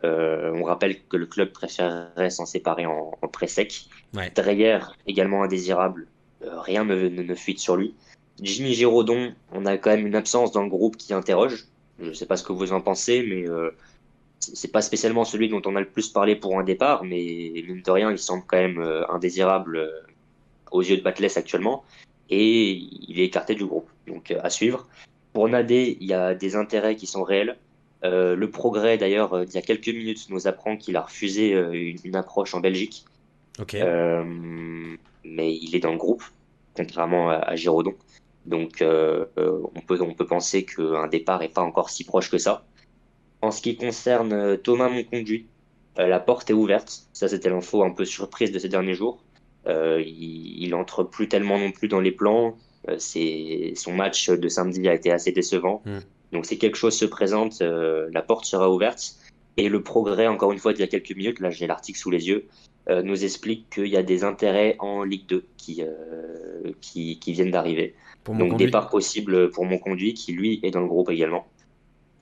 Euh, 0.05 0.51
on 0.53 0.63
rappelle 0.63 1.01
que 1.03 1.17
le 1.17 1.25
club 1.25 1.51
préférerait 1.51 2.29
s'en 2.29 2.45
séparer 2.45 2.85
en, 2.85 3.11
en 3.21 3.27
pré-sec. 3.27 3.85
Ouais. 4.13 4.29
Dreyer, 4.35 4.79
également 5.07 5.43
indésirable, 5.43 6.07
euh, 6.43 6.59
rien 6.59 6.83
ne, 6.83 7.07
ne, 7.07 7.23
ne 7.23 7.35
fuite 7.35 7.59
sur 7.59 7.77
lui. 7.77 7.95
Jimmy 8.41 8.73
Giraudon, 8.73 9.33
on 9.51 9.65
a 9.65 9.77
quand 9.77 9.91
même 9.91 10.05
une 10.05 10.15
absence 10.15 10.51
dans 10.51 10.63
le 10.63 10.69
groupe 10.69 10.97
qui 10.97 11.13
interroge. 11.13 11.65
Je 11.99 12.09
ne 12.09 12.13
sais 12.13 12.25
pas 12.25 12.35
ce 12.35 12.43
que 12.43 12.51
vous 12.51 12.73
en 12.73 12.81
pensez, 12.81 13.25
mais 13.27 13.47
euh, 13.47 13.71
c'est 14.39 14.71
pas 14.71 14.81
spécialement 14.81 15.23
celui 15.23 15.47
dont 15.47 15.61
on 15.65 15.75
a 15.75 15.79
le 15.79 15.87
plus 15.87 16.09
parlé 16.09 16.35
pour 16.35 16.59
un 16.59 16.63
départ, 16.63 17.03
mais 17.03 17.53
mine 17.65 17.81
de 17.85 17.91
rien, 17.91 18.11
il 18.11 18.17
semble 18.17 18.43
quand 18.45 18.57
même 18.57 18.79
euh, 18.79 19.09
indésirable 19.09 19.89
aux 20.71 20.81
yeux 20.81 20.97
de 20.97 21.01
Batles 21.01 21.27
actuellement, 21.35 21.85
et 22.29 22.71
il 22.71 23.19
est 23.19 23.25
écarté 23.25 23.55
du 23.55 23.65
groupe. 23.65 23.89
Donc 24.07 24.31
à 24.31 24.49
suivre. 24.49 24.87
Pour 25.31 25.47
Nadé, 25.47 25.97
il 26.01 26.07
y 26.07 26.13
a 26.13 26.35
des 26.35 26.55
intérêts 26.55 26.95
qui 26.95 27.07
sont 27.07 27.23
réels. 27.23 27.57
Euh, 28.03 28.35
le 28.35 28.49
progrès, 28.49 28.97
d'ailleurs, 28.97 29.33
euh, 29.33 29.45
d'il 29.45 29.55
y 29.55 29.57
a 29.57 29.61
quelques 29.61 29.87
minutes, 29.87 30.29
nous 30.29 30.47
apprend 30.47 30.75
qu'il 30.75 30.97
a 30.97 31.01
refusé 31.01 31.53
euh, 31.53 31.71
une, 31.71 31.97
une 32.03 32.15
approche 32.15 32.53
en 32.53 32.59
Belgique. 32.59 33.05
Mais 35.25 35.55
il 35.55 35.75
est 35.75 35.79
dans 35.79 35.91
le 35.91 35.97
groupe, 35.97 36.23
contrairement 36.75 37.29
à, 37.29 37.35
à 37.35 37.55
Giraudon. 37.55 37.95
Donc 38.45 38.83
on, 38.83 39.81
peut, 39.87 40.01
on 40.01 40.13
peut 40.13 40.25
penser 40.25 40.65
qu'un 40.65 41.07
départ 41.07 41.39
n'est 41.39 41.47
pas 41.47 41.61
encore 41.61 41.89
si 41.89 42.03
proche 42.03 42.29
que 42.29 42.37
ça. 42.37 42.65
En 43.41 43.51
ce 43.51 43.61
qui 43.61 43.77
concerne 43.77 44.57
Thomas 44.57 44.89
Monconduit, 44.89 45.45
la 45.95 46.19
porte 46.19 46.49
est 46.49 46.53
ouverte. 46.53 47.07
Ça, 47.13 47.29
c'était 47.29 47.49
l'info 47.49 47.83
un 47.83 47.91
peu 47.91 48.03
surprise 48.03 48.51
de 48.51 48.59
ces 48.59 48.67
derniers 48.67 48.95
jours. 48.95 49.23
Il, 49.65 50.61
il 50.61 50.75
entre 50.75 51.05
plus 51.05 51.29
tellement 51.29 51.57
non 51.57 51.71
plus 51.71 51.87
dans 51.87 52.01
les 52.01 52.11
plans. 52.11 52.57
C'est, 52.97 53.71
son 53.77 53.93
match 53.93 54.29
de 54.29 54.47
samedi 54.49 54.89
a 54.89 54.93
été 54.93 55.09
assez 55.09 55.31
décevant. 55.31 55.81
Mm. 55.85 55.99
Donc 56.33 56.45
si 56.45 56.57
quelque 56.57 56.75
chose 56.77 56.95
se 56.97 57.05
présente, 57.05 57.61
euh, 57.61 58.09
la 58.11 58.21
porte 58.21 58.45
sera 58.45 58.69
ouverte. 58.71 59.15
Et 59.55 59.69
le 59.69 59.83
progrès, 59.83 60.27
encore 60.27 60.51
une 60.51 60.57
fois, 60.59 60.73
d'il 60.73 60.81
y 60.81 60.83
a 60.83 60.87
quelques 60.87 61.15
minutes, 61.15 61.39
là 61.39 61.51
j'ai 61.51 61.67
l'article 61.67 61.99
sous 61.99 62.09
les 62.09 62.27
yeux, 62.27 62.47
euh, 62.89 63.03
nous 63.03 63.23
explique 63.23 63.69
qu'il 63.69 63.87
y 63.87 63.95
a 63.97 64.03
des 64.03 64.23
intérêts 64.23 64.75
en 64.79 65.03
Ligue 65.03 65.27
2 65.27 65.45
qui, 65.57 65.83
euh, 65.83 66.71
qui, 66.81 67.19
qui 67.19 67.33
viennent 67.33 67.51
d'arriver. 67.51 67.93
Donc 68.39 68.49
conduit. 68.51 68.65
départ 68.65 68.89
possible 68.89 69.51
pour 69.51 69.65
mon 69.65 69.77
conduit 69.77 70.13
qui 70.15 70.33
lui 70.33 70.59
est 70.63 70.71
dans 70.71 70.81
le 70.81 70.87
groupe 70.87 71.09
également. 71.11 71.45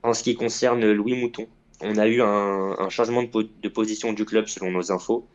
En 0.03 0.13
ce 0.13 0.23
qui 0.23 0.35
concerne 0.35 0.91
Louis 0.91 1.13
Mouton, 1.15 1.47
on 1.79 1.97
a 1.97 2.07
eu 2.07 2.21
un, 2.21 2.75
un 2.77 2.89
changement 2.89 3.23
de, 3.23 3.27
po- 3.29 3.43
de 3.43 3.69
position 3.69 4.11
du 4.13 4.25
club 4.25 4.47
selon 4.47 4.71
nos 4.71 4.91
infos. 4.91 5.25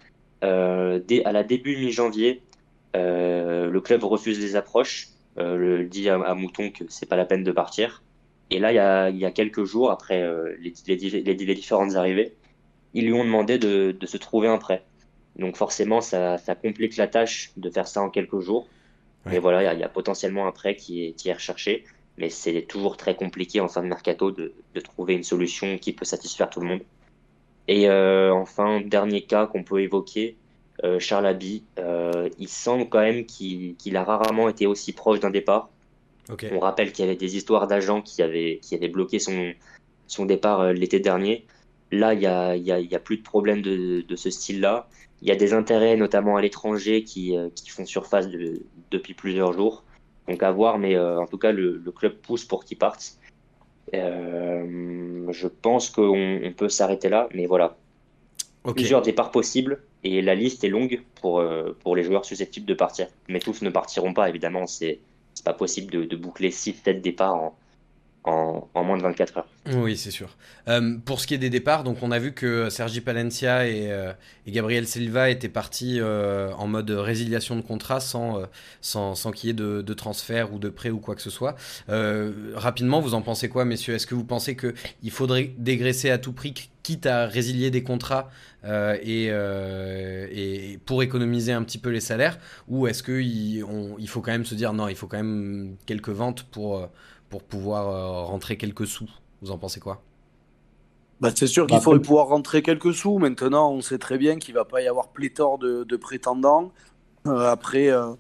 Dès, 0.43 1.25
à 1.25 1.33
la 1.33 1.43
début 1.45 1.77
mi-janvier, 1.77 2.43
le 2.95 3.79
club 3.81 4.05
refuse 4.05 4.39
les 4.39 4.55
approches, 4.55 5.09
le 5.37 5.85
dit 5.85 6.09
à, 6.09 6.17
à 6.17 6.35
Mouton 6.35 6.71
que 6.71 6.85
c'est 6.89 7.07
pas 7.07 7.17
la 7.17 7.25
peine 7.25 7.43
de 7.43 7.53
partir. 7.53 8.03
Et 8.51 8.59
là, 8.61 8.73
il 8.73 8.77
y 8.77 8.79
a, 8.79 9.11
il 9.11 9.19
y 9.19 9.25
a 9.25 9.31
quelques 9.33 9.65
jours 9.65 9.91
après 9.91 10.23
euh, 10.23 10.55
les, 10.61 10.73
les, 10.87 10.97
les- 10.97 11.35
les 11.35 11.55
différentes 11.55 11.95
arrivées, 11.97 12.35
ils 12.95 13.05
lui 13.07 13.13
ont 13.13 13.25
demandé 13.25 13.59
de, 13.59 13.93
de 13.93 14.07
se 14.07 14.17
trouver 14.17 14.49
un 14.49 14.59
prêt. 14.59 14.85
Donc 15.37 15.57
forcément, 15.57 16.01
ça, 16.01 16.39
ça 16.39 16.55
complique 16.55 16.97
la 16.97 17.09
tâche 17.09 17.53
de 17.57 17.69
faire 17.71 17.87
ça 17.89 18.01
en 18.03 18.11
quelques 18.11 18.41
jours. 18.41 18.69
Ouais. 19.27 19.33
Mais 19.33 19.39
voilà, 19.41 19.63
il 19.63 19.67
y 19.67 19.69
a- 19.69 19.75
il 19.75 19.81
y, 19.81 19.85
a 19.85 19.89
potentiellement 19.89 20.47
un 20.47 20.53
prêt 20.53 20.77
qui 20.77 21.07
est, 21.07 21.13
qui 21.13 21.29
est 21.29 21.33
recherché, 21.35 21.85
mais 22.19 22.31
c'est 22.31 22.63
toujours 22.63 22.97
très 22.97 23.17
compliqué 23.17 23.61
en 23.61 23.69
fin 23.69 23.83
de 23.83 23.89
mercato 23.89 24.31
de, 24.31 24.55
de 24.75 24.81
trouver 24.81 25.15
une 25.15 25.25
solution 25.25 25.79
qui 25.79 25.93
peut 25.93 26.05
satisfaire 26.05 26.49
tout 26.51 26.61
le 26.61 26.67
monde. 26.69 26.83
Et 27.69 27.89
euh, 27.89 28.33
enfin, 28.33 28.81
dernier 28.81 29.23
cas 29.23 29.47
qu'on 29.47 29.65
peut 29.65 29.81
évoquer, 29.83 30.37
euh, 30.85 30.99
Charles 31.01 31.27
Abbey, 31.27 31.63
euh, 31.79 32.29
il 32.39 32.49
semble 32.49 32.89
quand 32.89 33.01
même 33.01 33.27
qu'il 33.27 33.77
qu'il 33.77 33.97
a 33.97 34.05
rarement 34.05 34.49
été 34.49 34.67
aussi 34.67 34.93
proche 34.93 35.21
d'un 35.21 35.31
départ. 35.31 35.71
On 36.53 36.59
rappelle 36.61 36.93
qu'il 36.93 37.05
y 37.05 37.09
avait 37.09 37.17
des 37.17 37.37
histoires 37.37 37.67
d'agents 37.67 38.03
qui 38.03 38.23
avaient, 38.23 38.59
qui 38.63 38.75
avaient 38.75 38.89
bloqué 38.89 39.19
son, 39.19 39.53
son 40.07 40.27
départ 40.27 40.61
euh, 40.61 40.73
l'été 40.73 40.99
dernier. 41.01 41.47
Là, 41.93 42.15
il 42.15 42.21
y 42.21 42.27
a, 42.27 42.57
y 42.57 42.73
a, 42.73 42.81
y 42.81 42.95
a 42.95 42.99
plus 42.99 43.19
de 43.19 43.23
problème 43.23 43.63
de, 43.63 44.01
de 44.01 44.17
ce 44.17 44.31
style-là. 44.31 44.89
Il 45.23 45.29
y 45.29 45.31
a 45.31 45.37
des 45.37 45.53
intérêts, 45.53 45.97
notamment 45.97 46.37
à 46.37 46.43
l'étranger, 46.43 47.05
qui, 47.05 47.37
euh, 47.37 47.49
qui 47.55 47.71
font 47.71 47.87
surface 47.87 48.29
de- 48.29 48.63
depuis 48.91 49.15
plusieurs 49.15 49.53
jours. 49.53 49.85
Donc 50.29 50.43
à 50.43 50.51
voir, 50.51 50.79
mais 50.79 50.97
euh, 50.97 51.21
en 51.21 51.27
tout 51.27 51.39
cas, 51.39 51.53
le, 51.53 51.77
le 51.77 51.93
club 51.93 52.15
pousse 52.17 52.45
pour 52.45 52.65
qu'il 52.65 52.77
parte. 52.79 53.19
Euh, 53.95 55.27
je 55.31 55.47
pense 55.47 55.91
qu'on 55.91 56.41
on 56.43 56.53
peut 56.53 56.69
s'arrêter 56.69 57.09
là, 57.09 57.29
mais 57.33 57.47
voilà. 57.47 57.77
Plusieurs 58.75 59.03
départs 59.03 59.31
possibles 59.31 59.81
et 60.03 60.21
la 60.23 60.35
liste 60.35 60.65
est 60.65 60.69
longue 60.69 61.03
pour, 61.21 61.39
euh, 61.39 61.77
pour 61.85 61.95
les 61.95 62.03
joueurs 62.03 62.25
susceptibles 62.25 62.67
de 62.67 62.75
partir. 62.75 63.07
Mais 63.29 63.39
tous 63.39 63.63
ne 63.63 63.71
partiront 63.71 64.13
pas, 64.13 64.29
évidemment. 64.29 64.67
C'est 64.67 64.99
c'est 65.37 65.45
pas 65.45 65.53
possible 65.53 66.09
de, 66.09 66.17
boucler 66.17 66.51
6-7 66.51 67.03
départs 67.03 67.35
en, 67.35 67.59
en, 68.25 68.69
en 68.75 68.85
moins 68.85 68.97
de 68.97 69.03
24 69.03 69.37
heures. 69.37 69.49
Oui, 69.75 69.97
c'est 69.97 70.11
sûr. 70.11 70.37
Euh, 70.69 70.97
pour 71.05 71.21
ce 71.21 71.27
qui 71.27 71.35
est 71.35 71.39
des 71.39 71.51
départs, 71.51 71.85
donc 71.85 71.99
on 72.03 72.11
a 72.11 72.19
vu 72.19 72.33
que 72.33 72.71
Sergi 72.71 73.03
Palencia 73.03 73.69
et, 73.69 73.93
euh, 73.93 74.13
Gabriel 74.49 74.87
Silva 74.87 75.29
étaient 75.29 75.51
partis 75.51 75.99
euh, 76.01 76.53
en 76.55 76.67
mode 76.67 76.91
résiliation 76.91 77.55
de 77.55 77.61
contrat 77.61 78.01
sans, 78.01 78.43
sans, 78.81 79.15
sans 79.15 79.31
qu'il 79.31 79.49
y 79.49 79.51
ait 79.51 79.55
de, 79.55 79.83
de, 79.83 79.95
transfert 79.95 80.55
ou 80.55 80.59
de 80.59 80.71
prêt 80.71 80.91
ou 80.91 80.99
quoi 80.99 81.15
que 81.15 81.23
ce 81.23 81.31
soit. 81.31 81.55
Rapidement, 81.89 83.01
vous 83.01 83.15
en 83.15 83.23
pensez 83.23 83.51
quoi, 83.51 83.67
messieurs? 83.67 83.95
Est-ce 83.95 84.07
que 84.07 84.15
vous 84.15 84.25
pensez 84.25 84.57
qu'il 84.57 85.11
faudrait 85.11 85.53
dégraisser 85.59 86.11
à 86.11 86.19
tout 86.19 86.33
prix, 86.33 86.71
quitte 86.87 87.07
à 87.07 87.27
résilier 87.27 87.71
des 87.71 87.83
contrats 87.83 88.29
et, 88.65 89.27
et, 89.27 90.79
pour 90.87 91.03
économiser 91.03 91.53
un 91.53 91.63
petit 91.63 91.79
peu 91.79 91.91
les 91.91 92.01
salaires 92.01 92.39
Ou 92.69 92.87
est-ce 92.87 93.03
qu'il 93.03 93.65
il 93.99 94.09
faut 94.09 94.21
quand 94.21 94.33
même 94.33 94.45
se 94.45 94.55
dire 94.55 94.73
non, 94.73 94.89
il 94.89 94.97
faut 94.97 95.07
quand 95.07 95.17
même 95.17 95.77
quelques 95.87 96.11
ventes 96.11 96.45
pour, 96.45 96.89
pour 97.29 97.43
pouvoir 97.43 98.27
rentrer 98.27 98.57
quelques 98.57 98.87
sous 98.87 99.09
vous 99.43 99.51
en 99.51 99.59
pensez 99.59 99.81
quoi? 99.81 100.03
Bah, 101.21 101.31
c'est 101.35 101.47
sûr 101.47 101.67
qu'il 101.67 101.77
bah, 101.77 101.83
faut 101.83 101.99
pouvoir 101.99 102.29
rentrer 102.29 102.63
quelques 102.63 102.93
sous. 102.93 103.19
Maintenant, 103.19 103.73
on 103.73 103.81
sait 103.81 103.99
très 103.99 104.19
bien 104.19 104.39
qu'il 104.39 104.55
ne 104.55 104.59
va 104.59 104.65
pas 104.65 104.83
y 104.83 104.89
avoir 104.89 105.09
pléthore 105.09 105.59
de, 105.59 105.85
de 105.85 105.97
prétendants. 105.97 106.73
Euh, 107.27 107.51
après, 107.51 107.89
euh, 107.89 108.13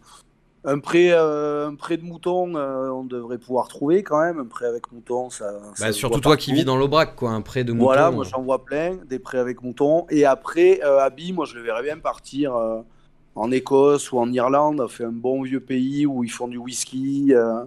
un, 0.66 0.78
prêt, 0.78 1.08
euh, 1.12 1.68
un 1.68 1.74
prêt 1.74 1.96
de 1.96 2.04
mouton, 2.04 2.54
euh, 2.54 2.90
on 2.90 3.04
devrait 3.04 3.38
pouvoir 3.38 3.68
trouver 3.68 4.02
quand 4.02 4.20
même. 4.20 4.38
Un 4.38 4.44
prêt 4.44 4.66
avec 4.66 4.92
mouton, 4.92 5.30
ça. 5.30 5.52
Bah, 5.80 5.92
surtout 5.92 6.20
toi 6.20 6.36
qui 6.36 6.52
vis 6.52 6.64
dans 6.64 6.76
l'Aubrac, 6.76 7.16
quoi. 7.16 7.30
Un 7.30 7.40
prêt 7.40 7.64
de 7.64 7.72
mouton. 7.72 7.84
Voilà, 7.86 8.10
moi 8.10 8.24
j'en 8.24 8.42
vois 8.42 8.64
plein, 8.64 8.98
des 9.08 9.18
prêts 9.18 9.38
avec 9.38 9.62
mouton. 9.62 10.06
Et 10.10 10.24
après, 10.26 10.80
Abby, 10.82 11.32
moi 11.32 11.46
je 11.46 11.54
le 11.54 11.62
verrais 11.62 11.82
bien 11.82 11.98
partir 11.98 12.52
en 13.36 13.50
Écosse 13.50 14.10
ou 14.12 14.18
en 14.18 14.32
Irlande, 14.32 14.84
fait 14.88 15.04
un 15.04 15.12
bon 15.12 15.42
vieux 15.42 15.60
pays 15.60 16.06
où 16.06 16.24
ils 16.24 16.30
font 16.30 16.48
du 16.48 16.56
whisky, 16.56 17.34
euh, 17.34 17.64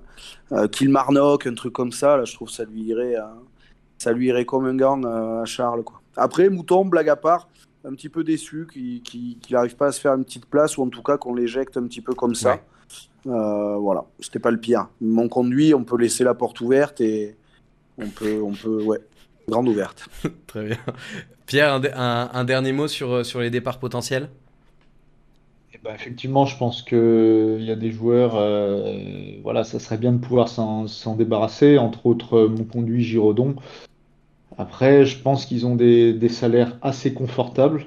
euh, 0.52 0.68
Kilmarnock, 0.68 1.46
un 1.46 1.54
truc 1.54 1.74
comme 1.74 1.92
ça. 1.92 2.18
Là, 2.18 2.26
je 2.26 2.34
trouve 2.34 2.50
que 2.50 2.56
ça 2.56 2.66
lui 2.66 2.82
irait, 2.82 3.16
euh, 3.16 3.24
ça 4.00 4.12
lui 4.12 4.28
irait 4.28 4.46
comme 4.46 4.66
un 4.66 4.76
gant 4.76 5.02
euh, 5.04 5.44
à 5.44 5.46
Charles. 5.46 5.84
Quoi. 5.84 6.02
Après, 6.18 6.50
Mouton, 6.50 6.86
blague 6.86 7.10
à 7.10 7.16
part, 7.16 7.48
un 7.86 7.92
petit 7.92 8.10
peu 8.10 8.24
déçu 8.24 8.68
qu'il 8.74 9.38
n'arrive 9.52 9.76
pas 9.76 9.88
à 9.88 9.92
se 9.92 10.02
faire 10.02 10.16
une 10.16 10.26
petite 10.26 10.48
place 10.48 10.76
ou 10.78 10.84
en 10.84 10.90
tout 10.90 11.04
cas 11.04 11.18
qu'on 11.18 11.36
l'éjecte 11.36 11.78
un 11.78 11.84
petit 11.84 12.02
peu 12.02 12.14
comme 12.14 12.36
ça. 12.36 12.54
Ouais. 12.54 12.62
Euh, 13.28 13.76
voilà, 13.78 14.06
c'était 14.20 14.40
pas 14.40 14.52
le 14.52 14.60
pire. 14.60 14.88
Mon 15.02 15.28
conduit, 15.28 15.74
on 15.74 15.84
peut 15.84 15.98
laisser 15.98 16.24
la 16.24 16.34
porte 16.34 16.62
ouverte 16.62 17.02
et 17.02 17.36
on 17.98 18.08
peut, 18.08 18.42
on 18.42 18.54
peut, 18.54 18.84
ouais, 18.84 19.00
grande 19.48 19.68
ouverte. 19.68 20.08
Très 20.48 20.66
bien. 20.66 20.78
Pierre, 21.46 21.74
un, 21.74 21.82
un, 21.96 22.30
un 22.34 22.44
dernier 22.46 22.72
mot 22.72 22.88
sur, 22.88 23.26
sur 23.26 23.42
les 23.42 23.50
départs 23.50 23.80
potentiels? 23.80 24.30
Bah, 25.84 25.92
effectivement, 25.96 26.46
je 26.46 26.58
pense 26.58 26.82
qu'il 26.82 27.62
y 27.62 27.72
a 27.72 27.76
des 27.76 27.92
joueurs, 27.92 28.36
euh, 28.36 28.98
voilà, 29.44 29.64
ça 29.64 29.80
serait 29.80 29.98
bien 29.98 30.12
de 30.12 30.18
pouvoir 30.18 30.50
s'en 30.50 31.16
débarrasser, 31.16 31.78
entre 31.78 32.06
autres 32.06 32.38
euh, 32.38 32.50
mon 32.50 32.66
conduit 32.66 33.02
Giraudon. 33.02 33.56
Après, 34.58 35.06
je 35.06 35.18
pense 35.22 35.46
qu'ils 35.46 35.66
ont 35.66 35.76
des, 35.76 36.12
des, 36.12 36.28
salaires 36.28 36.78
assez 36.82 37.14
confortables. 37.14 37.86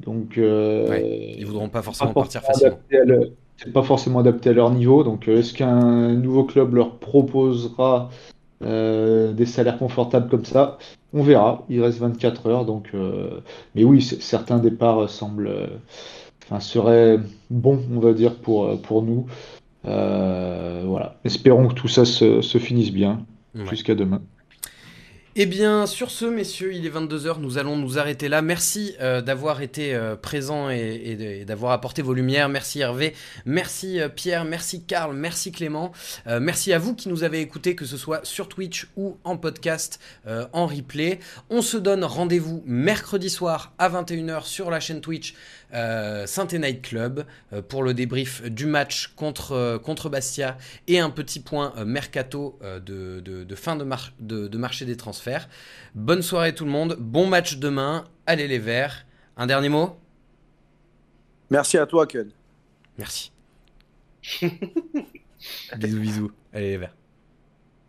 Donc, 0.00 0.36
euh, 0.36 0.88
ouais, 0.88 1.36
ils 1.38 1.46
voudront 1.46 1.68
pas 1.68 1.82
forcément 1.82 2.12
pas 2.12 2.22
partir 2.22 2.42
facilement. 2.42 2.78
C'est 3.58 3.72
pas 3.72 3.82
forcément 3.82 4.20
adapté 4.20 4.50
à 4.50 4.52
leur 4.52 4.70
niveau. 4.70 5.02
Donc, 5.02 5.28
euh, 5.28 5.38
est-ce 5.38 5.54
qu'un 5.54 6.14
nouveau 6.14 6.44
club 6.44 6.74
leur 6.74 6.98
proposera 6.98 8.10
euh, 8.62 9.32
des 9.32 9.46
salaires 9.46 9.78
confortables 9.78 10.28
comme 10.28 10.44
ça? 10.44 10.78
On 11.12 11.22
verra. 11.22 11.64
Il 11.68 11.82
reste 11.82 11.98
24 11.98 12.46
heures. 12.46 12.64
Donc, 12.64 12.90
mais 13.74 13.84
oui, 13.84 14.02
certains 14.02 14.58
départs 14.58 15.08
semblent 15.08 15.70
enfin, 16.44 16.60
serait 16.60 17.18
bon, 17.50 17.80
on 17.90 18.00
va 18.00 18.12
dire, 18.12 18.34
pour, 18.36 18.80
pour 18.82 19.02
nous. 19.02 19.26
Euh, 19.86 20.82
voilà. 20.84 21.16
Espérons 21.24 21.68
que 21.68 21.74
tout 21.74 21.88
ça 21.88 22.04
se, 22.04 22.40
se 22.40 22.58
finisse 22.58 22.92
bien 22.92 23.24
ouais. 23.54 23.66
jusqu'à 23.66 23.94
demain. 23.94 24.20
Eh 25.38 25.44
bien, 25.44 25.84
sur 25.84 26.10
ce, 26.10 26.24
messieurs, 26.24 26.72
il 26.72 26.86
est 26.86 26.90
22h, 26.90 27.40
nous 27.40 27.58
allons 27.58 27.76
nous 27.76 27.98
arrêter 27.98 28.30
là. 28.30 28.40
Merci 28.40 28.94
euh, 29.02 29.20
d'avoir 29.20 29.60
été 29.60 29.94
euh, 29.94 30.16
présent 30.16 30.70
et, 30.70 31.44
d'avoir 31.46 31.72
apporté 31.72 32.00
vos 32.00 32.14
lumières. 32.14 32.48
Merci 32.48 32.80
Hervé, 32.80 33.12
merci 33.44 34.00
euh, 34.00 34.08
Pierre, 34.08 34.46
merci 34.46 34.84
Karl, 34.84 35.14
merci 35.14 35.52
Clément. 35.52 35.92
Merci 36.40 36.72
à 36.72 36.78
vous 36.78 36.94
qui 36.94 37.10
nous 37.10 37.22
avez 37.22 37.42
écoutés, 37.42 37.74
que 37.74 37.84
ce 37.84 37.98
soit 37.98 38.24
sur 38.24 38.48
Twitch 38.48 38.88
ou 38.96 39.18
en 39.24 39.36
podcast, 39.36 40.00
en 40.26 40.66
replay. 40.66 41.20
On 41.50 41.60
se 41.60 41.76
donne 41.76 42.02
rendez-vous 42.02 42.62
mercredi 42.64 43.28
soir 43.28 43.74
à 43.76 43.90
21h 43.90 44.44
sur 44.44 44.70
la 44.70 44.80
chaîne 44.80 45.02
Twitch 45.02 45.34
euh, 45.74 46.26
saint 46.26 46.46
Night 46.52 46.82
Club 46.82 47.24
euh, 47.52 47.62
pour 47.62 47.82
le 47.82 47.94
débrief 47.94 48.42
du 48.42 48.66
match 48.66 49.08
contre, 49.16 49.52
euh, 49.52 49.78
contre 49.78 50.08
Bastia 50.08 50.56
et 50.86 50.98
un 50.98 51.10
petit 51.10 51.40
point 51.40 51.72
euh, 51.76 51.84
mercato 51.84 52.58
de, 52.62 53.20
de, 53.20 53.44
de, 53.44 53.54
fin 53.54 53.76
de, 53.76 53.84
mar 53.84 54.12
de, 54.20 54.48
de, 54.48 54.58
marché 54.58 54.84
des 54.84 54.96
transferts. 54.96 55.48
Bonne 55.94 56.22
soirée 56.22 56.54
tout 56.54 56.64
le 56.64 56.70
monde, 56.70 56.96
bon 56.98 57.26
match 57.26 57.56
demain, 57.56 58.04
allez 58.26 58.48
les 58.48 58.58
Verts. 58.58 59.06
Un 59.36 59.46
dernier 59.46 59.68
mot? 59.68 59.96
Merci 61.50 61.78
à 61.78 61.86
toi 61.86 62.06
Ken. 62.06 62.30
Merci. 62.98 63.32
bisous 65.76 66.00
bisous, 66.00 66.32
allez 66.52 66.70
les 66.70 66.76
Verts. 66.78 66.94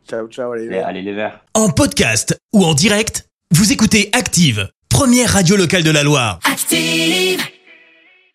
Ciao 0.07 0.27
ciao 0.27 0.51
allez 0.51 0.63
les 0.63 0.69
Verts. 0.69 0.87
Allez 0.87 1.01
les 1.01 1.13
Verts. 1.13 1.43
En 1.53 1.69
podcast 1.69 2.39
ou 2.53 2.63
en 2.63 2.73
direct, 2.73 3.27
vous 3.51 3.71
écoutez 3.71 4.09
Active, 4.13 4.69
première 4.89 5.31
radio 5.33 5.55
locale 5.55 5.83
de 5.83 5.91
la 5.91 6.03
Loire. 6.03 6.39
Active 6.43 7.41